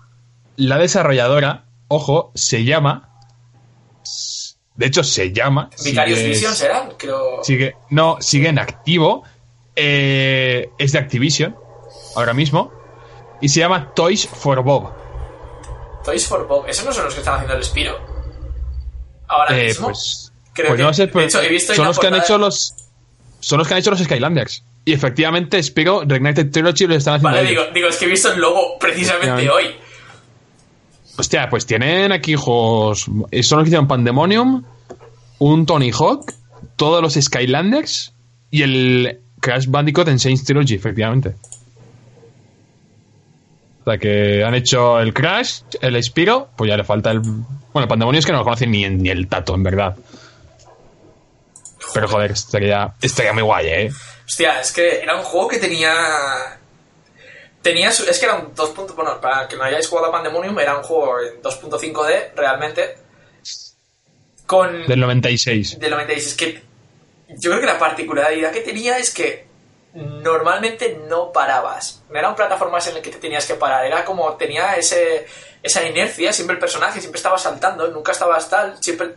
[0.58, 3.10] la desarrolladora, ojo, se llama.
[4.76, 5.70] De hecho, se llama.
[5.84, 7.44] Vicarious sigue- Visions eran, creo.
[7.44, 9.24] Sigue, no, sigue en activo.
[9.80, 11.56] eh, es de Activision,
[12.16, 12.72] ahora mismo.
[13.42, 14.92] Y se llama Toys for Bob.
[16.04, 16.66] Toys for Bob.
[16.68, 17.96] Esos no son los que están haciendo el Spiro.
[19.28, 19.88] Ahora Eh, mismo.
[19.90, 22.38] pues, Creo pues que- no sé, de hecho, he visto son los que han hecho
[22.40, 22.74] los.
[23.40, 24.64] Son los que han hecho los Skylanders.
[24.88, 27.36] Y efectivamente, Spiro, Reignited Trilogy lo están haciendo.
[27.36, 29.66] Vale, digo, digo, es que he visto el logo precisamente hoy.
[31.18, 33.06] Hostia, pues tienen aquí juegos.
[33.32, 34.64] eh, Son los que hicieron Pandemonium,
[35.40, 36.32] un Tony Hawk,
[36.78, 38.14] todos los Skylanders
[38.50, 41.36] y el Crash Bandicoot en Saints Trilogy, efectivamente.
[43.82, 47.20] O sea que han hecho el Crash, el Spiro, pues ya le falta el.
[47.20, 49.98] Bueno, el Pandemonium es que no lo conocen ni, ni el tato, en verdad.
[51.94, 53.92] Pero joder, estaría, estaría muy guay, ¿eh?
[54.28, 56.60] Hostia, es que era un juego que tenía.
[57.62, 58.70] Tenía su- Es que era un 2.
[58.72, 62.98] punto- Bueno, para que no hayáis jugado a Pandemonium, era un juego en 2.5D, realmente.
[64.46, 64.86] Con.
[64.88, 65.80] Del 96.
[65.80, 66.36] del 96.
[66.36, 66.64] Que
[67.30, 69.48] yo creo que la particularidad que tenía es que
[69.94, 72.04] normalmente no parabas.
[72.10, 73.86] No eran plataformas en las que te tenías que parar.
[73.86, 75.26] Era como tenía ese,
[75.64, 76.32] esa inercia.
[76.34, 78.82] Siempre el personaje siempre estaba saltando, nunca estabas tal.
[78.82, 79.16] Siempre.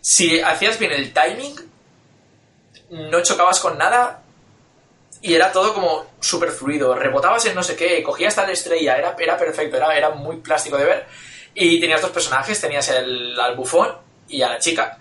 [0.00, 1.56] Si hacías bien el timing,
[2.90, 4.22] no chocabas con nada.
[5.22, 6.94] Y era todo como súper fluido.
[6.94, 8.96] Rebotabas en no sé qué, cogías tal estrella.
[8.96, 11.06] Era, era perfecto, era, era muy plástico de ver.
[11.54, 13.88] Y tenías dos personajes, tenías el, al bufón
[14.28, 14.98] y a la chica.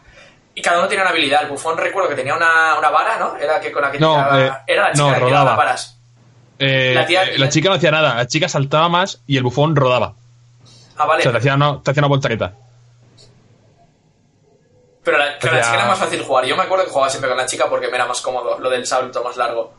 [0.56, 1.44] Y cada uno tenía una habilidad.
[1.44, 3.36] El bufón recuerdo que tenía una, una vara, ¿no?
[3.38, 6.00] Era que con la que No, tiraba- eh, Era la chica no, que tiraba varas.
[6.58, 9.44] Eh, La tía- eh, la chica no hacía nada, la chica saltaba más y el
[9.44, 10.14] bufón rodaba.
[10.96, 11.20] Ah, vale.
[11.20, 12.54] O sea, te hacía una, te hacía una voltereta.
[15.06, 16.46] Pero la, con la hacía- chica era más fácil jugar.
[16.46, 18.60] Yo me acuerdo que jugaba siempre con la chica porque me era más cómodo.
[18.60, 19.74] Lo del salto más largo.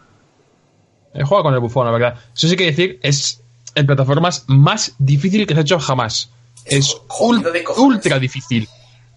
[1.13, 2.15] He jugado con el bufón, la verdad.
[2.35, 3.43] Eso sí que decir, es
[3.75, 6.31] en plataformas más difícil que se ha hecho jamás.
[6.65, 8.69] Es Es ul- de ultra difícil.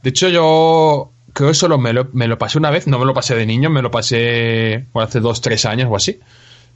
[0.02, 2.88] De hecho, yo creo que solo me lo, me lo pasé una vez.
[2.88, 6.20] No me lo pasé de niño, me lo pasé hace dos, tres años o así.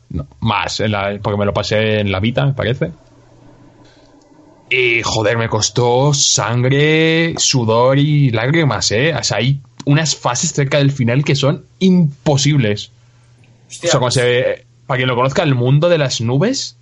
[0.09, 2.91] No, más, en la- porque me lo pasé en la Vita, me parece.
[4.75, 9.13] Y joder, me costó sangre, sudor y lágrimas, ¿eh?
[9.13, 12.91] O sea, hay unas fases cerca del final que son imposibles.
[13.69, 16.75] Hostia, O sea, como se- para quien lo conozca, el mundo de las nubes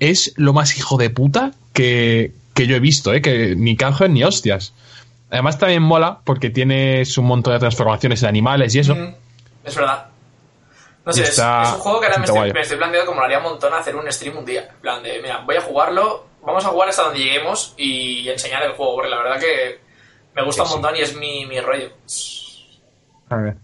[0.00, 3.22] es lo más hijo de puta que, que yo he visto, ¿eh?
[3.22, 4.74] Que ni canje ni hostias.
[5.30, 8.94] Además también mola porque tienes un montón de transformaciones de animales y eso.
[8.94, 9.14] Mm,
[9.64, 10.06] es verdad.
[11.06, 13.44] No sé, es, un juego que ahora estoy, me estoy planteando como lo haría un
[13.44, 14.68] montón hacer un stream un día.
[14.74, 18.62] En plan de, mira, voy a jugarlo, vamos a jugar hasta donde lleguemos y enseñar
[18.64, 19.78] el juego, porque la verdad que
[20.34, 21.90] me gusta Sí, un montón y es mi, mi rollo.
[23.28, 23.56] A ver.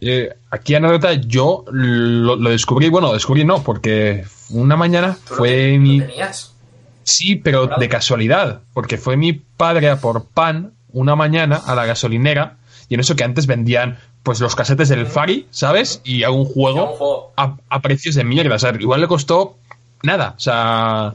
[0.00, 5.36] Eh, aquí anécdota, yo lo, lo descubrí, bueno, descubrí no, porque una mañana ¿Tú lo
[5.38, 5.98] fue mi...
[6.00, 6.54] lo tenías?
[7.02, 7.80] Sí, pero Claro.
[7.80, 12.56] de casualidad, porque fue mi padre a por pan una mañana a la gasolinera
[12.88, 16.00] y en eso que antes vendían pues los casetes del Fari, ¿sabes?
[16.04, 17.32] Y a un Algún juego juego.
[17.36, 19.56] a, a precios de mierda, o sea, igual le costó
[20.02, 21.14] nada, o sea,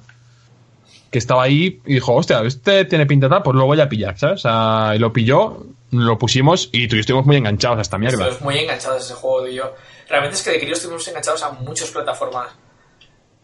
[1.11, 4.17] que estaba ahí y dijo, hostia, este tiene pinta tal, pues lo voy a pillar,
[4.17, 4.39] ¿sabes?
[4.45, 7.81] O sea, y lo pilló, lo pusimos y tú y yo estuvimos muy enganchados a
[7.81, 8.15] esta mierda.
[8.17, 9.73] Estuvimos muy enganchados a ese juego tú y yo.
[10.09, 12.49] Realmente es que de crío estuvimos enganchados a muchas plataformas.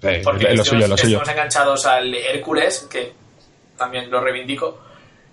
[0.02, 1.18] Eh, Porque lo suyo, estuvimos, lo suyo.
[1.18, 3.14] estuvimos enganchados al Hércules, que
[3.78, 4.80] también lo reivindico.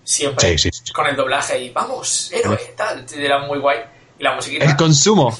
[0.05, 0.93] Siempre Sí, sí, sí.
[0.93, 3.05] con el doblaje y vamos, héroe, tal.
[3.16, 3.79] Era muy guay.
[4.18, 4.64] Y la musiquita.
[4.64, 5.37] El consumo.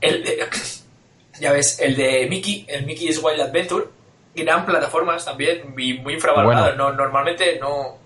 [0.00, 0.48] El de-
[1.40, 3.86] ya ves, el de Mickey, el Mickey's Wild Adventure,
[4.34, 6.66] gran plataformas también, y muy infravalorado.
[6.66, 6.90] Bueno.
[6.90, 7.98] No, normalmente no,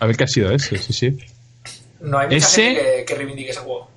[0.00, 1.16] A ver qué ha sido ese, sí, sí.
[2.00, 3.88] no hay mucha Ese- gente que, que reivindique ese juego.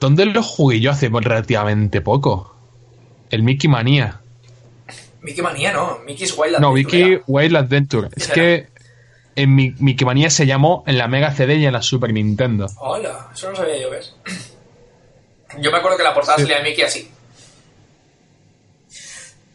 [0.00, 2.54] ¿Dónde lo jugué yo hace relativamente poco?
[3.30, 4.20] El Mickey Manía.
[5.22, 6.60] Mickey Manía, no, Mickey's Wild Adventure.
[6.60, 7.20] No, Mickey.
[7.26, 8.08] Wild Adventure.
[8.14, 8.68] Es que
[9.36, 12.66] en mi, Mickey Manía se llamó en la Mega CD y en la Super Nintendo.
[12.78, 14.14] Hola, eso no sabía yo, ¿ves?
[15.60, 17.10] Yo me acuerdo que la portada salía de Mickey así.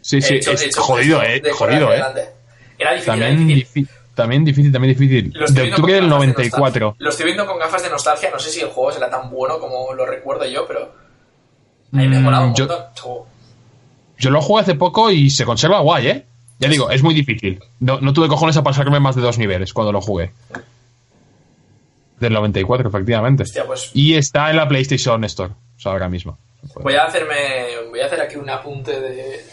[0.09, 1.41] Sí, sí, hecho- es hecho jodido, eh.
[1.53, 1.97] Jodido, eh.
[2.77, 3.89] Era difícil, era También, difícil.
[4.15, 5.33] también difícil, también difícil.
[5.33, 6.85] De octubre del gafas de 94.
[6.87, 6.95] nostalgia.
[7.03, 8.29] Lo estoy viendo con gafas de nostalgia.
[8.31, 10.83] No sé si el juego será tan bueno como lo recuerdo yo, pero.
[11.91, 13.23] A mí me Mm, un yo- montón.
[14.17, 16.25] Yo lo jugué hace poco y se conserva guay, ¿eh?
[16.59, 17.63] Ya digo, es muy difícil.
[17.79, 20.31] No, no tuve cojones a pasarme más de dos niveles cuando lo jugué.
[22.19, 23.43] Del 94, efectivamente.
[23.43, 26.37] Hostia, pues Y está en la PlayStation Store, o sea, ahora mismo.
[26.75, 27.35] voy a hacerme.
[27.89, 29.45] Voy a hacer aquí un apunte de.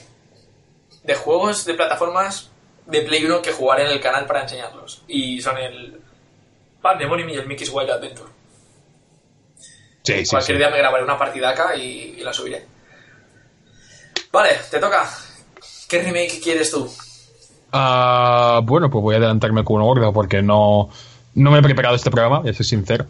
[1.07, 2.51] De juegos de plataformas
[2.87, 5.03] de Play 1 que jugaré en el canal para enseñarlos.
[5.09, 6.01] Y son el.
[6.83, 8.31] Pandemonium y el Mickey's Wild Adventure.
[10.03, 10.59] Sí, sí, Cualquier sí.
[10.59, 12.65] día me grabaré una partidaca y, y la subiré.
[14.31, 15.09] Vale, te toca.
[15.89, 16.89] ¿Qué remake quieres tú?
[17.73, 20.91] Ah, bueno, pues voy a adelantarme con uno gordo porque no,
[21.35, 23.07] no me he preparado este programa, ya soy sincero.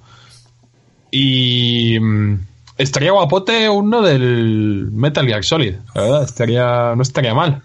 [1.11, 2.47] Y mm,
[2.79, 7.63] estaría guapote uno del Metal Gear Solid, la verdad, estaría, no estaría mal.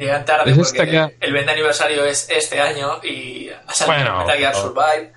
[0.00, 4.20] Llegan tarde Ese porque estaría- el 20 aniversario es este año y ha salido Bueno,
[4.26, 5.12] Metal Gear Survive.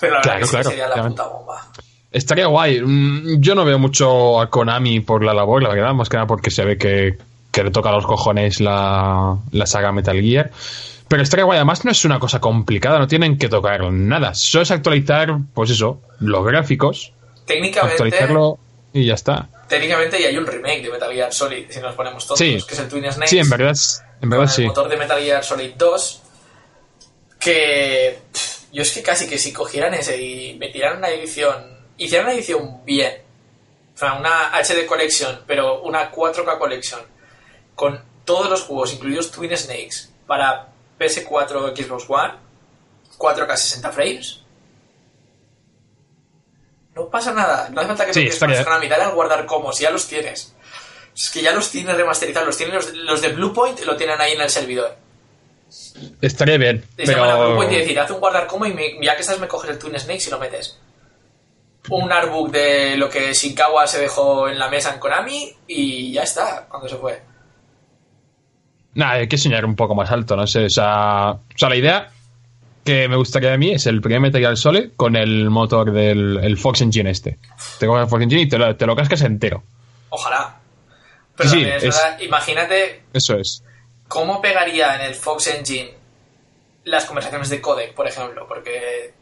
[0.00, 1.66] Pero la verdad Claro, que sí claro, sería la puta bomba.
[2.10, 2.80] Estaría guay.
[2.80, 6.26] Mm, Yo no veo mucho a Konami por la labor, la verdad, más que nada
[6.26, 7.18] porque se ve que,
[7.50, 10.50] que le toca a los cojones la, la saga Metal Gear.
[11.08, 14.32] Pero estaría guay, además no es una cosa complicada, no tienen que tocar nada.
[14.34, 17.12] Solo es actualizar, pues eso, los gráficos,
[17.44, 18.58] Técnicamente, actualizarlo
[18.92, 19.48] y ya está.
[19.68, 22.58] técnicamente ya hay un remake de Metal Gear Solid, si nos ponemos todos, Sí.
[22.66, 23.28] que es el Twin Snakes.
[23.30, 23.74] Sí, en verdad,
[24.20, 24.62] en verdad con sí.
[24.62, 26.22] el motor de Metal Gear Solid 2
[27.38, 32.26] que pff, yo es que casi que si cogieran ese y metieran una edición hicieran
[32.26, 33.22] una edición bien
[33.94, 37.00] o sea una HD Collection pero una 4K Collection
[37.74, 40.68] con todos los juegos incluidos Twin Snakes para
[40.98, 42.34] PS4 Xbox One
[43.18, 44.41] 4K 60 frames
[46.94, 49.72] no pasa nada no hace falta que Sí, estaría- más Konami, dale al guardar como
[49.72, 50.54] si ya los tienes
[51.14, 54.32] es que ya los tienes remasterizados los tienen los, los de Bluepoint lo tienen ahí
[54.32, 54.96] en el servidor
[56.20, 57.34] Estaría bien, te a.
[57.36, 59.78] Bluepoint y decir, haz un guardar como y me- ya que estás me coges el
[59.78, 60.78] Twin Snakes y lo metes.
[61.88, 66.24] Un artbook de lo que Shinkawa se dejó en la mesa en Konami y ya
[66.24, 67.22] está, cuando se fue.
[68.94, 70.66] Nada, hay que soñar un poco más alto, no sé.
[70.66, 72.10] O sea, o sea, la idea
[72.84, 76.38] que me gustaría a mí es el primer Metal Gear Solid con el motor del
[76.42, 77.38] el Fox Engine este.
[77.78, 79.62] Te coges el Fox Engine y te lo, te lo cascas entero.
[80.10, 80.56] Ojalá.
[81.36, 83.62] Pero Sí, es es- imagínate Eso es.
[84.08, 85.90] cómo pegaría en el Fox Engine
[86.84, 89.12] las conversaciones de codec, por ejemplo, porque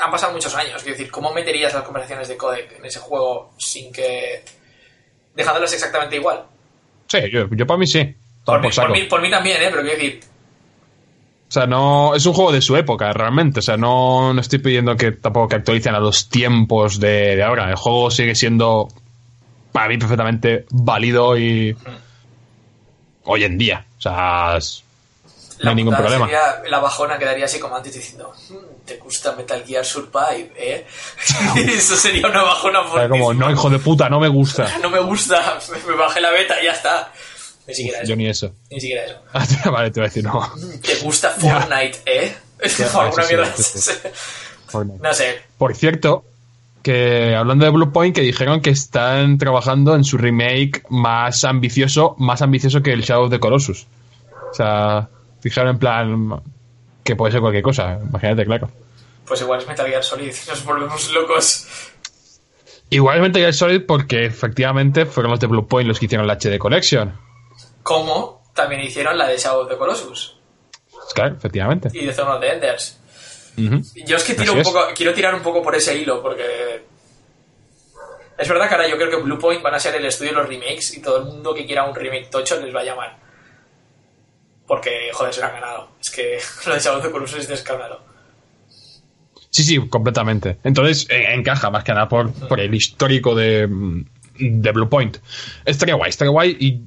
[0.00, 0.82] han pasado muchos años.
[0.82, 4.44] Quiero decir, ¿cómo meterías las conversaciones de codec en ese juego sin que...
[5.34, 6.44] dejándolas exactamente igual?
[7.08, 8.04] Sí, yo, yo para mí sí.
[8.44, 9.68] Por Por mí, por, mí, por mí también, ¿eh?
[9.70, 10.20] Pero quiero decir,
[11.48, 12.14] O sea, no.
[12.14, 13.60] Es un juego de su época, realmente.
[13.60, 17.42] O sea, no, no estoy pidiendo que tampoco que actualicen a los tiempos de, de
[17.42, 17.70] ahora.
[17.70, 18.88] El juego sigue siendo
[19.72, 21.74] para mí perfectamente válido y.
[23.24, 23.84] Hoy en día.
[23.98, 24.84] O sea, es-
[25.62, 26.26] no hay ningún problema.
[26.26, 30.86] sería- la bajona quedaría así como antes diciendo, "Mm, ¿te gusta Metal Gear Survive, eh?
[31.56, 34.68] Eso sería una bajona O sea, como, no, hijo de puta, no me gusta.
[34.82, 37.12] No me gusta, me bajé la beta y ya está.
[37.68, 38.08] Ni siquiera eso.
[38.08, 38.52] Yo ni eso.
[38.70, 39.22] Ni siquiera eso.
[39.32, 40.52] Ah, vale, te voy a decir, no.
[40.82, 42.34] ¿Te gusta Fortnite, eh?
[42.94, 43.54] Alguna mierda.
[45.00, 45.38] No sé.
[45.56, 46.24] Por cierto,
[46.82, 52.16] que hablando de Blue Point, que dijeron que están trabajando en su remake más ambicioso,
[52.18, 53.86] más ambicioso que el Shadow of the Colossus.
[54.50, 55.08] O sea,
[55.42, 56.42] dijeron en plan
[57.04, 58.70] que puede ser cualquier cosa, imagínate, claro.
[59.26, 60.32] Pues igual es Metal Gear Solid.
[60.48, 61.66] Nos volvemos locos.
[62.90, 66.58] Igualmente ya Solid porque efectivamente fueron los de Blue Point los que hicieron la HD
[66.58, 67.12] Collection.
[67.88, 70.36] Como también hicieron la de Shadow of the Colossus.
[71.14, 71.88] Claro, efectivamente.
[71.94, 73.00] Y de Zone of the Enders.
[74.04, 74.68] Yo es que tiro Así un es.
[74.68, 76.84] poco, quiero tirar un poco por ese hilo, porque.
[78.36, 80.48] Es verdad que ahora yo creo que Bluepoint van a ser el estudio de los
[80.48, 83.16] remakes y todo el mundo que quiera un remake tocho les va a llamar.
[84.66, 85.88] Porque, joder, se lo han ganado.
[85.98, 88.00] Es que lo de Shadow of the Colossus es de escándalo.
[89.48, 90.58] Sí, sí, completamente.
[90.62, 94.04] Entonces eh, encaja más que nada por, por el histórico de, mm,
[94.38, 95.16] de Blue Point.
[95.64, 96.56] Estaría guay, estaría guay.
[96.60, 96.82] Y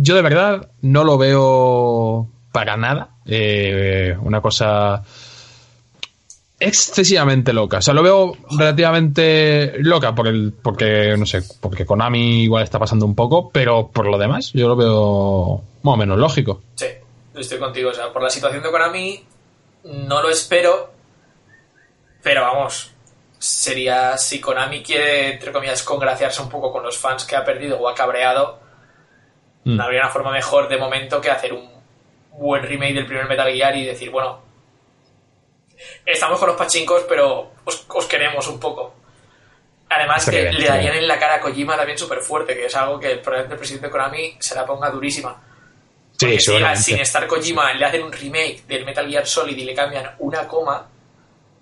[0.00, 3.10] yo de verdad no lo veo para nada.
[3.26, 5.02] eh, una cosa
[6.60, 7.78] excesivamente loca.
[7.78, 13.14] O sea, lo veo relativamente loca porque, no sé, porque Konami igual está pasando un
[13.14, 16.62] poco, pero por lo demás yo lo veo más o menos lógico.
[16.74, 16.86] Sí,
[17.34, 17.90] estoy contigo.
[17.90, 19.24] O sea, por la situación de Konami,
[19.84, 20.90] no lo espero.
[22.22, 22.90] Pero vamos,
[23.38, 27.78] sería si Konami quiere, entre comillas, congraciarse un poco con los fans que ha perdido
[27.78, 28.58] o ha cabreado,
[29.68, 29.76] Mm.
[29.76, 31.70] no habría una forma mejor de momento que hacer un
[32.32, 34.40] buen remake del primer Metal Gear y decir, bueno,
[36.06, 38.94] estamos con los pachincos, pero os, os queremos un poco.
[39.90, 42.76] Además que bien, le darían en la cara a Kojima también súper fuerte, que es
[42.76, 45.38] algo que probablemente el presidente de Konami se la ponga durísima.
[46.12, 49.64] Sí, Porque si sin estar Kojima le hacen un remake del Metal Gear Solid y
[49.64, 50.88] le cambian una coma,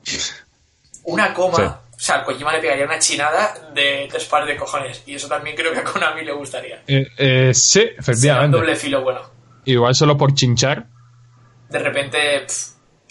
[1.04, 5.02] una coma, sea, a Kojima le pegaría una chinada de tres pares de cojones.
[5.06, 6.82] Y eso también creo que a Konami le gustaría.
[6.86, 8.56] Eh, eh, sí, un efectivamente.
[8.56, 9.20] doble filo bueno.
[9.64, 10.86] Igual solo por chinchar.
[11.68, 12.46] De repente,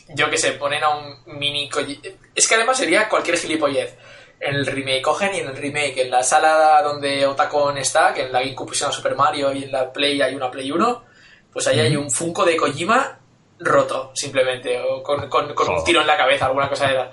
[0.10, 2.00] yo que sé, ponen a un mini Koji-
[2.34, 3.98] Es que además sería cualquier gilipollez.
[4.40, 8.24] En el remake cogen y en el remake, en la sala donde Otacon está, que
[8.24, 11.04] en la GameCube pusieron Super Mario y en la Play hay una Play 1,
[11.52, 13.20] pues ahí hay un Funko de Kojima
[13.60, 17.10] roto, simplemente, o con, con- con un tiro en la cabeza, alguna cosa de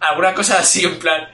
[0.00, 1.28] Alguna cosa así, en plan.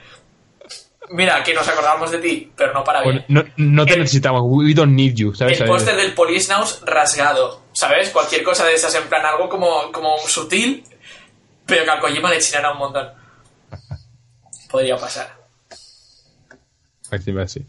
[1.09, 3.25] Mira, que nos acordamos de ti, pero no para bien.
[3.27, 4.41] Bueno, no, no te El- necesitamos.
[4.45, 5.59] We don't need you, ¿sabes?
[5.59, 8.09] El póster del Police Nows rasgado, ¿sabes?
[8.09, 10.83] Cualquier cosa de esas, en plan algo como, como sutil,
[11.65, 13.09] pero que al Kojima le chinara un montón.
[14.71, 15.35] Podría pasar.
[17.11, 17.63] Encima, sí.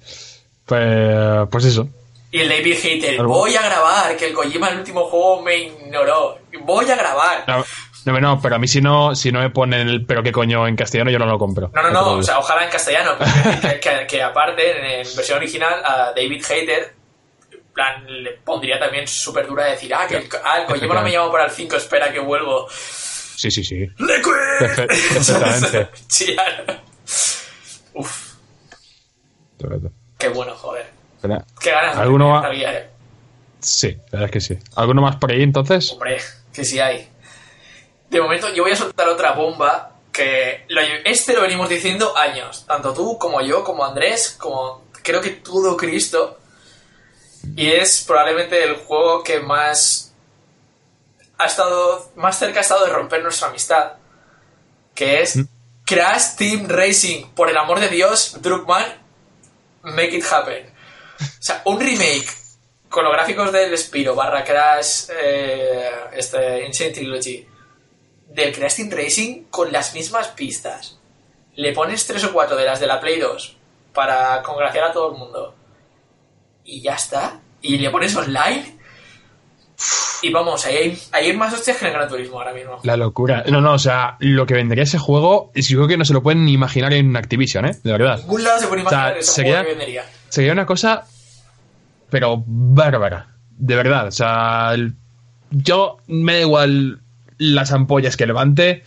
[0.65, 1.89] Pues, pues eso.
[2.31, 5.57] Y el David Hater, voy a grabar, que el Kojima en el último juego me
[5.59, 6.39] ignoró.
[6.63, 7.45] Voy a grabar.
[8.07, 10.31] No, no, no, pero a mí si no, si no me ponen el pero qué
[10.33, 11.71] coño en castellano, yo no lo compro.
[11.75, 13.13] No, no, no, o sea, ojalá en castellano,
[13.63, 16.95] que, que- que aparte, en, versión original, a David Hater,
[17.51, 20.95] en plan, le pondría también súper dura de decir, ah, que el, ah, el Kojima
[20.95, 22.69] no me llama para el 5, espera que vuelvo.
[22.71, 23.79] Sí, sí, sí.
[23.81, 24.33] ¡Liquid!
[24.61, 25.89] Perfe- perfectamente.
[26.09, 26.83] Chillar.
[27.95, 28.35] Uf,
[29.59, 29.91] Perfecto.
[30.19, 30.87] qué bueno, joder.
[31.17, 31.45] Espera.
[31.61, 32.47] Qué ganas ¿Alguno más?
[32.53, 32.89] Eh.
[33.61, 34.59] Sí, la verdad es que sí.
[34.77, 35.91] ¿Alguno más por ahí entonces?
[35.93, 36.19] Hombre,
[36.53, 37.09] que sí hay.
[38.15, 42.65] De momento, yo voy a soltar otra bomba que lo- este lo venimos diciendo años.
[42.65, 46.39] Tanto tú como yo, como Andrés, como creo que todo Cristo.
[47.57, 50.15] Y es probablemente el juego que más
[51.39, 53.95] ha estado más cerca ha estado de romper nuestra amistad.
[54.95, 55.41] Que es
[55.85, 57.27] Crash Team Racing.
[57.35, 58.87] Por el amor de Dios, Druckmann,
[59.83, 60.73] make it happen.
[61.21, 62.29] O sea, un remake
[62.89, 67.49] con los gráficos del Spiro barra Crash eh, este, Insane Trilogy
[68.35, 70.99] del Crash Team Racing con las mismas pistas.
[71.57, 73.57] Le pones tres o cuatro de las de la Play 2
[73.93, 75.55] para congraciar a todo el mundo.
[76.65, 77.41] Y ya está.
[77.63, 78.77] Y le pones online.
[80.23, 82.79] Y vamos, ahí hay, ahí hay más hostias que en el Gran Turismo ahora mismo.
[82.83, 83.45] La locura.
[83.49, 86.15] No, no, o sea, lo que vendería ese juego, es yo creo que no se
[86.15, 87.77] lo pueden ni imaginar en Activision, ¿eh?
[87.83, 88.15] De verdad.
[88.17, 90.05] En ningún lado se puede O sea, imaginar ese sería- juego que vendería.
[90.29, 91.05] Sería una cosa,
[92.11, 93.35] pero bárbara.
[93.51, 94.07] De verdad.
[94.09, 94.75] O sea,
[95.51, 97.01] yo me da igual
[97.53, 98.83] las ampollas que levante.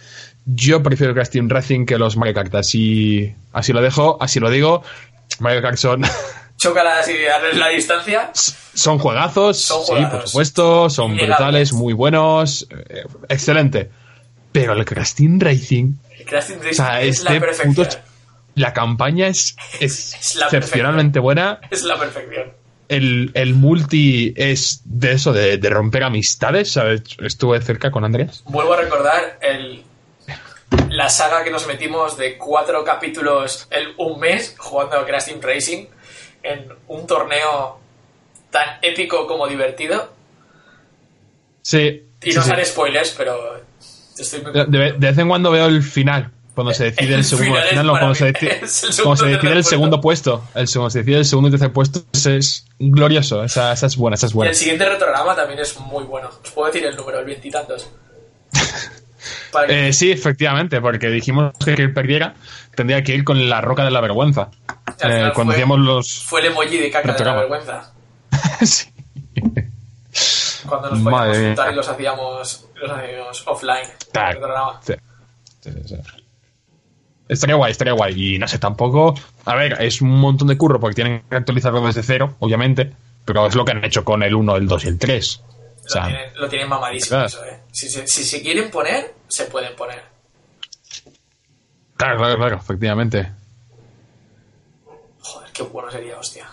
[0.45, 2.55] Yo prefiero Crash Team Racing que los Mario Kart.
[2.55, 4.83] Así, así lo dejo, así lo digo.
[5.39, 6.03] Mario Kart son,
[6.57, 8.31] Chócalas y darles la distancia.
[8.33, 13.91] son juegazos, Son sí, por supuesto, son brutales, muy buenos, eh, excelente.
[14.51, 17.75] Pero el Crash Team Racing, El Crash Team Racing o sea, es la este perfección.
[17.75, 17.97] puto,
[18.55, 21.59] la campaña es, es Es la excepcionalmente buena.
[21.69, 22.53] Es la perfección.
[22.89, 27.01] El, el multi es de eso, de, de romper amistades, ¿sabes?
[27.19, 28.43] Estuve cerca con Andrés.
[28.45, 29.83] Vuelvo a recordar el,
[30.89, 35.39] la saga que nos metimos de cuatro capítulos en un mes jugando a Crash Team
[35.41, 35.85] Racing
[36.43, 37.79] en un torneo
[38.51, 40.13] tan épico como divertido.
[41.61, 42.03] Sí.
[42.23, 42.49] Y sí, no sí.
[42.49, 43.61] salen spoilers, pero
[44.17, 47.23] estoy muy de- de vez en cuando veo el final, cuando se decide el, El
[47.23, 49.63] segundo, final el no, cuando se decide, el segundo cuando se y decide tercer el
[49.63, 53.85] segundo puesto, el segundo, se decide el segundo y tercer puesto, es glorioso, esa, esa
[53.85, 54.49] es buena, esa es Y buena.
[54.49, 56.29] el siguiente retrograma también es muy bueno.
[56.43, 57.87] Os puedo decir el número, el veintitantos.
[59.67, 62.35] Eh, sí, efectivamente, porque dijimos que el que perdiera
[62.75, 64.51] tendría que ir con la roca de la vergüenza.
[65.01, 66.23] Eh, cuando hacíamos los...
[66.23, 67.91] Fue el emoji de caca de la vergüenza.
[68.63, 68.87] sí.
[70.65, 73.89] Cuando nos podíamos juntar y los hacíamos, los hacíamos offline.
[74.11, 74.33] Tac.
[74.35, 74.79] Retrograma.
[74.81, 74.93] Sí.
[75.59, 76.26] Sí, sí, sí.
[77.29, 78.35] Estaría guay, estaría guay.
[78.35, 79.13] Y no sé, tampoco.
[79.45, 82.93] A ver, es un montón de curro porque tienen que actualizarlo desde cero, obviamente.
[83.25, 85.43] Pero es lo que han hecho con el 1, el 2 y el 3.
[85.43, 87.59] O Lo, sea, tienen, lo tienen mamadísimo eso, ¿eh?
[87.71, 90.01] Si, se- si se quieren poner, se pueden poner.
[91.97, 93.29] claro, claro, claro, efectivamente.
[95.19, 96.47] Joder, qué bueno sería, hostia.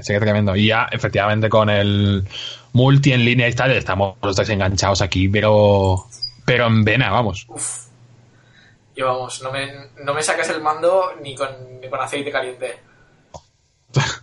[0.00, 0.56] Sería tremendo.
[0.56, 2.26] Y ya, efectivamente, con el
[2.72, 6.06] multi en línea y tal, estamos los tres enganchados aquí, pero.
[6.44, 7.44] Pero en vena, vamos.
[7.48, 7.84] Uf.
[8.94, 12.78] Y vamos, no me, no me sacas el mando ni con, ni con aceite caliente.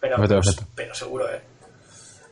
[0.00, 1.40] Pero, pues, pero seguro, ¿eh?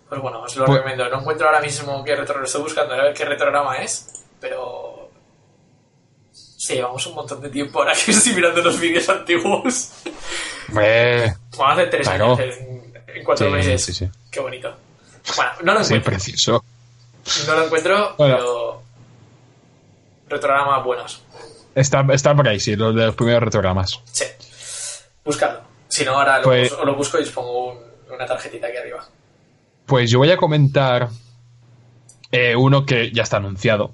[0.08, 1.08] Pues bueno, os lo Pues- recomiendo.
[1.08, 2.44] No encuentro ahora mismo qué retro...
[2.44, 5.08] Estoy buscando a ver qué retrograma es, pero...
[6.32, 9.90] Sí, llevamos un montón de tiempo ahora que estoy mirando los vídeos antiguos.
[10.68, 11.34] Bueno,
[11.66, 12.34] hace tres Claro.
[12.34, 12.56] años,
[13.08, 13.84] en, cuatro Sí, meses.
[13.86, 14.08] sí, sí.
[14.30, 14.76] Qué bonito.
[15.34, 16.10] Bueno, no lo encuentro.
[16.12, 16.64] precioso.
[17.46, 18.36] No lo encuentro, Bueno.
[18.36, 18.81] pero...
[20.32, 21.22] Retrogramas buenos.
[21.74, 24.00] Está, está por ahí, sí, los de los primeros retrogramas.
[24.10, 24.24] Sí.
[25.24, 25.60] Buscadlo.
[25.88, 27.78] Si no, ahora lo, Pues- lo busco y os pongo un-
[28.14, 29.06] una tarjetita aquí arriba.
[29.86, 31.08] Pues yo voy a comentar
[32.30, 33.92] eh, uno que ya está anunciado,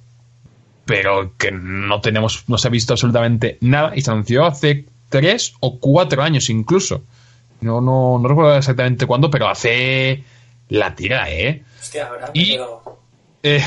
[0.84, 5.54] pero que no tenemos, no se ha visto absolutamente nada y se anunció hace tres
[5.60, 7.02] o cuatro años incluso.
[7.60, 10.22] No, no, no recuerdo exactamente cuándo, pero hace
[10.68, 11.64] la tira, ¿eh?
[11.80, 12.98] Hostia, ahora Y- me quedo...
[13.42, 13.64] Eh,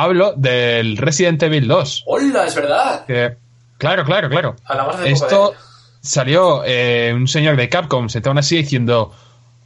[0.00, 2.04] Hablo del Resident Evil 2.
[2.06, 2.46] ¡Hola!
[2.46, 3.04] Es verdad.
[3.04, 3.34] que-
[3.78, 4.54] claro, claro, claro.
[4.64, 5.58] Hablamos Esto de él.
[6.00, 9.12] salió eh, un señor de Capcom sentado silla diciendo,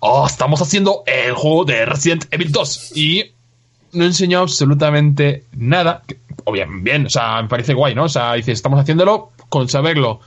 [0.00, 3.32] oh, estamos haciendo el juego de Resident Evil 2 y
[3.92, 6.00] no enseñó absolutamente nada.
[6.06, 8.04] Que, O bien, bien, o sea, me parece guay, ¿no?
[8.04, 10.20] O sea, dice, estamos haciéndolo con saberlo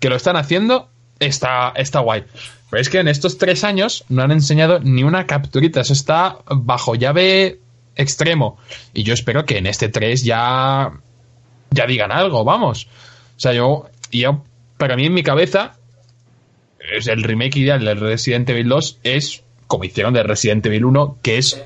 [0.00, 0.88] que lo están haciendo,
[1.20, 2.24] está, está guay.
[2.70, 6.38] Pero es que en estos tres años no han enseñado ni una capturita, eso está
[6.46, 7.60] bajo llave
[7.96, 8.58] extremo.
[8.94, 10.92] Y yo espero que en este 3 ya,
[11.70, 12.88] ya digan algo, vamos.
[13.36, 14.42] O sea, yo, yo,
[14.78, 15.74] para mí en mi cabeza,
[16.96, 21.18] es el remake ideal de Resident Evil 2 es como hicieron de Resident Evil 1,
[21.22, 21.62] que es Sí.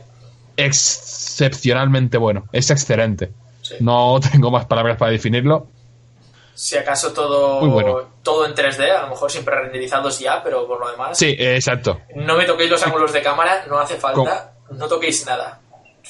[0.56, 3.30] excepcionalmente bueno, es excelente.
[3.62, 3.74] Sí.
[3.80, 5.66] No tengo más palabras para definirlo.
[6.54, 7.98] Si acaso todo, bueno.
[8.22, 11.18] todo en 3D, a lo mejor siempre renderizados ya, pero por lo demás.
[11.18, 12.00] Sí, exacto.
[12.14, 14.54] No me toquéis los ángulos de cámara, no hace falta.
[14.70, 15.60] No toquéis nada.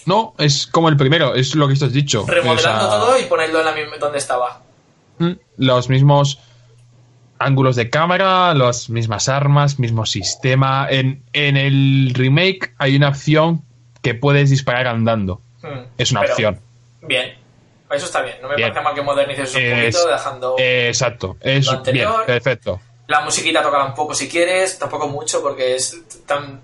[0.05, 2.25] No, es como el primero, es lo que esto has dicho.
[2.27, 4.61] Remodelando O sea, todo y ponedlo en la misma, donde estaba.
[5.19, 6.39] mm, Los mismos
[7.39, 10.87] ángulos de cámara, las mismas armas, mismo sistema.
[10.91, 13.63] En, en el remake hay una opción
[14.03, 15.41] que puedes disparar andando.
[15.63, 16.61] Mm, Es una opción.
[17.03, 17.35] Bien.
[17.91, 18.37] Eso está bien.
[18.43, 18.71] No me Bien.
[18.73, 20.57] parece mal que modernices un Es- poquito, dejando.
[20.59, 22.27] eh, exacto, es Lo bien, anterior.
[22.27, 22.81] perfecto.
[23.07, 26.61] La musiquita toca un poco si quieres, tampoco mucho porque es tan,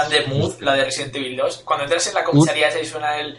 [0.00, 1.62] tan de mood la de Resident Evil 2.
[1.64, 3.38] Cuando entras en la comisaría se suena el...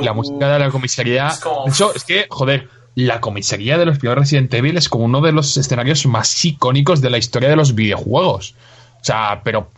[0.00, 1.28] La música de la comisaría.
[1.28, 4.88] Es como- De hecho, es que, joder, la comisaría de los primeros Resident Evil es
[4.88, 8.54] como uno de los escenarios más icónicos de la historia de los videojuegos.
[9.00, 9.70] O sea, pero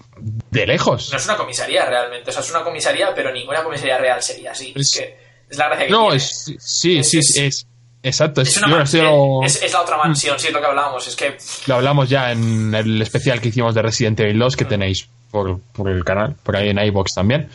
[0.51, 1.11] de lejos.
[1.13, 4.53] No es una comisaría realmente, o sea, es una comisaría, pero ninguna comisaría real sería
[4.53, 4.73] así.
[4.77, 5.19] Es, Es- que
[5.51, 6.17] es la gracia que No, tiene.
[6.17, 7.67] es, sí, Es- sí, es- es,
[8.03, 8.41] exacto.
[8.41, 11.07] Es, Es una mansión, lo, es, es la otra mansión, sí, es lo que hablábamos.
[11.07, 11.37] Es que
[11.67, 15.61] lo hablamos ya en el especial que hicimos de Resident Evil 2 que tenéis por,
[15.73, 17.49] por el canal, por ahí en iBox también.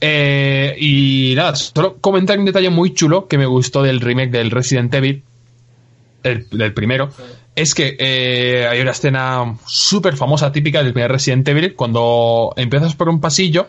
[0.00, 4.50] Eh, y nada, solo comentar un detalle muy chulo que me gustó del remake del
[4.50, 5.22] Resident Evil,
[6.22, 7.10] el, del primero,
[7.54, 12.94] es que eh, hay una escena súper famosa, típica del primer Resident Evil, cuando empiezas
[12.96, 13.68] por un pasillo,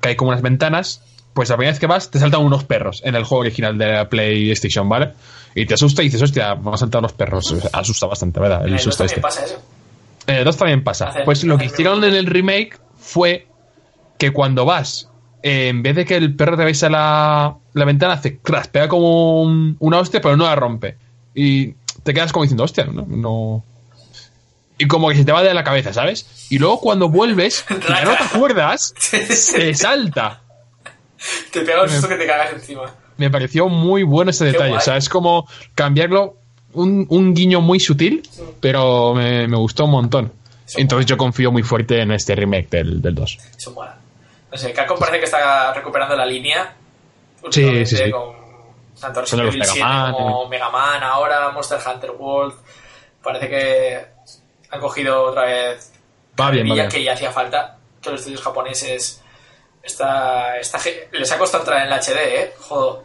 [0.00, 1.02] que hay como unas ventanas,
[1.38, 3.92] pues la primera vez que vas te saltan unos perros en el juego original de
[3.92, 5.12] la PlayStation, ¿vale?
[5.54, 7.54] Y te asusta y dices, hostia, me van a saltar los perros.
[7.72, 8.66] Asusta bastante, ¿verdad?
[8.66, 9.40] El el susto dos también este.
[9.40, 9.62] pasa eso.
[10.26, 11.14] En el 2 también pasa.
[11.24, 13.46] Pues lo que hicieron en el remake fue
[14.18, 15.08] que cuando vas,
[15.42, 18.88] eh, en vez de que el perro te besa la, la ventana, hace crash, pega
[18.88, 20.96] como un- una hostia, pero no la rompe.
[21.34, 23.64] Y te quedas como diciendo, hostia, no, no.
[24.76, 26.46] Y como que se te va de la cabeza, ¿sabes?
[26.50, 30.42] Y luego cuando vuelves, y ya no te acuerdas, se salta.
[31.52, 32.94] Te pega un susto que te cagas encima.
[33.16, 34.68] Me pareció muy bueno ese detalle.
[34.68, 34.78] guay.
[34.78, 36.36] O sea, es como cambiarlo,
[36.72, 38.22] un, un guiño muy sutil,
[38.60, 40.32] pero me, me gustó un montón.
[40.66, 43.38] Eso Entonces yo confío muy fuerte en este remake del, del 2.
[43.56, 43.96] Eso mola.
[44.52, 46.74] No sé, Capcom parece que está recuperando la línea.
[47.50, 48.10] Sí, sí, sí.
[48.10, 48.36] Con
[49.00, 50.48] tanto Resident Evil 7 Mega Man, como eh.
[50.48, 52.54] Mega Man, ahora Monster Hunter World.
[53.22, 54.06] Parece que
[54.70, 55.92] han cogido otra vez
[56.38, 56.88] Va bien, va carrerilla bien.
[56.90, 57.78] que ya hacía falta.
[58.00, 59.22] Que los estudios japoneses
[59.88, 60.78] está, está,
[61.12, 62.54] les ha costado entrar en el HD, ¿eh?
[62.60, 63.02] Joder.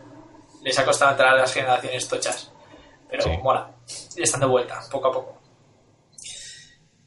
[0.62, 2.52] Les ha costado entrar a las generaciones tochas.
[3.10, 3.30] Pero Sí.
[3.42, 3.70] mola.
[4.16, 5.38] Y están de vuelta, poco a poco.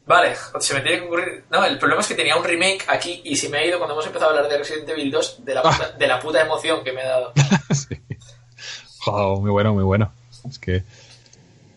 [0.06, 1.44] Vale, se me tiene que ocurrir.
[1.50, 3.94] No, el problema es que tenía un remake aquí y se me ha ido cuando
[3.94, 5.70] hemos empezado a hablar de Resident Evil 2 de la Ah.
[5.72, 7.32] puta, de la puta emoción que me ha dado.
[7.74, 7.96] Sí.
[9.00, 10.12] Joder, muy bueno, muy bueno.
[10.48, 10.82] Es que.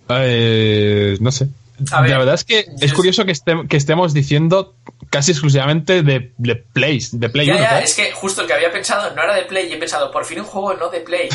[0.09, 1.47] eh, no sé.
[1.79, 3.33] Ver, la verdad es que es curioso que,
[3.67, 4.75] que estemos diciendo
[5.09, 7.89] casi exclusivamente de, de Play, de Play Ya, 1, ya, ¿sabes?
[7.89, 10.25] es que justo el que había pensado no era de Play y he pensado, por
[10.25, 11.29] fin un juego no de Play.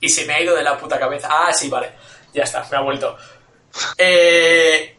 [0.00, 1.28] Y se me ha ido de la puta cabeza.
[1.30, 1.90] Ah, sí, vale.
[2.32, 3.16] Ya está, me ha vuelto.
[3.96, 4.96] Eh,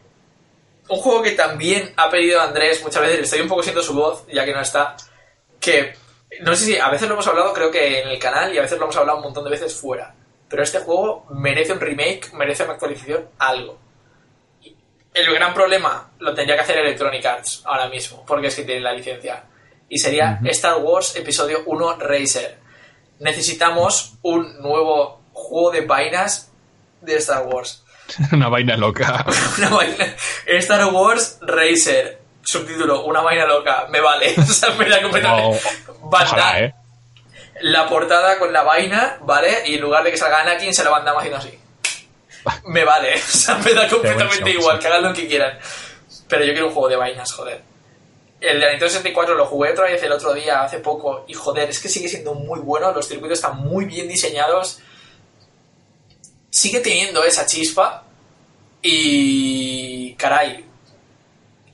[0.88, 4.26] un juego que también ha pedido Andrés muchas veces, estoy un poco siendo su voz,
[4.32, 4.96] ya que no está,
[5.60, 5.94] que
[6.40, 8.62] No sé si a veces lo hemos hablado, creo que en el canal, y a
[8.62, 10.14] veces lo hemos hablado un montón de veces fuera.
[10.48, 13.78] Pero este juego merece un remake, merece una actualización, algo.
[15.12, 18.80] El gran problema lo tendría que hacer Electronic Arts ahora mismo, porque es que tiene
[18.80, 19.44] la licencia.
[19.88, 22.58] Y sería Star Wars Episodio 1 Racer.
[23.18, 26.52] Necesitamos un nuevo juego de vainas
[27.00, 27.84] de Star Wars.
[28.32, 29.24] Una vaina loca.
[29.58, 30.14] Una vaina.
[30.46, 32.20] Star Wars Racer.
[32.42, 33.86] Subtítulo, una vaina loca.
[33.90, 34.34] Me vale.
[34.38, 35.60] O sea, me da completamente.
[36.00, 36.74] Ojalá, ¿eh?
[37.60, 39.62] La portada con la vaina, ¿vale?
[39.66, 41.60] Y en lugar de que salga Anakin, se la van haciendo así.
[42.66, 43.14] Me vale.
[43.16, 44.78] O sea, me da completamente igual.
[44.78, 45.58] Que hagan lo que quieran.
[46.28, 47.62] Pero yo quiero un juego de vainas, joder.
[48.40, 51.24] El de la Nintendo 64 lo jugué otra vez el otro día, hace poco.
[51.28, 52.92] Y joder, es que sigue siendo muy bueno.
[52.92, 54.78] Los circuitos están muy bien diseñados.
[56.50, 58.04] Sigue teniendo esa chispa.
[58.82, 60.14] Y.
[60.14, 60.64] Caray.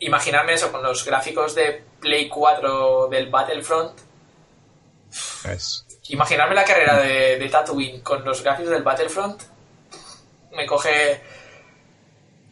[0.00, 3.98] Imaginarme eso con los gráficos de Play 4 del Battlefront.
[5.44, 9.42] Es- Imaginarme la carrera de, de Tatooine con los gráficos del Battlefront.
[10.56, 11.20] Me coge.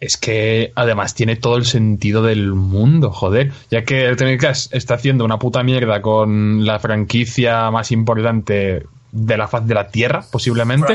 [0.01, 3.53] Es que además tiene todo el sentido del mundo, joder.
[3.71, 9.37] Ya que Electronic Arts está haciendo una puta mierda con la franquicia más importante de
[9.37, 10.95] la faz de la Tierra, posiblemente.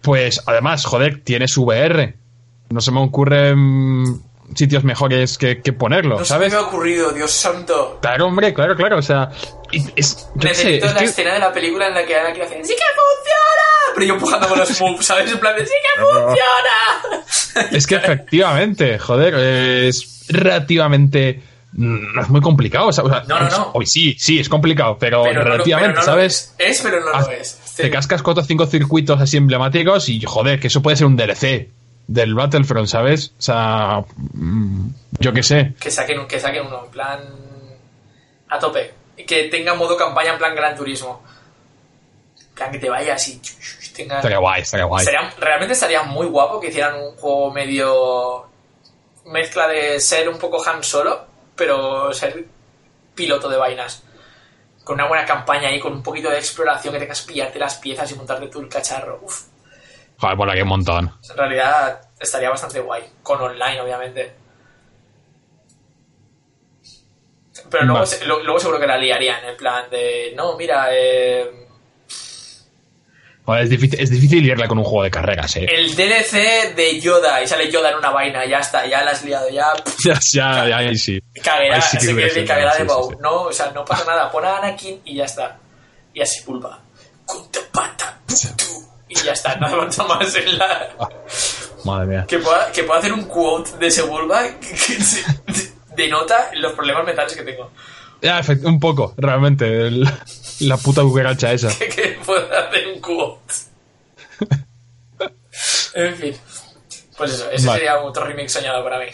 [0.00, 2.14] Pues además, joder, tiene su VR.
[2.70, 4.20] No se me ocurren
[4.54, 6.52] sitios mejores que, que ponerlo, No se ¿sabes?
[6.52, 7.98] me ha ocurrido, Dios santo.
[8.02, 8.98] Claro, hombre, claro, claro.
[8.98, 9.30] O sea,
[9.96, 12.54] es, yo sé, es la que- escena de la película en la que Anakin hace
[12.64, 13.94] ¡Sí que funciona!
[13.94, 15.30] Pero yo empujando con los moves, ¿sabes?
[15.32, 17.68] En plan de ¡Sí que funciona!
[17.70, 21.42] Es que efectivamente, joder, es relativamente.
[21.72, 23.70] mm, No es muy complicado, o sea, No, no, no.
[23.74, 26.54] Hoy sí, sí, es complicado, pero, Pero no lo- relativamente, pero no lo ¿sabes?
[26.58, 27.58] Es, Es, pero no lo es.
[27.76, 31.16] Te cascas cuatro o cinco circuitos así emblemáticos y, joder, que eso puede ser un
[31.16, 31.68] DLC
[32.06, 33.32] del Battlefront, ¿sabes?
[33.38, 34.88] O sea, mm,
[35.20, 35.74] yo qué sé.
[35.80, 37.20] Que saquen, que saquen uno, en plan.
[38.48, 38.92] A tope.
[39.26, 41.22] Que tenga modo campaña en plan Gran Turismo.
[42.54, 43.40] Plan que te vayas y.
[43.94, 45.04] Tenga, Estaría guay, estaría guay.
[45.04, 48.46] Sería- realmente estaría muy guapo que hicieran un juego medio
[49.26, 52.44] mezcla de ser un poco Han Solo, pero ser
[53.14, 54.02] piloto de vainas.
[54.84, 57.74] Con una buena campaña ahí, con un poquito de exploración, que tengas que pillarte las
[57.76, 59.20] piezas y montarte tú el cacharro.
[59.22, 59.42] Uf,
[60.22, 61.12] Joder, por aquí un montón.
[61.30, 63.02] en realidad estaría bastante guay.
[63.24, 64.32] Con online, obviamente.
[67.70, 68.06] Pero luego, Va.
[68.06, 71.50] se- lo- luego seguro que la liarían, en plan de, no, mira, eh,
[73.44, 75.66] Joder, es difícil, es difícil liarla con un juego de carreras, eh.
[75.68, 79.24] el DLC de Yoda, y sale Yoda en una vaina, ya está, ya la has
[79.24, 79.72] liado, ya...
[80.06, 81.20] Ya, ya, ya, ahí sí.
[81.42, 83.10] Caguera, Ahí sí que se hubiera quiere decir sido, caguera sí, de Bow.
[83.10, 83.16] sí.
[83.20, 84.30] No, o sea, no pasa nada.
[84.30, 85.58] Pon a Anakin y ya está.
[86.14, 86.80] Y así pulpa.
[87.26, 88.81] Kuntapata, putu.
[89.14, 90.88] Y ya está, no avanza más en la.
[91.84, 92.24] Madre mía.
[92.28, 95.24] Que pueda, que pueda hacer un quote de ese Bulba que, se-
[95.96, 97.70] denota los problemas mentales que tengo.
[98.22, 99.86] Ya, un poco, realmente.
[99.88, 100.08] el-
[100.60, 101.68] la puta cucaracha esa.
[101.78, 103.54] Que, que pueda hacer un quote.
[105.94, 106.36] en fin.
[107.16, 107.78] Pues eso, ese Vale.
[107.80, 109.06] sería otro remake soñado para mí.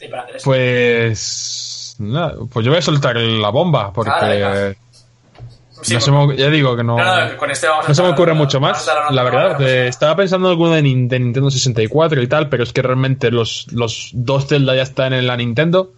[0.00, 0.42] Y para Andrés.
[0.44, 1.96] Pues.
[1.98, 4.10] nada, pues yo voy a soltar la bomba, porque.
[4.12, 4.72] Ah.
[5.82, 6.96] Sí, no se me- ya digo que no.
[6.96, 9.60] No, no, con este vamos a no se me ocurre mucho más, la verdad.
[9.60, 12.80] Eh, estaba pensando en alguno de, Nin- de Nintendo 64 y tal, pero es que
[12.82, 15.92] realmente los, los dos Zelda ya están en la Nintendo.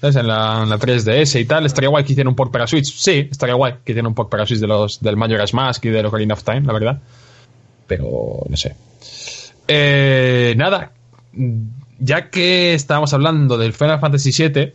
[0.00, 0.14] ¿sabes?
[0.14, 1.66] En la, en la 3DS y tal.
[1.66, 2.92] Estaría guay que hicieran un port para Switch.
[2.94, 5.88] Sí, estaría guay que hicieran un port para Switch de los, del Majora's Mask y
[5.88, 7.00] del Ocarina of Time, la verdad.
[7.88, 8.76] Pero no sé.
[9.66, 10.92] Eh, nada.
[11.98, 14.72] Ya que estábamos hablando del Final Fantasy VII,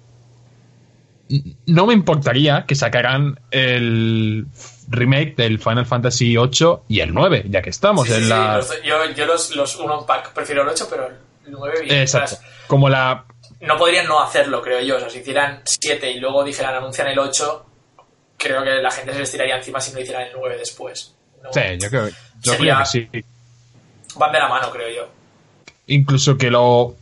[1.65, 4.45] no me importaría que sacaran el
[4.89, 8.57] remake del Final Fantasy VIII y el 9, ya que estamos Sí, en sí, la...
[8.57, 12.01] los- yo, yo los, los uno pack prefiero el 8, pero el 9 bien.
[12.01, 12.37] Exacto.
[12.67, 13.25] Como la...
[13.61, 14.97] no podrían no hacerlo, creo yo.
[14.97, 17.65] O sea, si hicieran 7 y luego dijeran anuncian el 8,
[18.37, 21.15] creo que la gente se les tiraría encima si no hicieran el 9 después.
[21.41, 21.51] No.
[21.53, 22.07] Sí, yo creo,
[22.41, 23.25] yo Sería- creo que sí.
[24.17, 25.09] Van de la mano, creo yo.
[25.87, 26.95] Incluso que lo...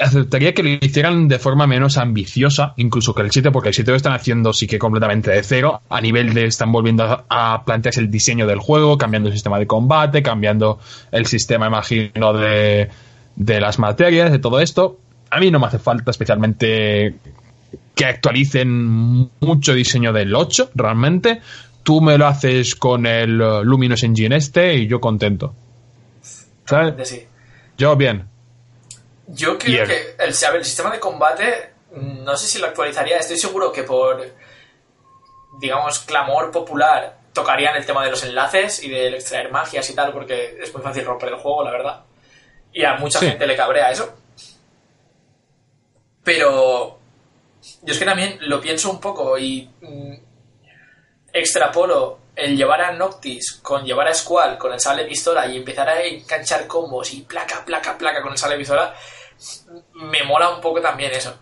[0.00, 3.90] Aceptaría que lo hicieran de forma menos ambiciosa, incluso que el 7, porque el 7
[3.90, 7.64] lo están haciendo sí que completamente de cero, a nivel de están volviendo a, a
[7.64, 10.78] plantearse el diseño del juego, cambiando el sistema de combate, cambiando
[11.12, 12.88] el sistema, imagino, de,
[13.36, 14.98] de las materias, de todo esto.
[15.30, 17.14] A mí no me hace falta especialmente
[17.94, 21.40] que actualicen mucho diseño del 8, realmente.
[21.82, 25.54] Tú me lo haces con el Luminous Engine este y yo contento.
[26.64, 27.08] ¿Sabes?
[27.08, 27.22] Sí.
[27.76, 28.24] Yo bien.
[29.32, 33.18] Yo creo que el, a ver, el sistema de combate, no sé si lo actualizaría.
[33.18, 34.24] Estoy seguro que por,
[35.60, 40.12] digamos, clamor popular tocarían el tema de los enlaces y del extraer magias y tal,
[40.12, 42.00] porque es muy fácil romper el juego, la verdad.
[42.72, 43.26] Y a mucha Sí.
[43.28, 44.12] gente le cabrea eso.
[46.24, 46.98] Pero
[47.82, 50.14] Yo es que también lo pienso un poco y mm,
[51.32, 55.88] extrapolo el llevar a Noctis con llevar a Squall con el sable pistola y empezar
[55.88, 58.94] a enganchar combos y placa, placa, placa con el sable pistola,
[59.94, 61.34] me mola un poco también eso.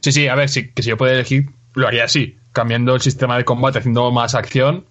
[0.00, 3.00] Sí, sí, a ver, sí, que si yo pudiera elegir, lo haría así, cambiando el
[3.00, 4.86] sistema de combate, haciendo más acción,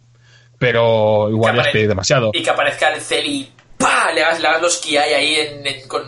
[0.57, 2.31] pero igual ya es demasiado.
[2.33, 4.11] Y que aparezca el Cell y ¡pa!
[4.13, 6.03] Le hagas, le hagas los ki hay ahí en- en- con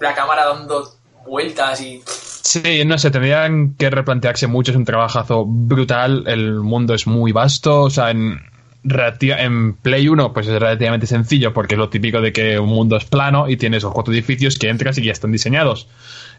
[0.00, 0.88] la cámara dando
[1.26, 2.02] vueltas y...
[2.06, 7.32] Sí, no sé, tendrían que replantearse mucho, es un trabajazo brutal, el mundo es muy
[7.32, 8.40] vasto, o sea, en,
[8.88, 12.96] en Play 1 pues es relativamente sencillo porque es lo típico de que un mundo
[12.96, 15.88] es plano y tienes los cuatro edificios que entras y ya están diseñados.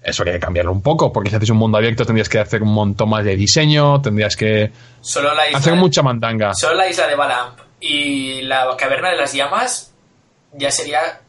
[0.01, 2.63] Eso hay que cambiarlo un poco, porque si haces un mundo abierto tendrías que hacer
[2.63, 4.71] un montón más de diseño, tendrías que
[5.01, 5.57] Solo la isla...
[5.57, 6.53] hacer mucha mandanga.
[6.53, 9.93] Solo la isla de Balamp y la caverna de las llamas
[10.53, 11.21] ya sería...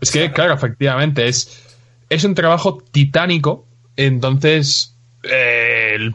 [0.00, 1.78] Es que, claro, efectivamente, es,
[2.10, 3.66] es un trabajo titánico,
[3.96, 5.65] entonces, eh,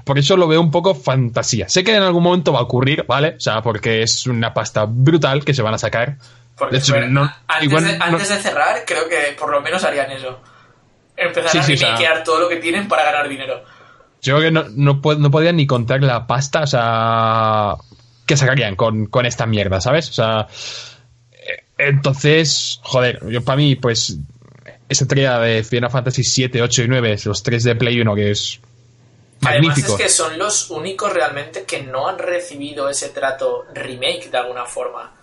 [0.04, 1.70] por eso lo veo un poco fantasía.
[1.70, 3.36] Sé que en algún momento va a ocurrir, ¿vale?
[3.38, 6.18] O sea, porque es una pasta brutal que se van a sacar.
[6.58, 9.62] Porque De hecho, no- antes, igual de, no- antes de cerrar, creo que por lo
[9.62, 10.40] menos harían eso.
[11.18, 13.64] Empezar Sí, a sí, o sea- remakear todo lo que tienen para ganar dinero.
[14.22, 17.76] Yo creo que no, no, no podían ni contar la pasta, o sea,
[18.26, 20.10] que sacarían con, con esta mierda, ¿sabes?
[20.10, 20.48] O sea,
[21.32, 24.18] eh, entonces, joder, yo para mí, pues,
[24.90, 28.32] esa tría de Final Fantasy 7, 8 y 9, los tres de Play 1, que
[28.32, 28.60] es
[29.44, 29.96] Además magnífico.
[29.98, 34.66] es que son los únicos realmente que no han recibido ese trato remake de alguna
[34.66, 35.16] forma.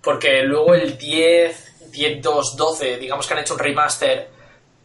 [0.00, 4.30] Porque luego el 10, 10, 2, 12, digamos que han hecho un remaster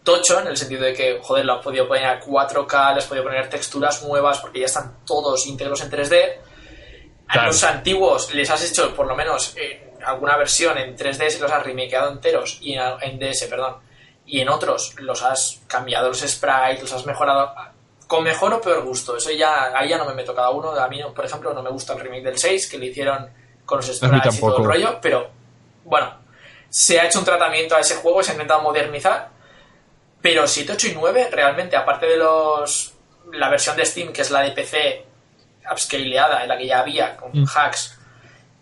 [0.04, 3.10] tocho, en el sentido de que, joder, lo han podido poner a 4K, les han
[3.10, 6.38] podido poner texturas nuevas, porque ya están todos íntegros en 3D.
[7.28, 11.40] A los antiguos les has hecho, por lo menos, eh, alguna versión en 3D, se
[11.40, 13.78] los has remakeado enteros, y en, en DS, perdón.
[14.28, 17.54] Y en otros los has cambiado los sprites, los has mejorado
[18.16, 19.18] con mejor o peor gusto.
[19.18, 20.72] Eso ya, ahí ya no me meto cada uno.
[20.72, 23.30] A mí, por ejemplo, no me gusta el remake del 6, que le hicieron
[23.66, 25.30] con los sprites y todo el rollo, pero
[25.84, 26.14] bueno,
[26.70, 29.30] se ha hecho un tratamiento a ese juego, se ha intentado modernizar,
[30.22, 32.94] pero 7, 8 y 9, realmente, aparte de los
[33.32, 35.06] la versión de Steam, que es la de PC
[35.72, 37.46] upscaleada, en la que ya había, con Mm.
[37.56, 37.98] hacks,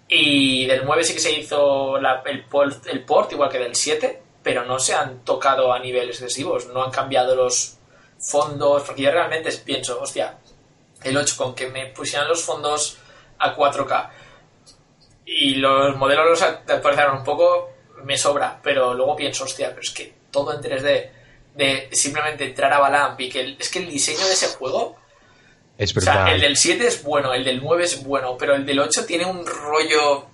[0.07, 3.75] y del 9 sí que se hizo la- el, port, el port, igual que del
[3.75, 7.77] 7, pero no se han tocado a niveles excesivos, no han cambiado los
[8.23, 10.37] fondos, porque yo realmente pienso, hostia,
[11.03, 12.97] el 8 con que me pusieran los fondos
[13.39, 14.09] a 4K
[15.25, 17.69] y los modelos los actualizaron un poco,
[18.03, 21.09] me sobra, pero luego pienso, hostia, pero es que todo en 3D,
[21.55, 24.97] de simplemente entrar a Balamp y que el- es que el diseño de ese juego
[25.77, 28.65] Es o sea, el del 7 es bueno, el del 9 es bueno, pero el
[28.65, 30.27] del 8 tiene un rollo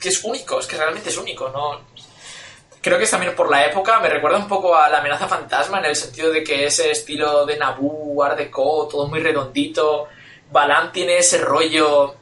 [0.00, 1.80] que es único, es que realmente es único, ¿no?
[2.86, 5.80] Creo que es también por la época, me recuerda un poco a la amenaza fantasma
[5.80, 10.06] en el sentido de que ese estilo de Naboo, Art Deco, todo muy redondito.
[10.52, 12.14] Balan tiene ese rollo,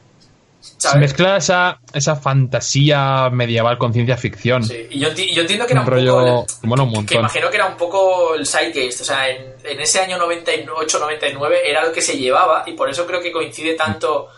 [0.59, 4.63] Se mezcla esa, esa fantasía medieval con ciencia ficción.
[4.63, 6.25] Sí, y yo, yo entiendo que era Un un, rollo- poco.
[6.25, 7.05] el- un que- montón.
[7.05, 9.01] Que imagino que era un poco el Sidegeist.
[9.01, 13.05] O sea, en, en ese año 98-99 era lo que se llevaba y por eso
[13.05, 14.29] creo que coincide tanto.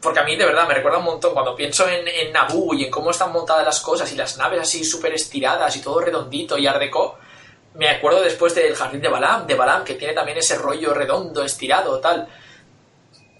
[0.00, 2.84] Porque a mí de verdad me recuerda un montón cuando pienso en, en Naboo y
[2.84, 6.56] en cómo están montadas las cosas y las naves así súper estiradas y todo redondito
[6.56, 7.18] y art deco.
[7.74, 11.44] Me acuerdo después del jardín de Balam, de Balam, que tiene también ese rollo redondo,
[11.44, 12.28] estirado, tal.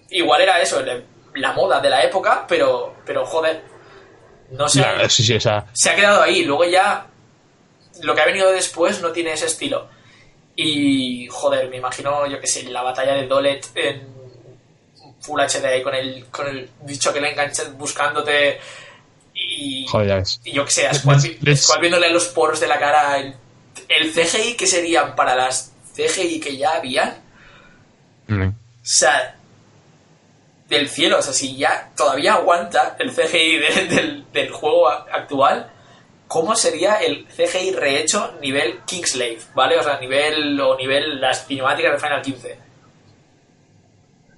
[0.09, 0.83] Igual era eso,
[1.35, 3.63] la moda de la época, pero, pero joder.
[4.51, 6.43] No sé sí, sí, o sea, se ha quedado ahí.
[6.43, 7.05] Luego ya
[8.01, 9.87] lo que ha venido después no tiene ese estilo.
[10.55, 14.18] Y joder, me imagino, yo que sé, la batalla de Dolet en
[15.21, 18.59] Full HD ahí con el, con el bicho que le engancha buscándote.
[19.33, 23.17] Y, joder, y yo que sé, a viéndole a los poros de la cara.
[23.19, 23.35] El,
[23.87, 27.17] el CGI que serían para las CGI que ya habían.
[28.27, 28.47] Mm.
[28.49, 28.53] O
[28.83, 29.35] sea,
[30.67, 35.71] del cielo, o sea, si ya todavía aguanta el CGI de- del, del juego actual,
[36.27, 39.39] ¿cómo sería el CGI rehecho nivel Kingslave?
[39.55, 39.77] ¿Vale?
[39.79, 42.59] O sea, nivel o nivel las cinemáticas de Final 15.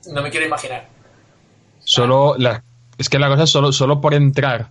[0.07, 0.87] No me quiero imaginar.
[1.79, 2.63] Solo la,
[2.97, 4.69] es que la cosa es solo, solo por entrar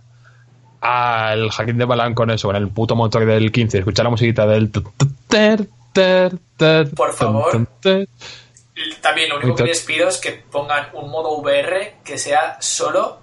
[0.81, 4.47] al jardín de Balán con eso, con el puto motor del 15, escuchar la musiquita
[4.47, 4.87] del Por
[7.13, 7.67] favor.
[9.01, 13.19] También lo único que les pido es que pongan un modo VR que sea solo.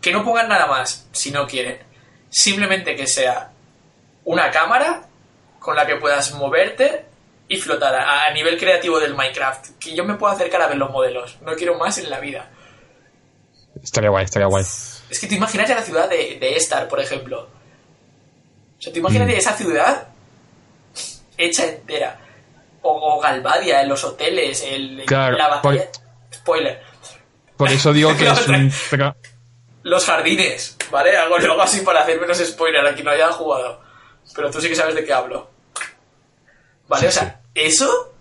[0.00, 1.78] Que no pongan nada más si no quieren.
[2.30, 3.50] Simplemente que sea
[4.24, 5.08] una cámara
[5.58, 7.06] con la que puedas moverte
[7.48, 9.78] y flotar a, a nivel creativo del Minecraft.
[9.78, 11.38] Que yo me pueda acercar a ver los modelos.
[11.42, 12.50] No quiero más en la vida.
[13.82, 14.64] Estaría guay, estaría guay.
[14.64, 17.48] Es que te imaginas la ciudad de, de Estar, por ejemplo.
[18.78, 19.30] O sea, te imaginas Mm.
[19.30, 20.08] esa ciudad
[21.36, 22.18] hecha entera.
[22.82, 25.90] O, o Galvadia en los hoteles, el, Claro, la batalla.
[25.90, 26.82] por- Spoiler.
[27.56, 28.72] Por eso digo que es un...
[29.82, 31.16] Los jardines, ¿vale?
[31.16, 33.80] Hago luego así para hacer menos spoiler a quien no haya jugado.
[34.34, 35.50] Pero tú sí que sabes de qué hablo.
[36.88, 37.02] ¿Vale?
[37.02, 38.14] Sí, o sea, eso.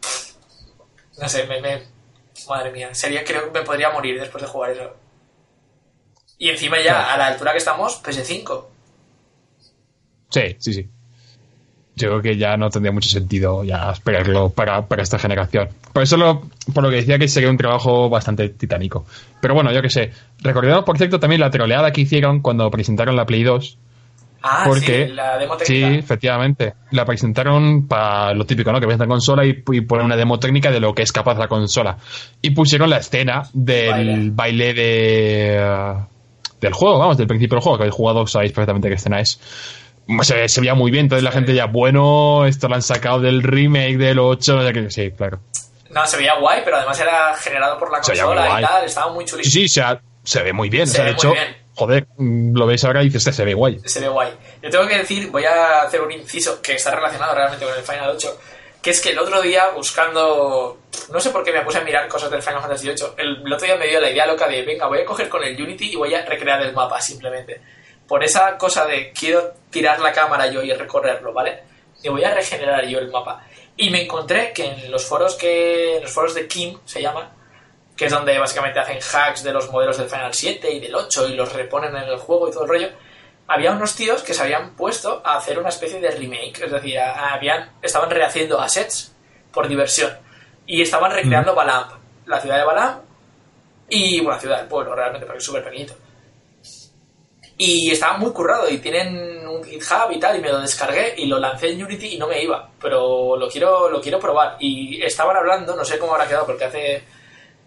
[1.20, 1.82] No sé, me, me-
[2.48, 4.94] Madre mía, sería, creo que me podría morir después de jugar eso.
[6.38, 7.10] Y encima ya, Claro.
[7.10, 8.66] a la altura que estamos, PS5.
[10.30, 10.88] Sí, sí, sí.
[11.96, 15.70] Yo creo que ya no tendría mucho sentido ya esperarlo para, para esta generación.
[15.94, 16.42] Por eso, lo,
[16.74, 19.06] por lo que decía que sería un trabajo bastante titánico.
[19.42, 20.12] Pero bueno, yo qué sé.
[20.44, 23.78] Recordemos, por cierto, también la troleada que hicieron cuando presentaron la Play 2.
[24.50, 26.00] Ah, Porque, sí, la demo sí, técnica.
[26.00, 26.74] efectivamente.
[26.92, 28.80] La presentaron para lo típico, ¿no?
[28.80, 31.48] Que la consola y, y ponen una demo técnica de lo que es capaz la
[31.48, 31.98] consola.
[32.42, 35.96] Y pusieron la escena del baile, de, eh,
[36.62, 39.40] del juego, vamos, del principio del juego, que habéis jugado, sabéis perfectamente qué escena es.
[40.22, 43.44] Se, se veía muy bien, entonces la gente ya, bueno, esto lo han sacado del
[43.44, 45.40] remake del 8, no sé qué, sí, claro.
[45.90, 48.86] No, se veía guay, pero además era generado por la consola y tal.
[48.86, 49.50] Estaba muy chulito.
[49.50, 51.57] Sí, sí, se, ha- se ve muy bien, Se o sea, ve de hecho, bien.
[51.78, 53.80] Joder, mm, lo ves ahora y dices, "Este se ve guay.
[53.86, 54.32] se ve guay.
[54.64, 57.84] Yo tengo que decir, voy a hacer un inciso que está relacionado realmente con el
[57.84, 58.40] Final 8,
[58.82, 60.80] que es que el otro día buscando,
[61.12, 63.54] no sé por qué me puse a mirar cosas del Final Fantasy 8, el, el
[63.54, 65.92] otro día me dio la idea loca de, venga, voy a coger con el Unity
[65.92, 67.62] y voy a recrear el mapa simplemente.
[68.08, 71.60] Por esa cosa de quiero tirar la cámara yo y recorrerlo, ¿vale?
[72.02, 73.46] Y voy a regenerar yo el mapa.
[73.76, 77.36] Y me encontré que en los foros que, en los foros de Kim se llama,
[77.98, 81.30] que es donde básicamente hacen hacks de los modelos del Final 7 y del 8
[81.30, 82.90] y los reponen en el juego y todo el rollo,
[83.48, 87.00] había unos tíos que se habían puesto a hacer una especie de remake, es decir,
[87.00, 89.16] habían, estaban rehaciendo assets
[89.52, 90.12] por diversión
[90.68, 91.92] y estaban recreando Balamp,
[92.28, 93.04] la ciudad de Balamp
[93.90, 95.96] y, bueno, la ciudad del pueblo realmente, porque es súper pequeñito.
[97.58, 101.26] Y estaba muy currado y tienen un GitHub y tal y me lo descargué y
[101.26, 104.58] lo lancé en Unity y no me iba, pero lo quiero, lo quiero probar.
[104.60, 107.04] Y estaban hablando, no sé cómo habrá quedado porque hace,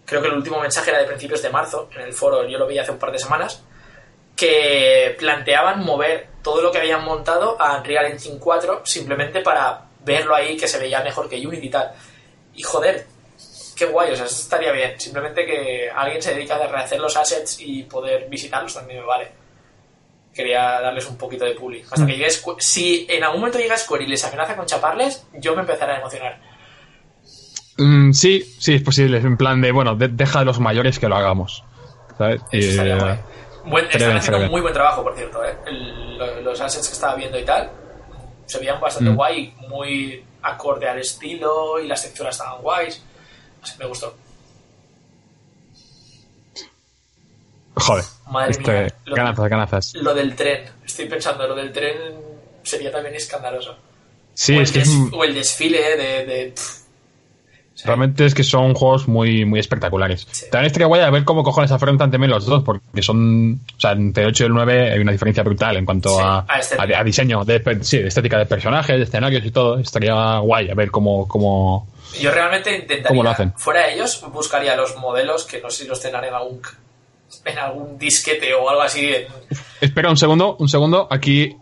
[0.05, 2.67] creo que el último mensaje era de principios de marzo, en el foro yo lo
[2.67, 3.63] vi hace un par de semanas,
[4.35, 10.35] que planteaban mover todo lo que habían montado a Unreal Engine 4 simplemente para verlo
[10.35, 11.91] ahí que se veía mejor que Unity y tal.
[12.55, 13.05] Y joder,
[13.75, 14.99] qué guay, o sea, eso estaría bien.
[14.99, 19.31] Simplemente que alguien se dedica a rehacer los assets y poder visitarlos también me vale.
[20.33, 21.83] Quería darles un poquito de publi.
[21.83, 22.29] Hasta que llegue
[22.59, 25.97] Si en algún momento llega Square y les amenaza con chaparles, yo me empezaré a
[25.97, 26.39] emocionar.
[27.83, 29.17] Mm, sí, sí, es posible.
[29.17, 31.63] En plan de, bueno, de- deja a los mayores que lo hagamos.
[32.17, 32.41] ¿Sabes?
[32.51, 33.17] Eh.
[33.65, 34.51] Buen- estaría están haciendo bien.
[34.51, 35.43] muy buen trabajo, por cierto.
[35.43, 35.55] ¿eh?
[35.67, 37.69] El- los assets que estaba viendo y tal
[38.45, 39.15] se veían bastante Mm.
[39.15, 43.01] guay, muy acorde al estilo y las texturas estaban guays.
[43.63, 44.13] Sé, me gustó.
[47.75, 48.03] Joder.
[48.29, 49.93] Madre este, mía, lo- ganazas, ganazas.
[49.95, 51.95] Lo del tren, estoy pensando, lo del tren
[52.63, 53.75] sería también escandaloso.
[54.33, 56.25] Sí, o, el es que es, des- o el desfile de.
[56.25, 56.53] de-.
[57.85, 60.27] Realmente es que son juegos muy, muy espectaculares.
[60.31, 60.45] Sí.
[60.51, 63.91] También estaría guay a ver cómo cojones afrontan también los dos, porque son, o sea,
[63.91, 66.45] entre el 8 y el 9 hay una diferencia brutal en cuanto Sí, a,
[66.97, 69.77] a diseño, de, sí, de estética de personajes, de escenarios y todo.
[69.79, 71.87] Estaría guay a ver cómo, cómo,
[72.19, 73.07] Yo realmente intentaría.
[73.07, 73.53] ¿Cómo lo hacen?
[73.57, 76.61] Fuera de ellos, buscaría los modelos que no sé si los tendrán en algún,
[77.45, 79.05] en algún disquete o algo así.
[79.13, 79.25] en-
[79.79, 81.07] Espera un segundo, un segundo.
[81.09, 81.55] Aquí,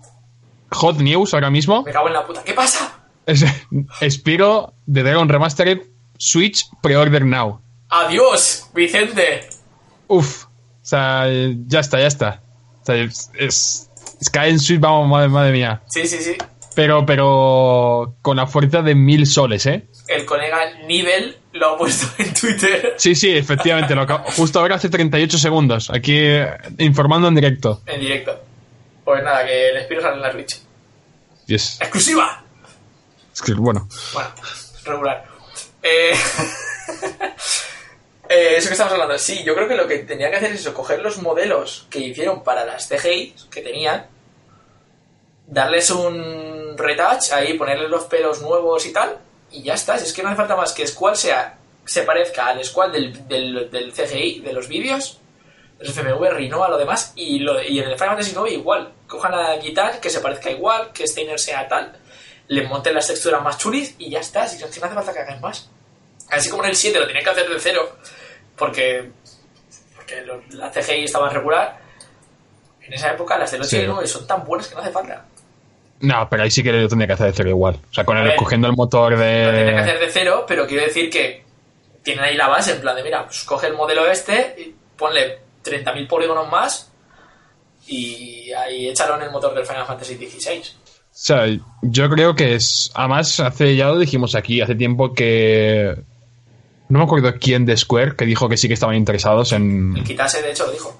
[0.71, 1.83] Hot News ahora mismo.
[1.83, 2.43] Me cago en la puta.
[2.43, 2.95] ¿Qué pasa?
[3.25, 3.45] Es,
[4.09, 5.81] Spiro de Dragon Remastered
[6.19, 7.61] Switch Pre-Order Now.
[7.89, 9.49] ¡Adiós, Vicente!
[10.07, 10.43] Uf.
[10.45, 10.49] O
[10.89, 11.25] sea,
[11.65, 12.41] ya está, ya está.
[12.81, 13.89] O sea, es, es,
[14.21, 15.81] es que en Switch, vamos, madre, madre mía.
[15.87, 16.35] Sí, sí, sí.
[16.75, 19.87] Pero, pero con la fuerza de mil soles, ¿eh?
[20.07, 22.95] El colega Nivel lo ha puesto en Twitter.
[22.97, 23.95] Sí, sí, efectivamente.
[23.95, 25.89] Lo acabo- justo ahora hace 38 segundos.
[25.89, 26.47] Aquí eh,
[26.79, 27.81] informando en directo.
[27.85, 28.39] En directo.
[29.05, 30.59] Pues nada, que el Espiro sale en la Switch.
[31.47, 31.77] Yes.
[31.81, 32.43] ¡Exclusiva!
[33.33, 33.87] Es que, bueno.
[34.13, 34.29] Bueno,
[34.85, 35.25] regular.
[35.81, 36.11] Eh,
[38.29, 39.17] eh, eso que estamos hablando.
[39.17, 41.99] Sí, yo creo que lo que tenía que hacer es eso, coger los modelos que
[41.99, 44.07] hicieron para las CGI que tenían,
[45.47, 49.17] darles un retouch, ahí ponerles los pelos nuevos y tal,
[49.51, 49.95] y ya está.
[49.95, 53.71] Es que no hace falta más que Squall sea, se parezca al Squall del, del,
[53.71, 55.19] del CGI, de los vídeos,
[55.79, 58.91] el FMV, Rhino, lo demás, y, y en el Final Fantasy IX igual.
[59.07, 61.97] Cojan a Guitar, que se parezca igual, que Steiner sea tal,
[62.49, 64.45] le monten las texturas más chulis y ya está.
[64.47, 65.69] Si no si no hace falta que hagan más.
[66.29, 67.97] Así como en el 7 lo tenían que hacer de cero,
[68.57, 69.09] porque,
[69.95, 71.79] porque la CGI estaba regular.
[72.81, 73.77] En esa época las del 8 y Sí.
[73.85, 75.25] el 9 son tan buenas que no hace falta.
[76.01, 77.79] No, pero ahí sí que lo tendría que hacer de cero igual.
[77.89, 79.79] O sea, con el ver, cogiendo el motor Lo tienen que de.
[79.79, 81.43] hacer de cero, pero quiero decir que
[82.03, 85.39] tienen ahí la base, en plan de, mira, pues coge el modelo este, y ponle
[85.63, 86.89] 30.000 polígonos más
[87.87, 90.63] y ahí échalo en el motor del Final Fantasy XVI.
[91.21, 91.45] Sea,
[91.81, 92.91] yo creo que es.
[92.93, 95.95] Además, hace ya lo dijimos aquí, hace tiempo que.
[96.87, 99.97] No me acuerdo quién de Square que dijo que sí que estaban interesados en.
[99.97, 100.97] El Kitase, de hecho, lo dijo.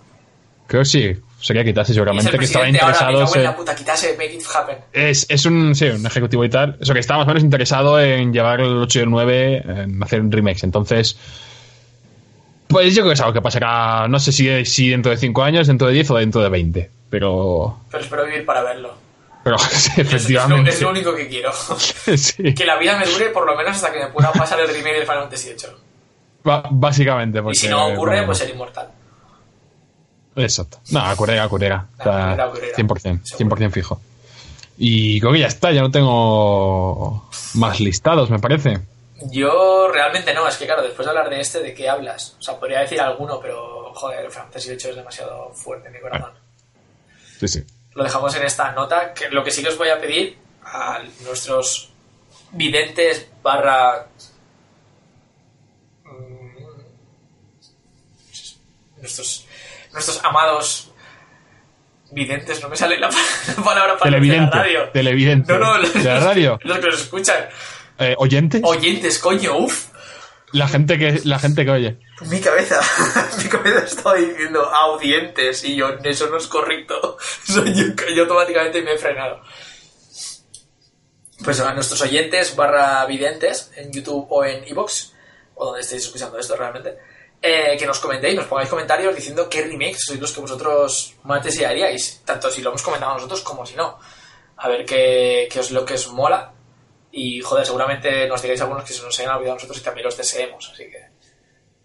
[0.68, 3.46] Creo que sí, sería Kitase seguramente, que estaban ahora, interesados cago en en.
[3.46, 4.78] la puta, Kitase, make it happen.
[4.92, 6.78] Es, es un, sí, un ejecutivo y tal.
[6.82, 10.04] Eso que estaba más o menos interesado en llevar el 8 y el 9 en
[10.04, 10.64] hacer remakes.
[10.66, 11.18] Entonces,
[12.68, 15.44] pues yo creo que es algo que pasará, no sé si, si dentro de 5
[15.44, 16.92] años, dentro de 10 o dentro de 20.
[17.10, 19.09] Pero, Pero espero vivir para verlo.
[19.58, 20.70] Pero sí, Es, es lo, efectivamente.
[20.72, 21.52] es lo único que quiero.
[22.18, 24.68] sí, que la vida me dure por lo menos hasta que me pueda pasar el
[24.68, 25.76] remake del Final Fantasy VIII.
[26.44, 27.42] ba- básicamente.
[27.52, 28.90] Y si no ocurre, bueno, pues ser inmortal.
[30.36, 30.80] Exacto.
[30.92, 31.76] No, Curega, Curega.
[31.78, 32.78] Nah, Está Curega, Curega.
[32.78, 33.56] 100%, Seguro.
[33.58, 34.02] 100% fijo.
[34.78, 38.80] Y creo que ya está, ya no tengo más listados, me parece.
[39.32, 42.38] Yo realmente no, es que claro, después de hablar de este, ¿de qué hablas?
[42.40, 46.00] O sea, podría decir alguno, pero joder, el Fantasy VIII es demasiado fuerte en mi
[46.00, 46.32] corazón.
[47.40, 47.64] Sí, sí.
[47.96, 51.00] Lo dejamos en esta nota, que lo que sí que os voy a pedir a
[51.26, 51.92] nuestros
[52.52, 54.08] videntes barra...
[56.06, 56.60] mm,
[58.98, 59.46] Nuestros,
[59.94, 60.92] nuestros amados
[62.12, 63.16] videntes, no me sale la, pa-
[63.58, 64.56] la palabra para de la Televidente.
[64.58, 64.90] radio.
[64.90, 65.54] Televidente.
[65.54, 66.60] No, no, los, ¿De la radio?
[66.64, 67.46] los que nos escuchan.
[67.98, 68.62] Eh, ¿Oyentes?
[68.64, 69.88] Oyentes, coño, uff.
[70.52, 72.00] La gente que la gente que oye.
[72.22, 72.80] Mi cabeza,
[73.38, 77.18] mi cabeza estaba diciendo audientes y yo, eso no es correcto.
[77.48, 77.64] Yo,
[78.16, 79.42] yo automáticamente me he frenado.
[81.44, 85.14] Pues a nuestros oyentes barra videntes en YouTube o en iVoox,
[85.56, 86.98] o donde estéis escuchando esto realmente,
[87.42, 91.44] eh, que nos comentéis, nos pongáis comentarios diciendo qué remakes sois los que vosotros más
[91.44, 93.98] desearíais, tanto si lo hemos comentado nosotros como si no.
[94.58, 96.52] A ver qué, qué es lo que os mola.
[97.12, 100.06] Y joder, seguramente nos digáis algunos que se nos hayan olvidado a nosotros y también
[100.06, 101.00] los deseemos, así que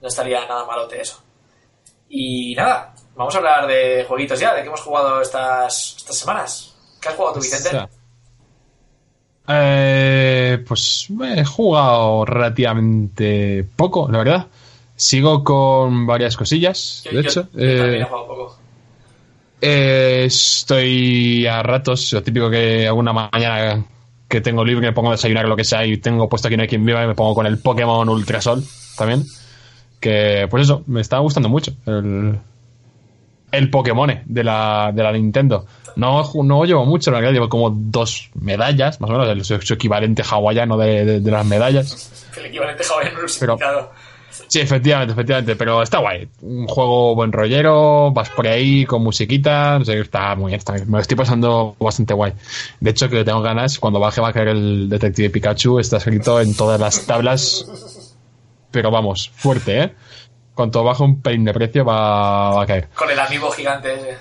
[0.00, 1.22] no estaría nada malote eso.
[2.08, 6.74] Y nada, vamos a hablar de jueguitos ya, de qué hemos jugado estas, estas semanas.
[7.00, 7.68] ¿Qué has jugado tú, Vicente?
[7.68, 7.88] O sea,
[9.48, 14.46] eh, pues he jugado relativamente poco, la verdad.
[14.96, 17.42] Sigo con varias cosillas, Yo- de yo- hecho.
[17.42, 17.48] yo
[17.78, 18.58] también Eh, he jugado poco.
[19.60, 23.84] eh, estoy a ratos, lo típico que alguna mañana
[24.34, 26.62] que tengo libre me pongo a desayunar lo que sea y tengo puesto aquí no
[26.62, 28.64] hay quien viva y me pongo con el Pokémon Ultrasol
[28.98, 29.22] también.
[30.00, 31.72] Que pues eso, me está gustando mucho.
[31.86, 32.38] El,
[33.52, 35.66] el Pokémon de la, de la Nintendo.
[35.96, 39.60] No, no llevo mucho, la verdad, llevo como dos medallas, más o menos, el, su,
[39.60, 42.32] su equivalente hawaiano de, de- de las medallas.
[42.36, 43.56] El equivalente hawaiano no Pero-.
[44.48, 46.28] Sí, efectivamente, efectivamente, pero está guay.
[46.42, 50.72] Un juego buen rollero, vas por ahí con musiquita, no sé, está muy bien, está-
[50.74, 52.32] me lo estoy pasando bastante guay.
[52.80, 56.40] De hecho, que tengo ganas, cuando baje va a caer el Detective Pikachu, está escrito
[56.40, 57.66] en todas las tablas,
[58.70, 59.94] pero vamos, fuerte, ¿eh?
[60.54, 62.88] Cuanto baje un pelín de precio va, va a caer.
[62.94, 64.16] Con el amigo gigante ese.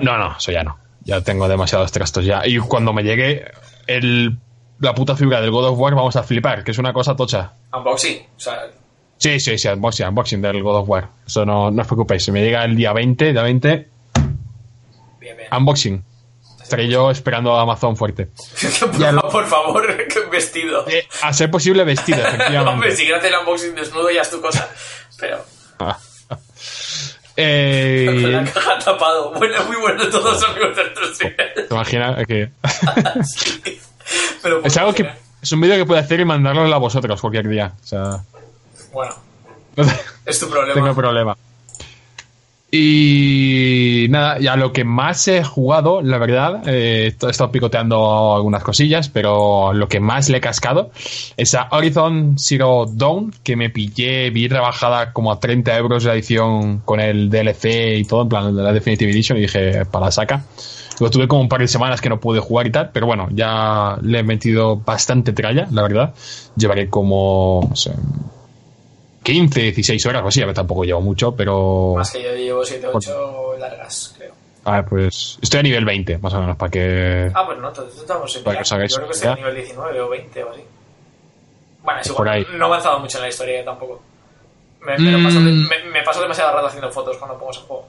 [0.00, 0.76] No, no, eso ya no.
[1.04, 2.46] Ya tengo demasiados trastos ya.
[2.46, 3.44] Y cuando me llegue
[3.86, 4.38] el,
[4.80, 7.52] la puta figura del God of War, vamos a flipar, que es una cosa tocha.
[7.72, 8.18] Unboxing.
[8.36, 8.62] O sea,
[9.22, 11.08] Sí, sí, sí, unboxing, unboxing del God of War.
[11.24, 12.24] Eso no, no os preocupéis.
[12.24, 13.88] Si me llega el día 20, día 20,
[15.20, 15.48] bien, bien.
[15.56, 16.02] unboxing.
[16.60, 18.30] Estaré yo esperando a Amazon fuerte.
[18.80, 20.88] por, lo- por favor, que vestido.
[20.88, 22.90] Eh, a ser posible vestido, Hombre, efectivamente.
[22.96, 24.68] si quieres hacer el unboxing desnudo ya es tu cosa.
[25.20, 25.38] Pero
[25.78, 25.98] con la
[27.36, 29.32] eh, caja tapado.
[29.34, 31.18] Bueno, muy bueno todos amigos del 3
[31.68, 32.50] ¿Te imaginas que
[34.42, 35.08] Pero es algo que
[35.40, 37.72] es un vídeo que puedo hacer y mandároslo a vosotros cualquier día?
[37.82, 38.20] O sea,
[38.92, 39.14] Bueno,
[39.76, 39.84] no
[40.26, 40.74] es tu problema.
[40.74, 41.36] tengo problema.
[42.74, 48.62] Y nada, ya lo que más he jugado, la verdad, eh, he estado picoteando algunas
[48.62, 50.90] cosillas, pero lo que más le he cascado
[51.36, 56.14] es a Horizon Zero Dawn, que me pillé, vi rebajada como a 30 euros la
[56.14, 60.06] edición con el DLC y todo, en plan de la Definitive Edition, y dije, para
[60.06, 60.42] la saca.
[60.98, 63.28] Lo tuve como un par de semanas que no pude jugar y tal, pero bueno,
[63.32, 66.14] ya le he metido bastante tralla, la verdad.
[66.56, 67.92] Llevaré como, no sé,
[69.22, 71.94] 15, 16 horas o así, a ver, tampoco llevo mucho, pero...
[71.96, 74.32] Más que yo llevo 7 8 largas, creo.
[74.64, 77.30] A ver, pues estoy a nivel 20, más o menos, para que...
[77.34, 79.34] Ah, pues no, entonces estamos en Para que os hagáis Yo creo que estoy a
[79.34, 80.60] nivel 19 o 20 o así.
[81.82, 82.28] Bueno, es Por igual.
[82.38, 82.46] ahí.
[82.58, 84.00] No he avanzado mucho en la historia tampoco.
[84.86, 85.24] Me, me Mm.
[85.24, 87.86] paso de- me- me paso demasiado rato haciendo fotos cuando pongo ese juego.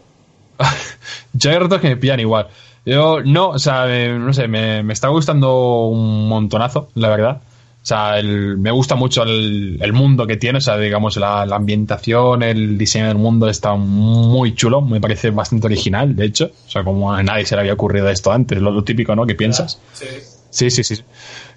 [1.33, 2.47] Yo hay ratos que me pillan igual.
[2.85, 7.41] Yo no, o sea, no sé, me, me está gustando un montonazo, la verdad.
[7.83, 11.45] O sea, el- me gusta mucho el, el mundo que tiene, o sea, digamos, la,
[11.45, 16.45] la ambientación, el diseño del mundo está muy chulo, me parece bastante original, de hecho.
[16.65, 19.25] O sea, como a nadie se le había ocurrido esto antes, lo, lo típico, ¿no?
[19.25, 19.81] ¿Qué piensas?
[19.93, 20.05] Sí.
[20.49, 20.95] Sí, sí, sí.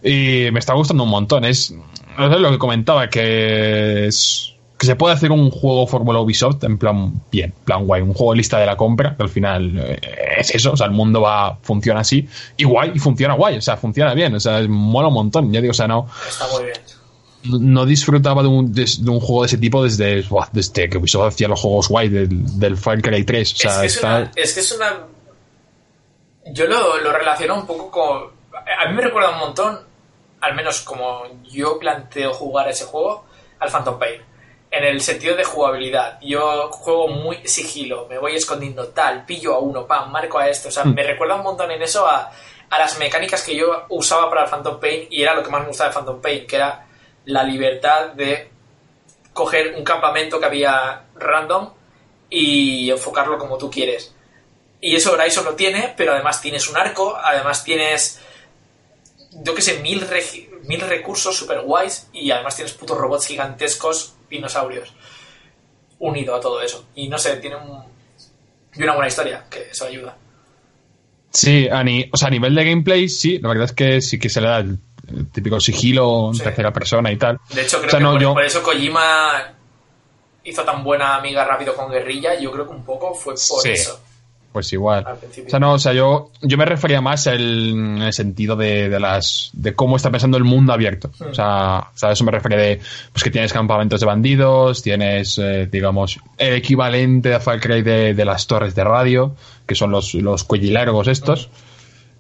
[0.03, 1.44] Y me está gustando un montón.
[1.44, 1.73] Es,
[2.19, 6.62] no sé lo que comentaba, que es que se puede hacer un juego Fórmula Ubisoft
[6.65, 9.28] en plan bien, en plan guay, un juego de lista de la compra, que al
[9.28, 9.98] final eh,
[10.39, 13.62] es eso, o sea, el mundo va, funciona así, y guay, y funciona guay, o
[13.62, 16.65] sea, funciona bien, o sea, mola un montón, ya digo, o sea, no, Está muy
[16.65, 17.62] bien.
[17.65, 20.98] no disfrutaba de un, de, de un juego de ese tipo desde, buah, desde que
[20.98, 23.94] Ubisoft hacía los juegos guay del, del Far Cry 3, o sea, es, que es,
[23.94, 24.16] está...
[24.16, 25.07] una, es que es una.
[26.53, 28.36] Yo lo, lo relaciono un poco con.
[28.53, 29.78] A mí me recuerda un montón,
[30.40, 33.24] al menos como yo planteo jugar ese juego,
[33.59, 34.20] al Phantom Pain.
[34.77, 36.19] En el sentido de jugabilidad.
[36.20, 40.69] Yo juego muy sigilo, me voy escondiendo tal, pillo a uno, pam, marco a esto.
[40.69, 40.94] O sea, Hmm.
[40.94, 42.31] me recuerda un montón en eso a,
[42.69, 45.62] a las mecánicas que yo usaba para el Phantom Pain y era lo que más
[45.62, 46.86] me gustaba de Phantom Pain, que era
[47.24, 48.51] la libertad de
[49.32, 51.70] coger un campamento que había random
[52.28, 54.15] y enfocarlo como tú quieres.
[54.81, 58.20] Y eso Horizon lo tiene, pero además tienes un arco, además tienes,
[59.31, 60.07] yo que sé, mil,
[60.65, 64.93] mil recursos super guays y además tienes putos robots gigantescos, dinosaurios,
[65.98, 66.86] unido a todo eso.
[66.94, 67.82] Y no sé, tiene un,
[68.74, 70.16] y una buena historia, que eso ayuda.
[71.31, 74.19] Sí, a, ni- o sea, a nivel de gameplay, sí, la verdad es que sí
[74.19, 74.78] que se le da el,
[75.09, 76.43] el típico sigilo en Sí.
[76.43, 77.39] tercera persona y tal.
[77.53, 79.53] De hecho, creo O sea, que no, por, yo- por eso Kojima
[80.44, 83.70] hizo tan buena amiga rápido con Guerrilla, yo creo que un poco fue por Sí.
[83.70, 84.01] eso.
[84.57, 85.05] Pues igual.
[85.07, 88.99] O sea, no, o sea, yo, yo me refería más en el sentido de, de
[88.99, 91.11] las de cómo está pensando el mundo abierto.
[91.19, 91.24] Mm.
[91.24, 92.81] O sea, o sea, eso me refiere de
[93.12, 98.15] pues que tienes campamentos de bandidos, tienes, eh, digamos, el equivalente a Far Cry de,
[98.15, 101.51] de las torres de radio, que son los, los cuellilargos estos.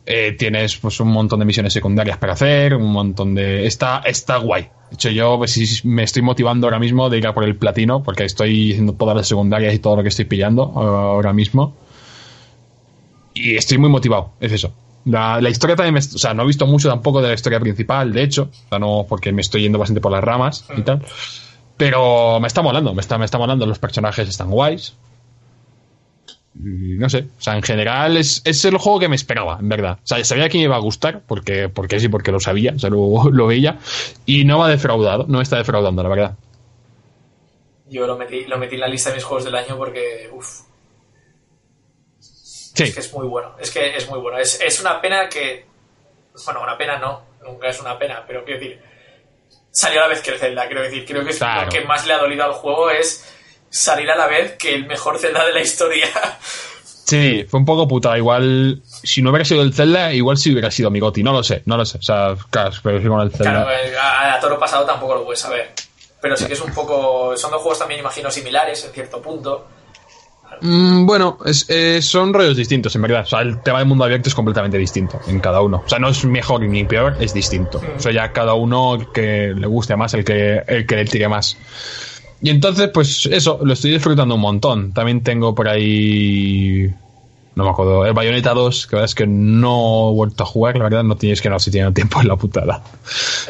[0.04, 3.66] Eh, tienes pues un montón de misiones secundarias para hacer, un montón de...
[3.66, 4.68] Está, está guay.
[4.90, 8.02] De hecho, yo pues, me estoy motivando ahora mismo de ir a por el platino,
[8.02, 11.74] porque estoy haciendo todas las secundarias y todo lo que estoy pillando eh, ahora mismo.
[13.36, 14.72] Y estoy muy motivado, es eso.
[15.04, 16.00] La, la historia también me...
[16.00, 18.50] O sea, no he visto mucho tampoco de la historia principal, de hecho.
[18.50, 21.04] O sea, no porque me estoy yendo bastante por las ramas y tal.
[21.76, 23.66] Pero me está molando, me está, me está molando.
[23.66, 24.94] Los personajes están guays.
[26.58, 29.98] No sé, o sea, en general es, es el juego que me esperaba, en verdad.
[30.02, 32.78] O sea, sabía que me iba a gustar, porque, porque sí, porque lo sabía, o
[32.78, 33.78] sea, lo, lo veía.
[34.24, 36.36] Y no me ha defraudado, no me está defraudando, la verdad.
[37.90, 40.62] Yo lo metí, lo metí en la lista de mis juegos del año porque, uff,
[42.76, 43.56] Sí, es que es muy bueno.
[43.58, 44.38] Es que es muy bueno.
[44.38, 45.66] Es, es una pena que.
[46.44, 47.22] Bueno, una pena no.
[47.42, 48.80] Nunca es una pena, pero quiero decir.
[49.70, 51.04] Salió a la vez que el Zelda, quiero decir.
[51.06, 51.64] Creo que es Claro.
[51.66, 53.24] lo que más le ha dolido al juego es
[53.68, 56.08] salir a la vez que el mejor Zelda de la historia.
[56.82, 58.16] sí, fue un poco puta.
[58.16, 61.42] Igual, si no hubiera sido el Zelda, igual si hubiera sido mi Goti, no lo
[61.42, 61.98] sé, no lo sé.
[61.98, 63.64] O sea, claro, pero sí con el Zelda.
[63.64, 65.72] claro, eh, a, a Toro pasado tampoco lo puedes saber.
[66.20, 67.36] Pero sí que es un poco.
[67.36, 69.66] Son dos juegos también, imagino, similares en cierto punto.
[70.60, 73.22] Mm, bueno, es- eh, son rollos distintos, en verdad.
[73.22, 75.82] O sea, el tema del mundo abierto es completamente distinto en cada uno.
[75.84, 77.80] O sea, no es mejor ni peor, es distinto.
[77.96, 81.04] O sea, ya cada uno el que le guste más, el que, el que le
[81.04, 81.56] tire más.
[82.40, 84.92] Y entonces, pues eso, lo estoy disfrutando un montón.
[84.92, 86.90] También tengo por ahí.
[87.54, 88.04] No me acuerdo.
[88.04, 91.02] El Bayonetta 2, que la verdad es que no he vuelto a jugar, la verdad,
[91.02, 92.82] no tienes que no si tiene tiempo en la putada.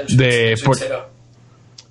[0.08, 0.78] El De- por-.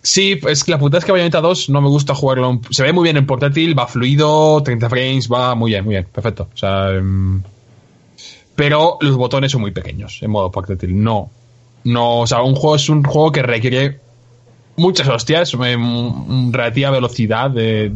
[0.05, 2.61] Sí, es que la puta es que Bayonetta 2 no me gusta jugarlo.
[2.69, 6.05] Se ve muy bien en portátil, va fluido, 30 frames, va muy bien, muy bien,
[6.05, 6.47] perfecto.
[6.53, 7.41] O sea, em,
[8.55, 11.03] pero los botones son muy pequeños en modo portátil.
[11.03, 11.31] No,
[11.85, 13.99] no, o sea, un juego es un juego que requiere
[14.75, 17.91] muchas hostias, em, relativa velocidad de,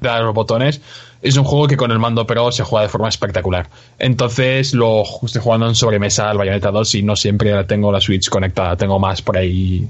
[0.00, 0.80] de los botones.
[1.22, 3.70] Es un juego que con el mando Pro se juega de forma espectacular.
[4.00, 8.28] Entonces lo estoy jugando en sobremesa al Bayonetta 2 y no siempre tengo la Switch
[8.28, 9.88] conectada, tengo más por ahí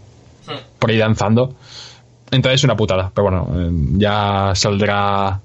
[0.79, 1.55] por ahí danzando.
[2.31, 3.11] Entonces es una putada.
[3.15, 5.41] Pero bueno, eh, ya saldrá.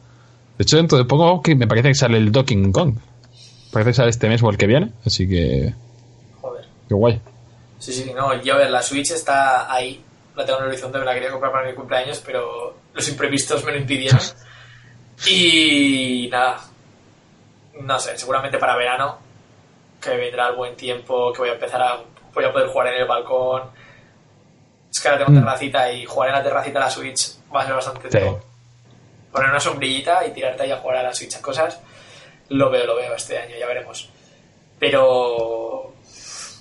[0.58, 2.96] De hecho, dentro de poco que me parece que sale el Docking Kong.
[3.72, 4.92] Parece que sale este mes o el que viene.
[5.06, 5.74] Así que.
[6.42, 6.66] Joder.
[6.88, 7.22] Qué guay.
[7.78, 10.04] Sí, sí, no, yo a ver, la Switch está ahí.
[10.36, 13.64] La tengo en el horizonte, me la quería comprar para mi cumpleaños, pero los imprevistos
[13.66, 14.20] me lo impidieron.
[15.28, 16.62] Y nada,
[17.82, 19.18] no sé, seguramente para verano,
[20.02, 22.00] que vendrá el buen tiempo, que voy a empezar a.
[22.34, 23.64] Voy a poder jugar en el balcón.
[24.92, 25.44] Es que ahora tengo Mm.
[25.44, 28.20] terracita y jugar en la terracita a la Switch va a ser bastante Sí.
[28.20, 28.42] top.
[29.32, 31.80] Poner una sombrillita y tirarte ahí a jugar a la Switch a cosas,
[32.50, 34.10] lo veo, lo veo este año, ya veremos.
[34.80, 35.94] Pero.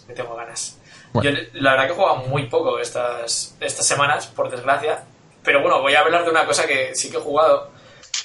[0.06, 0.78] Me tengo ganas.
[1.12, 1.30] Bueno.
[1.30, 5.05] Yo la verdad que he jugado muy poco estas, estas semanas, por desgracia.
[5.42, 7.70] Pero bueno, voy a hablar de una cosa que sí que he jugado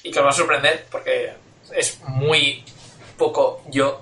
[0.02, 1.34] y que os va a sorprender porque
[1.72, 2.64] es muy
[3.18, 4.02] poco yo,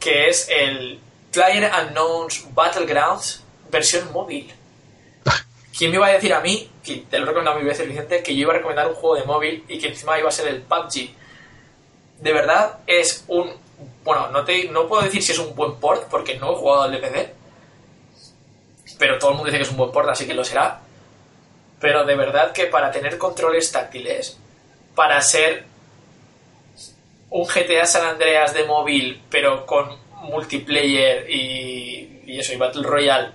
[0.00, 1.00] que es el
[1.32, 4.54] Player Unknown's Battlegrounds versión móvil.
[5.76, 8.22] ¿Quién me iba a decir a mí, que te lo he recomendado mil veces Vicente,
[8.22, 10.48] que yo iba a recomendar un juego de móvil y que encima iba a ser
[10.48, 11.10] el PUBG?
[12.20, 13.52] De verdad es un...
[14.04, 16.82] Bueno, no, te, no puedo decir si es un buen port porque no he jugado
[16.82, 17.34] al DPC,
[18.98, 20.80] pero todo el mundo dice que es un buen port, así que lo será.
[21.80, 24.38] pero de verdad que para tener controles táctiles,
[24.94, 25.64] para ser
[27.30, 33.32] un GTA San Andreas de móvil, pero con multiplayer y, y eso, y Battle Royale,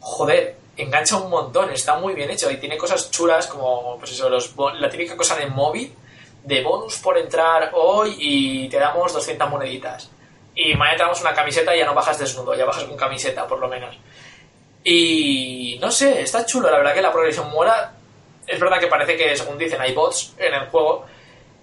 [0.00, 4.28] joder, engancha un montón, está muy bien hecho y tiene cosas chulas como, pues eso,
[4.28, 5.94] los, la típica cosa de móvil,
[6.44, 10.10] de bonus por entrar hoy y te damos 200 moneditas.
[10.54, 13.46] Y mañana te damos una camiseta y ya no bajas desnudo, ya bajas con camiseta
[13.46, 13.96] por lo menos.
[14.82, 17.94] Y no sé, está chulo, la verdad que la progresión mola.
[18.46, 21.06] Es verdad que parece que, según dicen, hay bots en el juego,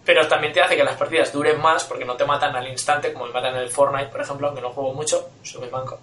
[0.06, 3.12] pero también te hace que las partidas duren más porque no te matan al instante,
[3.12, 5.30] como me matan en el Fortnite, por ejemplo, aunque no juego mucho,
[5.60, 6.00] muy banco.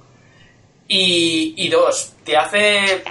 [0.86, 3.02] Y, y dos, te hace,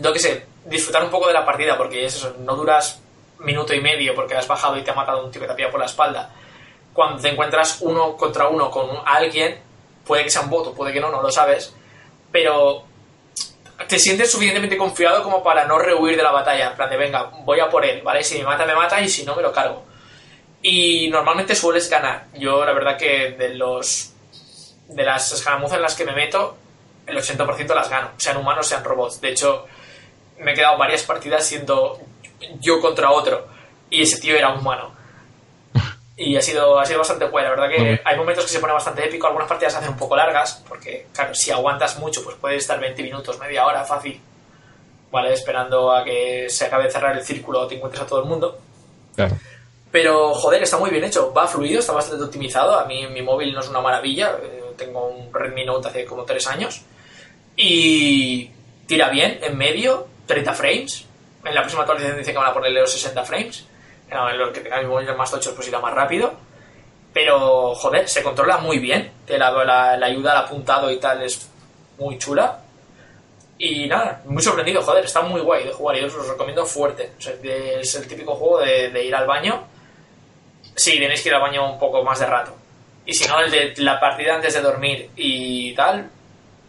[0.00, 3.00] yo qué sé, disfrutar un poco de la partida, porque es eso, no duras
[3.40, 5.56] minuto y medio porque has bajado y te ha matado un tío que te ha
[5.56, 6.34] pillado por la espalda.
[6.92, 9.60] Cuando te encuentras uno contra uno con alguien,
[10.04, 11.72] puede que sea un voto, puede que no, no lo sabes,
[12.32, 12.84] pero
[13.86, 17.30] te sientes suficientemente confiado como para no rehuir de la batalla, en plan de venga,
[17.44, 18.24] voy a por él, ¿vale?
[18.24, 19.84] Si me mata, me mata y si no, me lo cargo.
[20.60, 22.26] Y normalmente sueles ganar.
[22.34, 24.12] Yo, la verdad, que de los
[24.88, 26.56] de las escaramuzas en las que me meto,
[27.08, 29.20] el 80% las gano, sean humanos, sean robots.
[29.20, 29.66] De hecho,
[30.38, 31.98] me he quedado varias partidas siendo
[32.60, 33.46] yo contra otro
[33.90, 34.96] y ese tío era humano.
[36.16, 38.72] Y ha sido, ha sido bastante guay, la verdad que hay momentos que se pone
[38.72, 42.36] bastante épico, algunas partidas se hacen un poco largas, porque claro, si aguantas mucho, pues
[42.40, 44.20] puedes estar 20 minutos, media hora, fácil,
[45.12, 45.32] ¿vale?
[45.32, 48.26] Esperando a que se acabe de cerrar el círculo o te encuentres a todo el
[48.26, 48.58] mundo.
[49.14, 49.36] Claro.
[49.92, 51.32] Pero, joder, está muy bien hecho.
[51.32, 52.78] Va fluido, está bastante optimizado.
[52.78, 54.36] A mí mi móvil no es una maravilla.
[54.42, 56.82] eh, Tengo un Redmi Note hace como 3 años.
[57.60, 58.50] Y
[58.86, 61.04] tira bien, en medio, 30 frames.
[61.44, 63.66] En la próxima actualización dice que van a ponerle los 60 frames.
[64.10, 66.32] En los que tenga mi móvil más tochos pues irá más rápido.
[67.12, 69.10] Pero, joder, se controla muy bien.
[69.26, 71.50] La, la- la ayuda al apuntado y tal es
[71.98, 72.60] muy chula.
[73.58, 77.10] Y nada, muy sorprendido, joder, está muy guay de jugar y os lo recomiendo fuerte.
[77.18, 79.64] O sea, es el típico juego de, de ir al baño.
[80.76, 82.54] Sí, tenéis que ir al baño un poco más de rato.
[83.04, 86.08] Y si no, el de la partida antes de dormir y tal,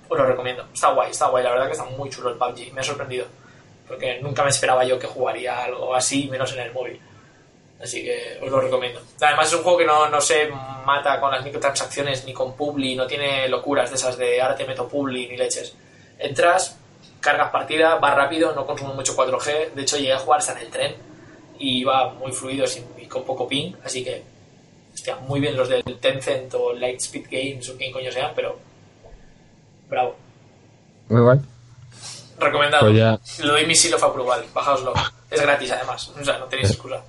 [0.10, 0.68] os lo recomiendo.
[0.74, 3.26] Está guay, está guay, la verdad que está muy chulo el PUBG, me ha sorprendido.
[3.88, 7.00] Porque nunca me esperaba yo que jugaría algo así, menos en el móvil.
[7.82, 9.02] Así que os lo recomiendo.
[9.22, 10.50] Además es un juego que no, no se
[10.86, 14.66] mata con las microtransacciones ni con Publi, no tiene locuras de esas de ahora te
[14.66, 15.76] meto Publi ni leches.
[16.18, 16.78] Entras,
[17.22, 19.74] cargas partida, va rápido, no consume mucho 4G.
[19.74, 20.96] De hecho llegué a jugar hasta en el tren
[21.58, 23.74] y va muy fluido sin, y con poco ping.
[23.84, 24.24] Así que,
[24.94, 28.58] hostia, muy bien los del Tencent o Lightspeed Games o quien coño sean, pero
[29.90, 30.16] bravo.
[31.10, 31.40] Muy guay.
[32.40, 32.86] Recomendado.
[32.86, 33.20] Pues ya.
[33.44, 34.94] Lo doy mi of approval, bajaoslo.
[35.30, 37.02] Es gratis además, o sea, no tenéis excusa.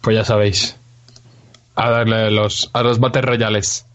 [0.00, 0.76] Pues ya sabéis.
[1.76, 3.86] A darle los, a los Battle Royales.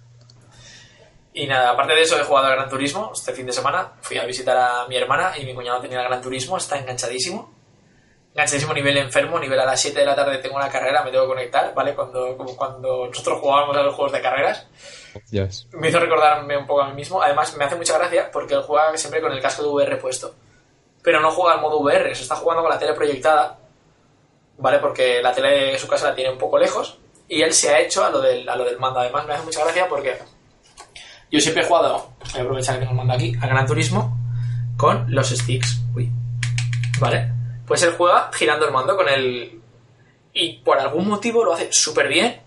[1.33, 3.93] Y nada, aparte de eso he jugado al Gran Turismo este fin de semana.
[4.01, 7.53] Fui a visitar a mi hermana y mi cuñado tenía el Gran Turismo, está enganchadísimo.
[8.33, 11.23] Enganchadísimo nivel enfermo, nivel a las 7 de la tarde tengo una carrera, me tengo
[11.25, 11.95] que conectar, ¿vale?
[11.95, 14.67] Cuando, como cuando nosotros jugábamos a los juegos de carreras.
[15.73, 17.21] Me hizo recordarme un poco a mí mismo.
[17.21, 20.35] Además, me hace mucha gracia porque él juega siempre con el casco de VR puesto.
[21.01, 23.57] Pero no juega al modo VR, se está jugando con la tele proyectada,
[24.57, 24.79] ¿vale?
[24.79, 26.99] Porque la tele de su casa la tiene un poco lejos.
[27.27, 28.99] Y él se ha hecho a lo del, a lo del mando.
[28.99, 30.17] Además, me hace mucha gracia porque
[31.31, 34.17] yo siempre he jugado, voy a aprovechar que el mando aquí, a Gran Turismo
[34.77, 35.79] con los sticks.
[35.95, 36.11] Uy.
[36.99, 37.31] ¿Vale?
[37.67, 39.61] Pues él juega girando el mando con el...
[40.33, 42.41] Y por algún motivo lo hace súper bien.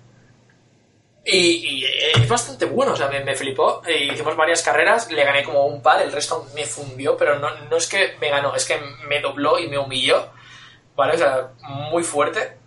[1.24, 3.82] Y, y es bastante bueno, o sea, me, me flipó.
[3.86, 7.48] E hicimos varias carreras, le gané como un par, el resto me fundió, pero no,
[7.70, 10.28] no es que me ganó, es que me dobló y me humilló.
[10.96, 11.14] ¿Vale?
[11.14, 12.58] O sea, muy fuerte.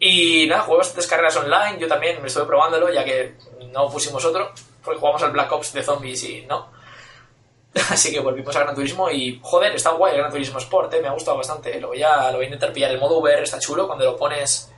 [0.00, 3.34] Y nada, jugué bastantes carreras online, yo también me estuve probándolo, ya que
[3.72, 4.52] no pusimos otro,
[4.84, 6.70] porque jugamos al Black Ops de zombies y no.
[7.90, 11.00] Así que volvimos a Gran Turismo y, joder, está guay el Gran Turismo Sport, ¿eh?
[11.00, 11.80] me ha gustado bastante.
[11.80, 12.90] Lo voy, a, lo voy a intentar pillar.
[12.90, 14.72] El modo VR está chulo, cuando lo pones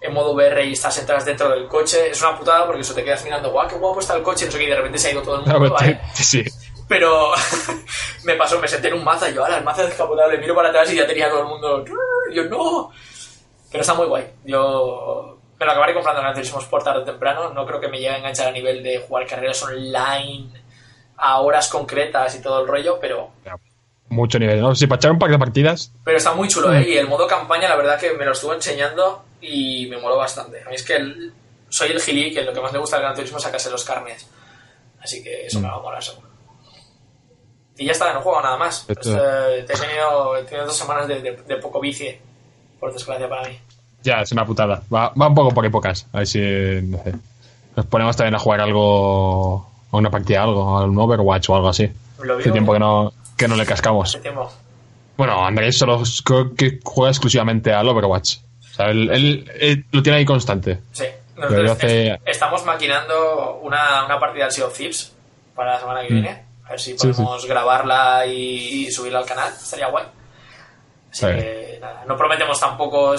[0.00, 3.04] en modo VR y estás entras dentro del coche, es una putada porque eso te
[3.04, 5.08] quedas mirando, guau, qué guapo está el coche, no sé qué, y de repente se
[5.08, 6.00] ha ido todo el mundo, ¿vale?
[6.14, 6.44] Sí.
[6.88, 7.32] Pero
[8.24, 10.68] me pasó, me senté en un maza y yo, ahora el maza descapotable, miro para
[10.68, 11.84] atrás y ya tenía todo el mundo.
[12.32, 12.90] Yo, no.
[13.70, 14.24] Pero está muy guay.
[14.44, 17.52] Yo me lo acabaré comprando en Gran Turismo Sport tarde o temprano.
[17.52, 20.50] No creo que me llegue a enganchar a nivel de jugar carreras online
[21.16, 23.30] a horas concretas y todo el rollo, pero,
[24.08, 24.74] Mucho nivel, ¿no?
[24.74, 25.92] Sí, para echar un par de partidas.
[26.04, 26.88] pero está muy chulo, ¿eh?
[26.88, 30.62] Y el modo campaña, la verdad que me lo estuvo enseñando y me moló bastante.
[30.64, 31.32] A mí es que el-
[31.68, 33.84] soy el gilí que lo que más le gusta del Gran Turismo es sacarse los
[33.84, 34.26] carnes.
[35.02, 36.26] Así que eso me va a molar seguro.
[37.78, 38.84] Y ya está, no juego nada más.
[38.88, 42.16] Esto- Este, he, tenido, he tenido dos semanas de, de- de poco bici,
[42.80, 43.58] por desgracia para mí.
[44.02, 44.82] Ya, es una putada.
[44.92, 46.06] Va, va un poco por épocas.
[46.12, 47.12] A ver si, no sé.
[47.74, 51.68] Nos ponemos también a jugar algo, a una partida algo, a un Overwatch o algo
[51.68, 51.90] así.
[52.22, 54.08] Lo Hace tiempo que no, que no le cascamos.
[54.10, 54.50] hace tiempo.
[55.18, 58.38] Bueno, Andrés solo creo que juega exclusivamente al Overwatch.
[58.76, 60.80] Sea, él, él- él lo tiene ahí constante.
[60.92, 61.04] Sí.
[61.34, 65.12] Pero hace- est- estamos maquinando una, una partida al Sea of Thieves
[65.54, 66.44] para la semana que viene.
[66.64, 66.98] A ver si Mm.
[66.98, 69.52] Sí, podemos grabarla y, y subirla al canal.
[69.52, 70.04] Estaría guay.
[71.10, 71.26] Así Sí.
[71.26, 73.14] que nada, no prometemos tampoco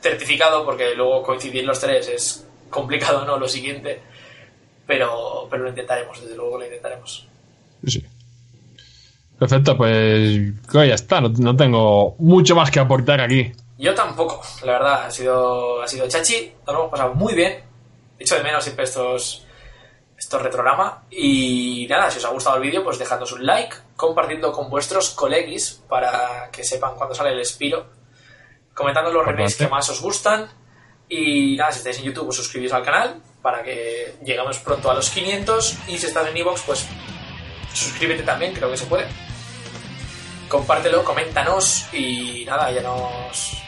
[0.00, 3.38] certificado porque luego coincidir los tres es complicado, ¿no?
[3.38, 4.00] Lo siguiente.
[4.86, 7.26] Pero, pero lo intentaremos, desde luego lo intentaremos.
[7.86, 8.04] Sí.
[9.38, 10.40] Perfecto, pues
[10.72, 11.20] ya está.
[11.20, 13.52] No, no tengo mucho más que aportar aquí.
[13.78, 17.62] Yo tampoco, la verdad, ha sido, ha sido chachi, nos lo hemos pasado muy bien.
[18.18, 19.46] Echo de menos siempre estos,
[20.16, 21.04] estos retrograma.
[21.10, 25.10] Y nada, si os ha gustado el vídeo, pues dejadnos un like, compartiendo con vuestros
[25.10, 27.86] colegis para que sepan cuándo sale el Espiro,
[28.72, 30.48] comentando los remakes que más os gustan.
[31.08, 34.94] Y nada, si estáis en YouTube, pues suscribís al canal para que lleguemos pronto a
[34.94, 35.88] los 500.
[35.88, 36.86] Y si estás en Evox, pues
[37.74, 39.06] suscríbete también, creo que se puede.
[40.48, 43.65] Compártelo, coméntanos y nada, ya nos,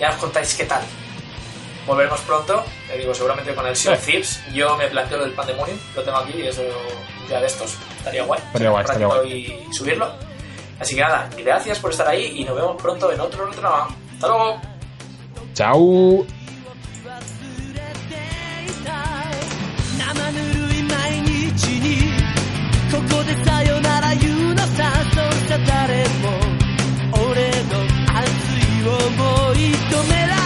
[0.00, 0.82] ya nos contáis qué tal.
[1.86, 4.12] Volveremos pronto, te digo, seguramente con el Sea of Sí.
[4.12, 4.40] Thieves.
[4.52, 6.62] Yo me planteo el Pandemonium, lo tengo aquí, eso
[7.28, 8.40] ya de estos, estaría guay.
[8.46, 10.10] Estaría guay, estaría Ratito Y subirlo.
[10.80, 13.88] Así que nada, gracias por estar ahí y nos vemos pronto en otro programa.
[14.14, 14.60] Hasta luego.
[15.54, 16.26] Chao.
[19.98, 20.38] 生ぬ
[20.68, 22.12] るい毎日に
[22.90, 26.30] ここでさよなら言うのさそうした誰も
[27.30, 27.97] 俺の
[28.79, 30.38] vivo voy, tomé la